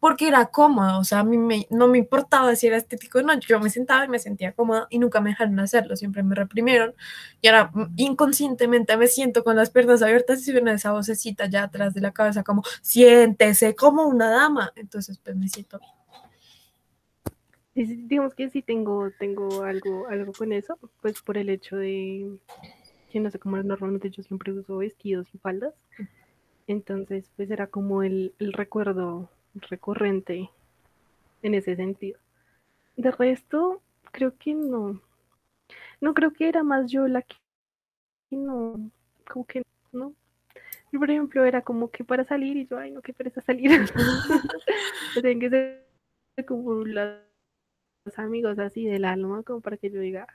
porque 0.00 0.28
era 0.28 0.44
cómodo, 0.46 0.98
o 0.98 1.04
sea, 1.04 1.20
a 1.20 1.24
mí 1.24 1.38
me, 1.38 1.66
no 1.70 1.88
me 1.88 1.96
importaba 1.96 2.54
si 2.56 2.66
era 2.66 2.76
estético 2.76 3.20
o 3.20 3.22
no, 3.22 3.38
yo 3.40 3.58
me 3.58 3.70
sentaba 3.70 4.04
y 4.04 4.08
me 4.08 4.18
sentía 4.18 4.52
cómoda 4.52 4.86
y 4.90 4.98
nunca 4.98 5.22
me 5.22 5.30
dejaron 5.30 5.58
hacerlo, 5.60 5.96
siempre 5.96 6.22
me 6.22 6.34
reprimieron 6.34 6.94
y 7.40 7.48
ahora 7.48 7.72
inconscientemente 7.96 8.98
me 8.98 9.06
siento 9.06 9.42
con 9.44 9.56
las 9.56 9.70
piernas 9.70 10.02
abiertas 10.02 10.40
y 10.42 10.52
suena 10.52 10.74
esa 10.74 10.92
vocecita 10.92 11.46
ya 11.46 11.62
atrás 11.62 11.94
de 11.94 12.02
la 12.02 12.10
cabeza 12.10 12.42
como, 12.42 12.62
siéntese 12.82 13.74
como 13.74 14.04
una 14.04 14.28
dama, 14.28 14.72
entonces 14.76 15.18
pues 15.24 15.36
me 15.36 15.48
siento 15.48 15.78
bien. 15.78 16.01
Digamos 17.74 18.34
que 18.34 18.50
sí 18.50 18.62
tengo, 18.62 19.10
tengo 19.18 19.62
algo, 19.62 20.06
algo 20.08 20.32
con 20.32 20.52
eso, 20.52 20.78
pues 21.00 21.22
por 21.22 21.38
el 21.38 21.48
hecho 21.48 21.76
de 21.76 22.38
que 23.10 23.20
no 23.20 23.30
sé 23.30 23.38
cómo 23.38 23.62
normalmente 23.62 24.10
yo 24.10 24.22
siempre 24.22 24.52
uso 24.52 24.78
vestidos 24.78 25.26
y 25.34 25.38
faldas. 25.38 25.74
Entonces, 26.66 27.30
pues 27.36 27.50
era 27.50 27.66
como 27.66 28.02
el, 28.02 28.34
recuerdo 28.38 29.28
recurrente 29.54 30.50
en 31.42 31.54
ese 31.54 31.76
sentido. 31.76 32.18
De 32.96 33.10
resto, 33.10 33.82
creo 34.12 34.36
que 34.38 34.54
no. 34.54 35.00
No 36.00 36.14
creo 36.14 36.32
que 36.32 36.48
era 36.48 36.62
más 36.62 36.90
yo 36.90 37.06
la 37.08 37.22
que 37.22 37.36
no, 38.30 38.90
como 39.30 39.46
que 39.46 39.62
no. 39.92 40.14
Yo, 40.90 40.98
por 40.98 41.10
ejemplo, 41.10 41.44
era 41.44 41.62
como 41.62 41.90
que 41.90 42.04
para 42.04 42.24
salir 42.24 42.56
y 42.56 42.66
yo, 42.66 42.78
ay, 42.78 42.90
no, 42.90 43.02
qué 43.02 43.12
pereza 43.12 43.40
salir. 43.40 43.70
Tienen 45.14 45.40
que 45.40 45.50
ser 45.50 46.46
como 46.46 46.84
los 46.84 47.31
amigos 48.16 48.58
así 48.58 48.84
del 48.84 49.04
alma, 49.04 49.42
como 49.42 49.60
para 49.60 49.76
que 49.76 49.90
yo 49.90 50.00
diga, 50.00 50.26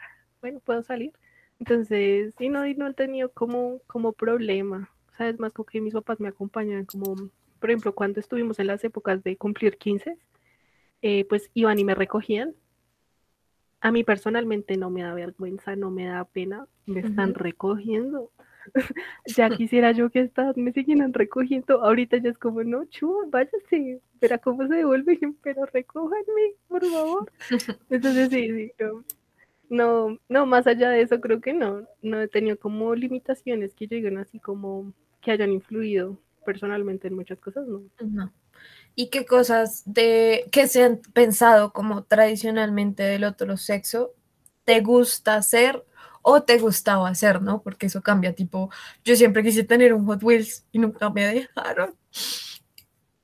bueno, 0.41 0.59
puedo 0.59 0.83
salir. 0.83 1.13
Entonces, 1.59 2.33
sí, 2.37 2.49
no, 2.49 2.65
y 2.65 2.75
no 2.75 2.87
he 2.87 2.93
tenido 2.93 3.31
como, 3.31 3.79
como 3.87 4.13
problema. 4.13 4.89
O 5.11 5.15
sea, 5.17 5.29
es 5.29 5.39
más 5.39 5.53
como 5.53 5.65
que 5.65 5.81
mis 5.81 5.93
papás 5.93 6.19
me 6.19 6.27
acompañan, 6.29 6.85
como, 6.85 7.15
por 7.59 7.69
ejemplo, 7.69 7.93
cuando 7.93 8.19
estuvimos 8.19 8.59
en 8.59 8.67
las 8.67 8.83
épocas 8.83 9.23
de 9.23 9.37
cumplir 9.37 9.77
15, 9.77 10.17
eh, 11.01 11.25
pues 11.25 11.49
iban 11.53 11.79
y 11.79 11.83
me 11.83 11.95
recogían. 11.95 12.55
A 13.79 13.91
mí 13.91 14.03
personalmente 14.03 14.75
no 14.77 14.89
me 14.89 15.03
da 15.03 15.13
vergüenza, 15.13 15.75
no 15.75 15.91
me 15.91 16.05
da 16.05 16.25
pena, 16.25 16.67
me 16.85 16.99
están 17.01 17.35
recogiendo. 17.35 18.31
ya 19.25 19.49
quisiera 19.49 19.91
yo 19.91 20.09
que 20.09 20.21
estas 20.21 20.57
me 20.57 20.71
siguieran 20.71 21.13
recogiendo. 21.13 21.83
Ahorita 21.83 22.17
ya 22.17 22.29
es 22.29 22.37
como, 22.37 22.63
no, 22.63 22.85
chu, 22.85 23.29
váyase, 23.29 24.01
verá 24.19 24.37
cómo 24.37 24.67
se 24.67 24.75
devuelven, 24.75 25.37
pero 25.43 25.65
recójanme, 25.65 26.53
por 26.67 26.85
favor. 26.85 27.31
Entonces 27.89 28.29
sí, 28.29 28.49
sí, 28.49 28.71
no, 28.79 29.03
no, 29.69 30.19
no, 30.29 30.45
más 30.45 30.67
allá 30.67 30.89
de 30.89 31.01
eso 31.01 31.19
creo 31.19 31.41
que 31.41 31.53
no, 31.53 31.87
no 32.01 32.21
he 32.21 32.27
tenido 32.27 32.57
como 32.57 32.95
limitaciones 32.95 33.73
que 33.73 33.87
lleguen 33.87 34.17
así 34.17 34.39
como 34.39 34.93
que 35.21 35.31
hayan 35.31 35.51
influido 35.51 36.17
personalmente 36.45 37.09
en 37.09 37.15
muchas 37.15 37.39
cosas, 37.39 37.67
no. 37.67 37.81
No. 37.99 38.31
¿Y 38.95 39.09
qué 39.09 39.25
cosas 39.25 39.83
de 39.85 40.47
que 40.51 40.67
se 40.67 40.83
han 40.83 41.01
pensado 41.13 41.73
como 41.73 42.03
tradicionalmente 42.05 43.03
del 43.03 43.25
otro 43.25 43.57
sexo 43.57 44.13
te 44.63 44.81
gusta 44.81 45.35
hacer 45.35 45.85
o 46.29 46.43
te 46.43 46.57
gustaba 46.57 47.07
hacer, 47.07 47.41
¿no? 47.41 47.61
Porque 47.61 47.85
eso 47.85 48.01
cambia, 48.01 48.33
tipo, 48.33 48.69
yo 49.05 49.15
siempre 49.15 49.43
quise 49.43 49.63
tener 49.63 49.93
un 49.93 50.05
Hot 50.05 50.21
Wheels 50.21 50.65
y 50.73 50.79
nunca 50.79 51.09
me 51.09 51.25
dejaron. 51.25 51.95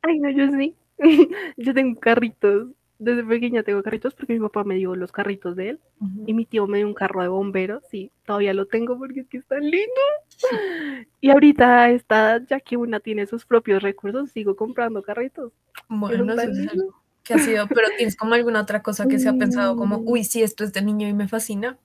Ay, 0.01 0.19
no, 0.19 0.29
yo 0.29 0.49
sí. 0.57 0.73
yo 1.57 1.73
tengo 1.73 1.99
carritos. 1.99 2.69
Desde 2.99 3.25
pequeña 3.25 3.63
tengo 3.63 3.83
carritos 3.83 4.13
porque 4.13 4.31
mi 4.31 4.39
papá 4.39 4.63
me 4.63 4.75
dio 4.75 4.95
los 4.95 5.11
carritos 5.11 5.57
de 5.57 5.71
él 5.71 5.79
y 6.25 6.33
mi 6.33 6.45
tío 6.45 6.65
me 6.67 6.77
dio 6.77 6.87
un 6.87 6.93
carro 6.93 7.21
de 7.21 7.27
bomberos 7.27 7.83
y 7.93 8.09
todavía 8.25 8.53
lo 8.53 8.67
tengo 8.67 8.97
porque 8.97 9.19
es 9.19 9.27
que 9.27 9.37
está 9.37 9.59
lindo. 9.59 10.01
Y 11.19 11.29
ahorita 11.29 11.89
está, 11.89 12.41
ya 12.45 12.61
que 12.61 12.77
una 12.77 13.01
tiene 13.01 13.25
sus 13.25 13.45
propios 13.45 13.83
recursos, 13.83 14.31
sigo 14.31 14.55
comprando 14.55 15.03
carritos. 15.03 15.51
Bueno, 15.89 16.23
eso 16.33 16.35
tan 16.35 16.51
es 16.51 16.67
algo 16.69 17.03
que 17.23 17.33
ha 17.33 17.39
sido, 17.39 17.67
pero 17.67 17.87
tienes 17.97 18.15
como 18.15 18.33
alguna 18.33 18.61
otra 18.61 18.81
cosa 18.81 19.07
que 19.07 19.19
se 19.19 19.27
ha 19.27 19.33
pensado 19.33 19.75
como, 19.75 19.97
uy, 19.97 20.23
sí, 20.23 20.41
esto 20.41 20.63
es 20.63 20.71
de 20.71 20.81
niño 20.81 21.07
y 21.07 21.13
me 21.13 21.27
fascina. 21.27 21.77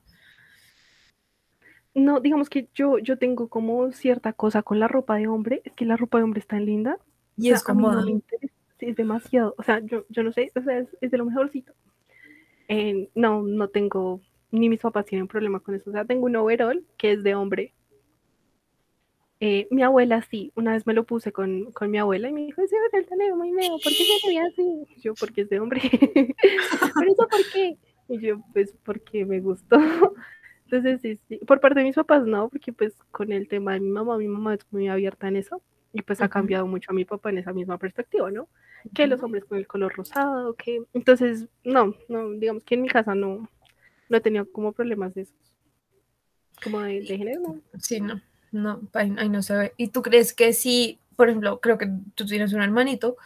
No, 1.98 2.20
digamos 2.20 2.48
que 2.48 2.68
yo, 2.74 2.98
yo 2.98 3.18
tengo 3.18 3.48
como 3.48 3.90
cierta 3.92 4.32
cosa 4.32 4.62
con 4.62 4.78
la 4.78 4.88
ropa 4.88 5.16
de 5.16 5.26
hombre, 5.26 5.62
es 5.64 5.72
que 5.72 5.84
la 5.84 5.96
ropa 5.96 6.18
de 6.18 6.24
hombre 6.24 6.40
es 6.40 6.46
tan 6.46 6.64
linda. 6.64 6.98
Y 7.36 7.52
o 7.52 7.56
sea, 7.56 7.72
es 7.72 7.76
mí 7.76 7.82
no 7.82 8.04
me 8.04 8.22
es 8.78 8.96
demasiado, 8.96 9.54
o 9.58 9.62
sea, 9.62 9.80
yo, 9.80 10.04
yo 10.08 10.22
no 10.22 10.32
sé, 10.32 10.52
o 10.54 10.62
sea, 10.62 10.78
es, 10.78 10.88
es 11.00 11.10
de 11.10 11.18
lo 11.18 11.24
mejorcito. 11.24 11.72
Eh, 12.68 13.08
no, 13.14 13.42
no 13.42 13.68
tengo, 13.68 14.20
ni 14.50 14.68
mis 14.68 14.80
papás 14.80 15.06
tienen 15.06 15.26
problema 15.26 15.60
con 15.60 15.74
eso, 15.74 15.90
o 15.90 15.92
sea, 15.92 16.04
tengo 16.04 16.26
un 16.26 16.36
overall 16.36 16.84
que 16.96 17.12
es 17.12 17.22
de 17.22 17.34
hombre. 17.34 17.74
Eh, 19.40 19.68
mi 19.70 19.82
abuela 19.82 20.22
sí, 20.22 20.52
una 20.56 20.72
vez 20.72 20.86
me 20.86 20.94
lo 20.94 21.04
puse 21.04 21.32
con, 21.32 21.72
con 21.72 21.90
mi 21.90 21.98
abuela 21.98 22.28
y 22.28 22.32
me 22.32 22.44
dijo, 22.44 22.62
ese 22.62 22.76
overall 22.76 23.06
te 23.06 23.16
veo 23.16 23.36
muy 23.36 23.52
feo, 23.52 23.78
¿por 23.82 23.92
qué 23.92 24.04
se 24.04 24.28
ve 24.28 24.38
así? 24.38 24.86
Y 24.96 25.00
yo, 25.00 25.14
porque 25.14 25.42
es 25.42 25.48
de 25.48 25.60
hombre. 25.60 25.80
¿Pero 25.90 27.12
eso 27.12 27.28
por 27.28 27.52
qué? 27.52 27.76
Y 28.08 28.20
yo, 28.20 28.40
pues, 28.52 28.74
porque 28.84 29.24
me 29.24 29.40
gustó. 29.40 29.78
Entonces, 30.70 31.00
sí, 31.00 31.18
sí. 31.28 31.36
Por 31.46 31.60
parte 31.60 31.80
de 31.80 31.86
mis 31.86 31.94
papás, 31.94 32.26
no, 32.26 32.50
porque 32.50 32.72
pues 32.74 32.94
con 33.10 33.32
el 33.32 33.48
tema 33.48 33.72
de 33.72 33.80
mi 33.80 33.88
mamá, 33.88 34.18
mi 34.18 34.28
mamá 34.28 34.54
es 34.54 34.60
muy 34.70 34.88
abierta 34.88 35.26
en 35.28 35.36
eso 35.36 35.62
y 35.94 36.02
pues 36.02 36.20
ha 36.20 36.28
cambiado 36.28 36.66
mucho 36.66 36.90
a 36.90 36.94
mi 36.94 37.06
papá 37.06 37.30
en 37.30 37.38
esa 37.38 37.54
misma 37.54 37.78
perspectiva, 37.78 38.30
¿no? 38.30 38.48
Que 38.94 39.06
los 39.06 39.22
hombres 39.22 39.46
con 39.46 39.56
el 39.56 39.66
color 39.66 39.94
rosado, 39.94 40.54
que... 40.54 40.82
Entonces, 40.92 41.46
no, 41.64 41.94
no, 42.08 42.30
digamos 42.32 42.64
que 42.64 42.74
en 42.74 42.82
mi 42.82 42.88
casa 42.88 43.14
no, 43.14 43.48
no 44.10 44.16
he 44.16 44.20
tenido 44.20 44.50
como 44.52 44.72
problemas 44.72 45.14
de 45.14 45.22
esos. 45.22 45.36
Como 46.62 46.80
de, 46.80 47.00
de 47.00 47.16
género, 47.16 47.40
no. 47.40 47.62
Sí, 47.80 48.02
no, 48.02 48.20
no, 48.52 48.82
ahí, 48.92 49.14
ahí 49.16 49.28
no 49.30 49.42
se 49.42 49.56
ve. 49.56 49.72
¿Y 49.78 49.88
tú 49.88 50.02
crees 50.02 50.34
que 50.34 50.52
si, 50.52 50.98
por 51.16 51.30
ejemplo, 51.30 51.60
creo 51.60 51.78
que 51.78 51.88
tú 52.14 52.26
tienes 52.26 52.52
un 52.52 52.60
hermanito, 52.60 53.16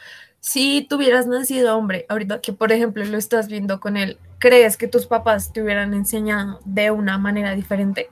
si 0.43 0.87
tuvieras 0.91 1.27
nacido 1.27 1.79
hombre, 1.79 2.07
ahorita 2.11 2.43
que 2.43 2.53
por 2.53 2.73
ejemplo 2.73 3.05
lo 3.07 3.19
estás 3.19 3.49
viendo 3.49 3.81
con 3.81 3.97
él, 3.97 4.19
¿crees 4.41 4.77
que 4.77 4.89
tus 4.89 5.07
papás 5.07 5.55
te 5.55 5.63
hubieran 5.63 5.95
enseñado 5.95 6.61
de 6.67 6.93
una 6.93 7.19
manera 7.19 7.57
diferente? 7.57 8.11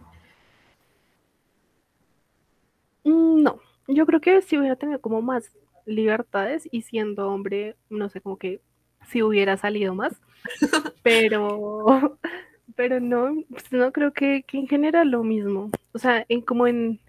Mm, 3.04 3.42
No, 3.42 3.60
yo 3.88 4.06
creo 4.06 4.20
que 4.20 4.42
si 4.42 4.58
hubiera 4.58 4.76
tenido 4.76 5.00
como 5.00 5.22
más 5.22 5.52
libertades 5.86 6.68
y 6.70 6.82
siendo 6.82 7.28
hombre, 7.30 7.76
no 7.88 8.08
sé, 8.08 8.20
como 8.20 8.38
que 8.38 8.60
si 9.08 9.22
hubiera 9.22 9.56
salido 9.56 9.94
más, 9.94 10.20
pero, 11.02 12.18
pero 12.76 13.00
no, 13.00 13.44
pues 13.50 13.72
no 13.72 13.92
creo 13.92 14.12
que, 14.12 14.44
que 14.44 14.58
en 14.58 14.68
general 14.68 15.10
lo 15.10 15.24
mismo. 15.24 15.70
O 15.92 15.98
sea, 15.98 16.24
en 16.28 16.42
como 16.42 16.66
en, 16.66 17.00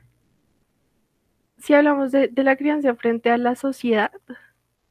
si 1.57 1.73
hablamos 1.73 2.11
de, 2.11 2.27
de 2.27 2.43
la 2.43 2.55
crianza 2.57 2.95
frente 2.95 3.29
a 3.29 3.37
la 3.37 3.55
sociedad, 3.55 4.11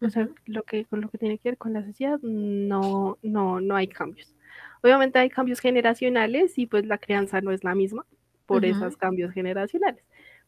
o 0.03 0.11
sea, 0.11 0.29
lo 0.47 0.63
que, 0.63 0.85
con 0.87 1.01
lo 1.01 1.09
que 1.09 1.19
tiene 1.19 1.39
que 1.39 1.51
ver 1.51 1.59
con 1.59 1.73
la 1.73 1.85
sociedad, 1.85 2.19
no, 2.23 3.19
no, 3.23 3.61
no 3.61 3.77
hay 3.77 3.89
cambios. 3.89 4.35
Obviamente 4.83 5.19
hay 5.19 5.29
cambios 5.29 5.61
generacionales 5.61 6.59
y 6.59 6.67
pues 6.67 6.87
la 6.87 6.99
crianza 6.99 7.41
no 7.41 7.53
es 7.53 7.65
la 7.65 7.75
misma 7.75 8.07
por 8.47 8.65
Ujú. 8.65 8.75
esos 8.75 8.97
cambios 8.97 9.33
generacionales. 9.33 10.03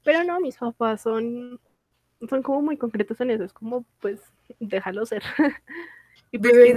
Pero 0.04 0.24
no, 0.24 0.40
mis 0.40 0.56
papás 0.56 1.02
son, 1.02 1.60
son 2.28 2.42
como 2.42 2.62
muy 2.62 2.76
concretos 2.76 3.20
en 3.20 3.30
eso, 3.30 3.44
es 3.44 3.52
como 3.52 3.84
pues 4.00 4.20
déjalo 4.58 5.04
ser. 5.06 5.22
y 6.32 6.38
pues 6.38 6.52
que 6.54 6.74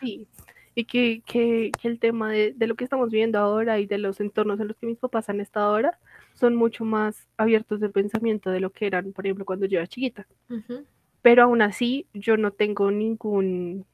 sí, 0.00 0.26
y 0.74 0.84
que, 0.84 1.22
que, 1.24 1.70
que 1.80 1.88
el 1.88 2.00
tema 2.00 2.32
de, 2.32 2.52
de 2.54 2.66
lo 2.66 2.74
que 2.74 2.84
estamos 2.84 3.10
viviendo 3.10 3.38
ahora 3.38 3.78
y 3.78 3.86
de 3.86 3.98
los 3.98 4.20
entornos 4.20 4.58
en 4.58 4.68
los 4.68 4.76
que 4.76 4.86
mis 4.86 4.98
papás 4.98 5.28
han 5.28 5.40
estado 5.40 5.66
ahora 5.66 5.98
son 6.34 6.56
mucho 6.56 6.84
más 6.84 7.28
abiertos 7.36 7.78
de 7.78 7.88
pensamiento 7.88 8.50
de 8.50 8.60
lo 8.60 8.70
que 8.70 8.86
eran, 8.86 9.12
por 9.12 9.24
ejemplo, 9.24 9.44
cuando 9.44 9.66
yo 9.66 9.78
era 9.78 9.86
chiquita 9.86 10.26
Ujú. 10.50 10.84
Pero 11.24 11.44
aún 11.44 11.62
así 11.62 12.06
yo 12.12 12.36
no 12.36 12.52
tengo 12.52 12.90
ningún, 12.90 13.86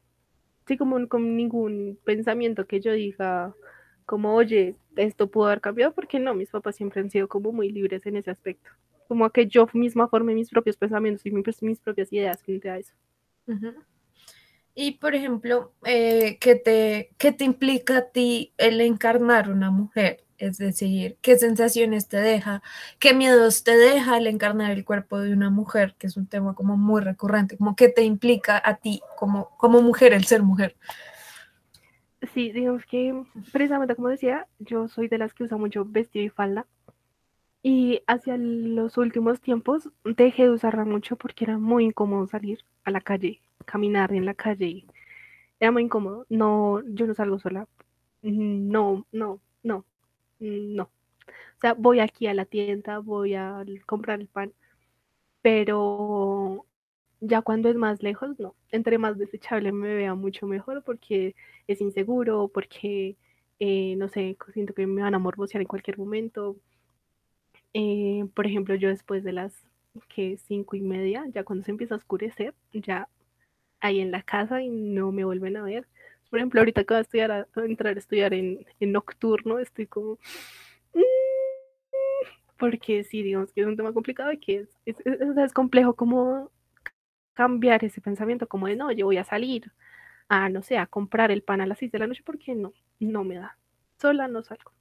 sí, 0.66 0.76
como, 0.76 1.06
como 1.08 1.26
ningún 1.26 1.96
pensamiento 2.04 2.66
que 2.66 2.80
yo 2.80 2.92
diga 2.92 3.54
como, 4.04 4.34
oye, 4.34 4.74
esto 4.96 5.30
pudo 5.30 5.46
haber 5.46 5.60
cambiado, 5.60 5.94
porque 5.94 6.18
no, 6.18 6.34
mis 6.34 6.50
papás 6.50 6.74
siempre 6.74 7.00
han 7.00 7.08
sido 7.08 7.28
como 7.28 7.52
muy 7.52 7.70
libres 7.70 8.04
en 8.06 8.16
ese 8.16 8.32
aspecto, 8.32 8.72
como 9.06 9.24
a 9.24 9.32
que 9.32 9.46
yo 9.46 9.68
misma 9.74 10.08
forme 10.08 10.34
mis 10.34 10.50
propios 10.50 10.76
pensamientos 10.76 11.24
y 11.24 11.30
mis, 11.30 11.62
mis 11.62 11.78
propias 11.78 12.12
ideas 12.12 12.42
frente 12.42 12.68
a 12.68 12.78
eso. 12.78 12.94
Y 14.74 14.98
por 14.98 15.14
ejemplo, 15.14 15.72
eh, 15.84 16.36
¿qué 16.40 16.56
te, 16.56 17.10
qué 17.16 17.30
te 17.30 17.44
implica 17.44 17.98
a 17.98 18.10
ti 18.10 18.54
el 18.58 18.80
encarnar 18.80 19.48
una 19.48 19.70
mujer? 19.70 20.24
Es 20.40 20.56
decir, 20.56 21.18
¿qué 21.20 21.36
sensaciones 21.36 22.08
te 22.08 22.16
deja? 22.16 22.62
¿Qué 22.98 23.12
miedos 23.12 23.62
te 23.62 23.76
deja 23.76 24.16
el 24.16 24.26
encarnar 24.26 24.70
el 24.70 24.86
cuerpo 24.86 25.18
de 25.18 25.34
una 25.34 25.50
mujer? 25.50 25.94
Que 25.98 26.06
es 26.06 26.16
un 26.16 26.26
tema 26.26 26.54
como 26.54 26.78
muy 26.78 27.02
recurrente, 27.02 27.58
como 27.58 27.76
qué 27.76 27.90
te 27.90 28.04
implica 28.04 28.60
a 28.64 28.76
ti 28.78 29.02
como, 29.18 29.50
como 29.58 29.82
mujer 29.82 30.14
el 30.14 30.24
ser 30.24 30.42
mujer. 30.42 30.76
Sí, 32.32 32.52
digamos 32.52 32.86
que 32.86 33.22
precisamente 33.52 33.94
como 33.94 34.08
decía, 34.08 34.46
yo 34.58 34.88
soy 34.88 35.08
de 35.08 35.18
las 35.18 35.34
que 35.34 35.44
usa 35.44 35.58
mucho 35.58 35.84
vestido 35.84 36.24
y 36.24 36.30
falda. 36.30 36.66
Y 37.62 38.00
hacia 38.06 38.38
los 38.38 38.96
últimos 38.96 39.42
tiempos 39.42 39.90
dejé 40.04 40.44
de 40.44 40.50
usarla 40.50 40.86
mucho 40.86 41.16
porque 41.16 41.44
era 41.44 41.58
muy 41.58 41.84
incómodo 41.84 42.26
salir 42.26 42.60
a 42.84 42.90
la 42.90 43.02
calle, 43.02 43.42
caminar 43.66 44.10
en 44.14 44.24
la 44.24 44.32
calle. 44.32 44.86
Era 45.60 45.70
muy 45.70 45.82
incómodo. 45.82 46.24
No, 46.30 46.80
yo 46.86 47.06
no 47.06 47.12
salgo 47.14 47.38
sola. 47.38 47.68
no, 48.22 49.06
no, 49.12 49.40
no, 50.40 50.48
no. 50.76 50.82
O 50.84 51.60
sea, 51.60 51.74
voy 51.74 52.00
aquí 52.00 52.26
a 52.26 52.34
la 52.34 52.44
tienda, 52.46 52.98
voy 53.00 53.34
a 53.34 53.64
comprar 53.86 54.20
el 54.20 54.28
pan, 54.28 54.52
pero 55.42 56.66
ya 57.20 57.42
cuando 57.42 57.68
es 57.70 57.76
más 57.76 58.02
lejos, 58.02 58.38
no. 58.40 58.56
Entre 58.70 58.98
más 58.98 59.18
desechable 59.18 59.72
me 59.72 59.94
vea 59.94 60.14
mucho 60.14 60.46
mejor 60.48 60.84
porque 60.84 61.36
es 61.68 61.80
inseguro, 61.82 62.48
porque, 62.48 63.16
eh, 63.60 63.96
no 63.96 64.08
sé, 64.08 64.36
siento 64.54 64.74
que 64.74 64.86
me 64.86 65.02
van 65.02 65.14
a 65.14 65.20
morbosear 65.20 65.62
en 65.62 65.68
cualquier 65.68 65.98
momento. 65.98 66.56
Eh, 67.74 68.24
por 68.34 68.46
ejemplo, 68.46 68.74
yo 68.74 68.88
después 68.88 69.24
de 69.24 69.32
las 69.32 69.54
que 70.08 70.36
cinco 70.38 70.76
y 70.76 70.80
media, 70.82 71.24
ya 71.32 71.44
cuando 71.44 71.64
se 71.64 71.70
empieza 71.72 71.94
a 71.94 71.98
oscurecer, 71.98 72.54
ya 72.72 73.08
ahí 73.80 74.00
en 74.00 74.12
la 74.12 74.22
casa 74.22 74.62
y 74.62 74.70
no 74.70 75.12
me 75.12 75.24
vuelven 75.24 75.56
a 75.58 75.62
ver. 75.64 75.88
Por 76.30 76.38
ejemplo, 76.38 76.60
ahorita 76.60 76.84
que 76.84 76.94
voy 76.94 76.98
a, 76.98 77.02
estudiar 77.02 77.32
a, 77.32 77.46
entrar 77.56 77.96
a 77.96 77.98
estudiar 77.98 78.32
en, 78.32 78.64
nocturno, 78.80 79.58
estoy 79.58 79.86
como... 79.86 80.14
Mm", 80.94 81.00
porque 82.56 83.04
sí, 83.04 83.22
digamos 83.22 83.52
que 83.52 83.62
es 83.62 83.66
un 83.66 83.76
tema 83.76 83.92
complicado 83.92 84.30
y 84.32 84.38
que 84.38 84.66
es, 84.84 84.96
es, 85.04 85.52
complejo 85.52 85.94
como 85.94 86.50
cambiar 87.32 87.84
ese 87.84 88.00
pensamiento 88.00 88.46
como 88.46 88.66
de, 88.66 88.76
no, 88.76 88.92
yo 88.92 89.06
voy 89.06 89.16
a 89.16 89.24
salir 89.24 89.72
a, 90.28 90.48
no 90.50 90.62
sé, 90.62 90.78
a 90.78 90.86
comprar 90.86 91.30
el 91.30 91.42
pan 91.42 91.60
a 91.60 91.66
las 91.66 91.78
6 91.78 91.90
de 91.90 91.98
la 91.98 92.06
noche 92.06 92.22
porque 92.24 92.54
no, 92.54 92.72
no 93.00 93.24
me 93.24 93.36
da. 93.36 93.56
Sola 93.98 94.28
no 94.28 94.42
salgo. 94.42 94.72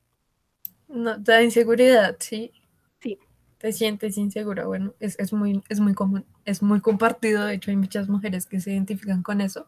No, 0.88 1.18
da 1.18 1.42
inseguridad, 1.42 2.18
sí. 2.20 2.52
Sí. 3.00 3.18
Te 3.58 3.72
sientes 3.72 4.18
insegura, 4.18 4.66
bueno, 4.66 4.94
es, 5.00 5.18
es, 5.20 5.34
muy, 5.34 5.64
es 5.70 5.80
muy 5.80 5.94
común, 5.94 6.26
es 6.46 6.62
muy 6.62 6.82
compartido, 6.82 7.46
de 7.46 7.56
hecho 7.56 7.72
hay 7.72 7.78
muchas 7.78 8.08
mujeres 8.08 8.46
que 8.46 8.60
se 8.60 8.72
identifican 8.72 9.24
con 9.24 9.42
eso. 9.42 9.68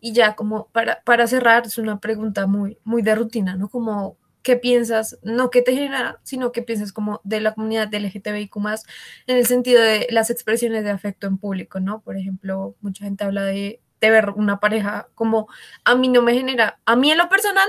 Y 0.00 0.12
ya 0.12 0.34
como 0.34 0.68
para, 0.68 1.02
para 1.02 1.26
cerrar, 1.26 1.66
es 1.66 1.78
una 1.78 2.00
pregunta 2.00 2.46
muy, 2.46 2.78
muy 2.84 3.02
de 3.02 3.14
rutina, 3.14 3.56
¿no? 3.56 3.68
Como, 3.68 4.16
¿qué 4.42 4.56
piensas? 4.56 5.18
No 5.22 5.50
qué 5.50 5.62
te 5.62 5.74
genera, 5.74 6.20
sino 6.22 6.52
qué 6.52 6.62
piensas 6.62 6.92
como 6.92 7.20
de 7.24 7.40
la 7.40 7.54
comunidad 7.54 7.92
LGTBIQ 7.92 8.56
más 8.56 8.84
en 9.26 9.36
el 9.36 9.46
sentido 9.46 9.82
de 9.82 10.06
las 10.10 10.30
expresiones 10.30 10.84
de 10.84 10.90
afecto 10.90 11.26
en 11.26 11.38
público, 11.38 11.80
¿no? 11.80 12.00
Por 12.00 12.16
ejemplo, 12.16 12.74
mucha 12.80 13.04
gente 13.04 13.24
habla 13.24 13.44
de, 13.44 13.80
de 14.00 14.10
ver 14.10 14.30
una 14.30 14.60
pareja 14.60 15.08
como 15.14 15.48
a 15.84 15.94
mí 15.94 16.08
no 16.08 16.22
me 16.22 16.34
genera, 16.34 16.80
a 16.86 16.96
mí 16.96 17.10
en 17.10 17.18
lo 17.18 17.28
personal 17.28 17.68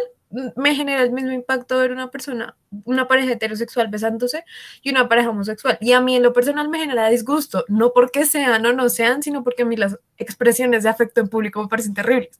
me 0.55 0.75
genera 0.75 1.03
el 1.03 1.11
mismo 1.11 1.32
impacto 1.32 1.77
ver 1.79 1.91
una 1.91 2.09
persona, 2.09 2.55
una 2.86 3.07
pareja 3.07 3.34
heterosexual 3.34 3.89
besándose 3.89 4.43
y 4.82 4.91
una 4.91 5.09
pareja 5.09 5.29
homosexual. 5.29 5.77
Y 5.82 5.93
a 5.93 6.01
mí 6.01 6.15
en 6.15 6.23
lo 6.23 6.34
personal 6.34 6.69
me 6.69 6.79
genera 6.79 7.09
disgusto, 7.09 7.65
no 7.67 7.93
porque 7.93 8.25
sean 8.25 8.65
o 8.65 8.73
no 8.73 8.89
sean, 8.89 9.23
sino 9.23 9.43
porque 9.43 9.63
a 9.63 9.65
mí 9.65 9.77
las 9.77 9.99
expresiones 10.17 10.84
de 10.84 10.89
afecto 10.89 11.21
en 11.21 11.29
público 11.29 11.61
me 11.61 11.67
parecen 11.69 11.93
terribles. 11.93 12.39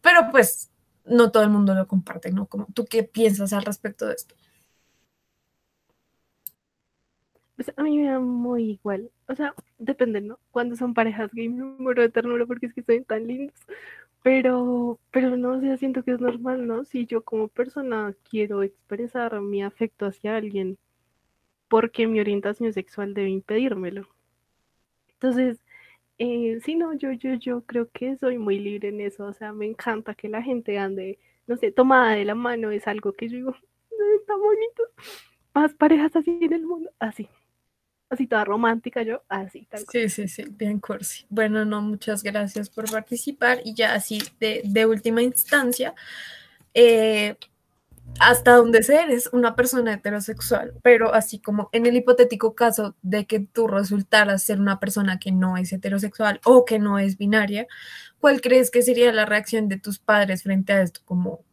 Pero 0.00 0.28
pues 0.30 0.70
no 1.04 1.30
todo 1.30 1.42
el 1.42 1.50
mundo 1.50 1.74
lo 1.74 1.86
comparte, 1.86 2.30
¿no? 2.32 2.46
Como, 2.46 2.66
¿Tú 2.74 2.86
qué 2.86 3.02
piensas 3.02 3.52
al 3.52 3.64
respecto 3.64 4.06
de 4.06 4.14
esto? 4.14 4.34
Pues 7.56 7.72
a 7.76 7.82
mí 7.82 7.98
me 7.98 8.08
da 8.10 8.18
muy 8.20 8.70
igual. 8.72 9.10
O 9.28 9.34
sea, 9.34 9.54
depende, 9.78 10.20
¿no? 10.22 10.38
Cuando 10.50 10.76
son 10.76 10.94
parejas 10.94 11.30
gay 11.32 11.48
me 11.48 11.64
muero 11.64 12.02
de 12.02 12.46
porque 12.46 12.66
es 12.66 12.74
que 12.74 12.82
son 12.82 13.04
tan 13.04 13.26
lindos. 13.26 13.54
Pero, 14.22 14.98
pero 15.10 15.36
no, 15.36 15.52
o 15.54 15.60
sea, 15.60 15.76
siento 15.78 16.02
que 16.02 16.12
es 16.12 16.20
normal, 16.20 16.66
¿no? 16.66 16.84
Si 16.84 17.06
yo 17.06 17.22
como 17.22 17.48
persona 17.48 18.14
quiero 18.28 18.62
expresar 18.62 19.40
mi 19.40 19.62
afecto 19.62 20.06
hacia 20.06 20.36
alguien, 20.36 20.78
porque 21.68 22.06
mi 22.06 22.20
orientación 22.20 22.72
sexual 22.72 23.14
debe 23.14 23.30
impedírmelo. 23.30 24.08
Entonces, 25.14 25.64
eh, 26.18 26.60
sí, 26.64 26.76
no, 26.76 26.94
yo, 26.94 27.12
yo, 27.12 27.34
yo 27.34 27.62
creo 27.62 27.90
que 27.90 28.16
soy 28.18 28.38
muy 28.38 28.58
libre 28.58 28.88
en 28.88 29.00
eso, 29.00 29.26
o 29.26 29.32
sea, 29.32 29.52
me 29.52 29.66
encanta 29.66 30.14
que 30.14 30.28
la 30.28 30.42
gente 30.42 30.78
ande, 30.78 31.18
no 31.46 31.56
sé, 31.56 31.72
tomada 31.72 32.12
de 32.12 32.24
la 32.24 32.34
mano, 32.34 32.70
es 32.70 32.86
algo 32.88 33.12
que 33.14 33.28
yo 33.28 33.36
digo, 33.38 33.54
está 34.20 34.36
bonito, 34.36 34.82
más 35.54 35.74
parejas 35.74 36.16
así 36.16 36.38
en 36.42 36.52
el 36.52 36.66
mundo, 36.66 36.90
así 36.98 37.28
así 38.10 38.26
toda 38.26 38.44
romántica, 38.44 39.02
yo 39.02 39.22
así, 39.28 39.66
tal 39.70 39.84
Sí, 39.90 40.08
sí, 40.08 40.28
sí, 40.28 40.44
bien 40.50 40.80
cursi. 40.80 41.24
Bueno, 41.30 41.64
no, 41.64 41.80
muchas 41.80 42.22
gracias 42.22 42.68
por 42.68 42.90
participar 42.90 43.60
y 43.64 43.74
ya 43.74 43.94
así 43.94 44.20
de, 44.40 44.86
última 44.86 45.22
instancia, 45.22 45.94
eh, 46.74 47.36
hasta 48.18 48.56
donde 48.56 48.82
ser 48.82 49.08
eres 49.08 49.30
una 49.32 49.54
persona 49.54 49.94
heterosexual, 49.94 50.74
pero 50.82 51.14
así 51.14 51.38
como 51.38 51.68
en 51.72 51.86
el 51.86 51.96
hipotético 51.96 52.56
caso 52.56 52.96
de 53.02 53.26
que 53.26 53.38
tú 53.38 53.68
resultaras 53.68 54.42
ser 54.42 54.60
una 54.60 54.80
persona 54.80 55.20
que 55.20 55.30
no 55.30 55.56
es 55.56 55.72
heterosexual 55.72 56.40
o 56.44 56.64
que 56.64 56.80
no 56.80 56.98
es 56.98 57.16
binaria, 57.16 57.68
¿cuál 58.18 58.40
crees 58.40 58.72
que 58.72 58.82
sería 58.82 59.12
la 59.12 59.26
reacción 59.26 59.68
de 59.68 59.78
tus 59.78 60.00
padres 60.00 60.42
frente 60.42 60.72
a 60.72 60.82
esto? 60.82 61.00
Como 61.04 61.44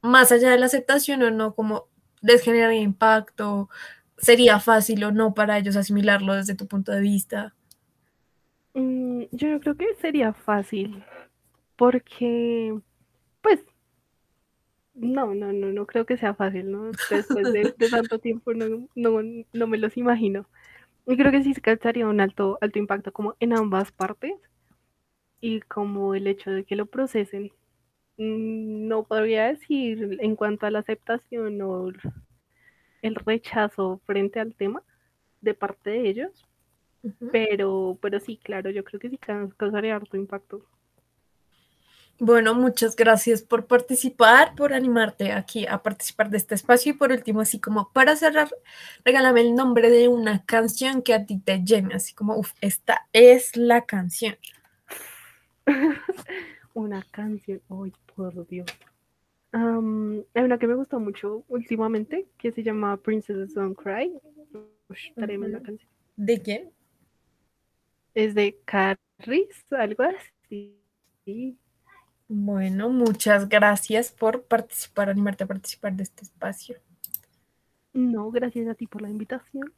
más 0.00 0.32
allá 0.32 0.50
de 0.50 0.58
la 0.58 0.66
aceptación 0.66 1.22
o 1.22 1.30
no, 1.30 1.54
como 1.54 1.88
les 2.22 2.42
genera 2.42 2.74
impacto, 2.74 3.68
sería 4.18 4.60
fácil 4.60 5.04
o 5.04 5.12
no 5.12 5.34
para 5.34 5.58
ellos 5.58 5.76
asimilarlo 5.76 6.34
desde 6.34 6.54
tu 6.54 6.66
punto 6.66 6.92
de 6.92 7.00
vista? 7.00 7.54
Mm, 8.74 9.24
yo 9.32 9.48
no 9.48 9.60
creo 9.60 9.76
que 9.76 9.94
sería 10.00 10.32
fácil, 10.32 11.02
porque, 11.76 12.78
pues, 13.40 13.60
no, 14.96 15.34
no, 15.34 15.52
no, 15.52 15.72
no 15.72 15.86
creo 15.86 16.06
que 16.06 16.16
sea 16.16 16.34
fácil, 16.34 16.70
¿no? 16.70 16.90
Después 17.10 17.52
de, 17.52 17.74
tanto 17.90 18.18
tiempo 18.20 18.54
no, 18.54 18.88
no, 18.94 19.66
me 19.66 19.78
los 19.78 19.96
imagino. 19.96 20.46
Y 21.06 21.16
creo 21.16 21.30
que 21.30 21.42
sí 21.42 21.54
se 21.54 21.60
causaría 21.60 22.08
un 22.08 22.20
alto, 22.20 22.58
alto 22.60 22.78
impacto 22.78 23.12
como 23.12 23.36
en 23.40 23.52
ambas 23.52 23.92
partes 23.92 24.34
y 25.40 25.60
como 25.60 26.14
el 26.14 26.26
hecho 26.26 26.50
de 26.50 26.64
que 26.64 26.76
lo 26.76 26.86
procesen. 26.86 27.52
Mm, 28.16 28.88
no 28.88 29.04
podría 29.04 29.46
decir 29.46 30.18
en 30.20 30.36
cuanto 30.36 30.66
a 30.66 30.70
la 30.70 30.80
aceptación 30.80 31.60
o 31.60 31.92
el 33.06 33.14
rechazo 33.14 34.00
frente 34.04 34.40
al 34.40 34.54
tema 34.54 34.82
de 35.40 35.54
parte 35.54 35.90
de 35.90 36.08
ellos, 36.08 36.46
pero, 37.30 37.98
pero 38.00 38.20
sí, 38.20 38.38
claro, 38.42 38.70
yo 38.70 38.84
creo 38.84 39.00
que 39.00 39.10
sí 39.10 39.18
causaría 39.18 39.96
harto 39.96 40.16
impacto. 40.16 40.64
Bueno, 42.18 42.54
muchas 42.54 42.96
gracias 42.96 43.42
por 43.42 43.66
participar, 43.66 44.54
por 44.54 44.72
animarte 44.72 45.32
aquí 45.32 45.66
a 45.66 45.82
participar 45.82 46.30
de 46.30 46.38
este 46.38 46.54
espacio 46.54 46.92
y 46.92 46.94
por 46.94 47.12
último, 47.12 47.42
así 47.42 47.60
como 47.60 47.90
para 47.92 48.16
cerrar, 48.16 48.48
regálame 49.04 49.42
el 49.42 49.54
nombre 49.54 49.90
de 49.90 50.08
una 50.08 50.42
canción 50.44 51.02
que 51.02 51.12
a 51.12 51.26
ti 51.26 51.38
te 51.38 51.62
llene, 51.62 51.94
así 51.94 52.14
como, 52.14 52.36
uff, 52.38 52.52
esta 52.62 53.06
es 53.12 53.54
la 53.56 53.84
canción. 53.84 54.36
una 56.74 57.02
canción, 57.10 57.60
ay, 57.68 57.92
por 58.14 58.46
Dios 58.48 58.66
hay 59.56 60.44
una 60.44 60.58
que 60.58 60.66
me 60.66 60.74
gustó 60.74 61.00
mucho 61.00 61.44
últimamente 61.48 62.26
que 62.38 62.52
se 62.52 62.62
llama 62.62 62.96
Princess 62.98 63.54
Don't 63.54 63.76
Cry. 63.76 64.12
tremenda 65.14 65.62
canción. 65.62 65.90
¿De 66.16 66.40
quién? 66.40 66.70
Es 68.14 68.34
de 68.34 68.58
Carris, 68.64 69.64
algo 69.70 70.04
así. 70.04 70.76
Bueno, 72.28 72.88
muchas 72.88 73.48
gracias 73.48 74.10
por 74.10 74.44
participar, 74.44 75.10
animarte 75.10 75.44
a 75.44 75.46
participar 75.46 75.94
de 75.94 76.02
este 76.02 76.24
espacio. 76.24 76.76
No, 77.92 78.30
gracias 78.30 78.68
a 78.68 78.74
ti 78.74 78.86
por 78.86 79.02
la 79.02 79.08
invitación. 79.08 79.72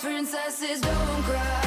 Princesses 0.00 0.80
don't 0.80 1.22
cry, 1.24 1.65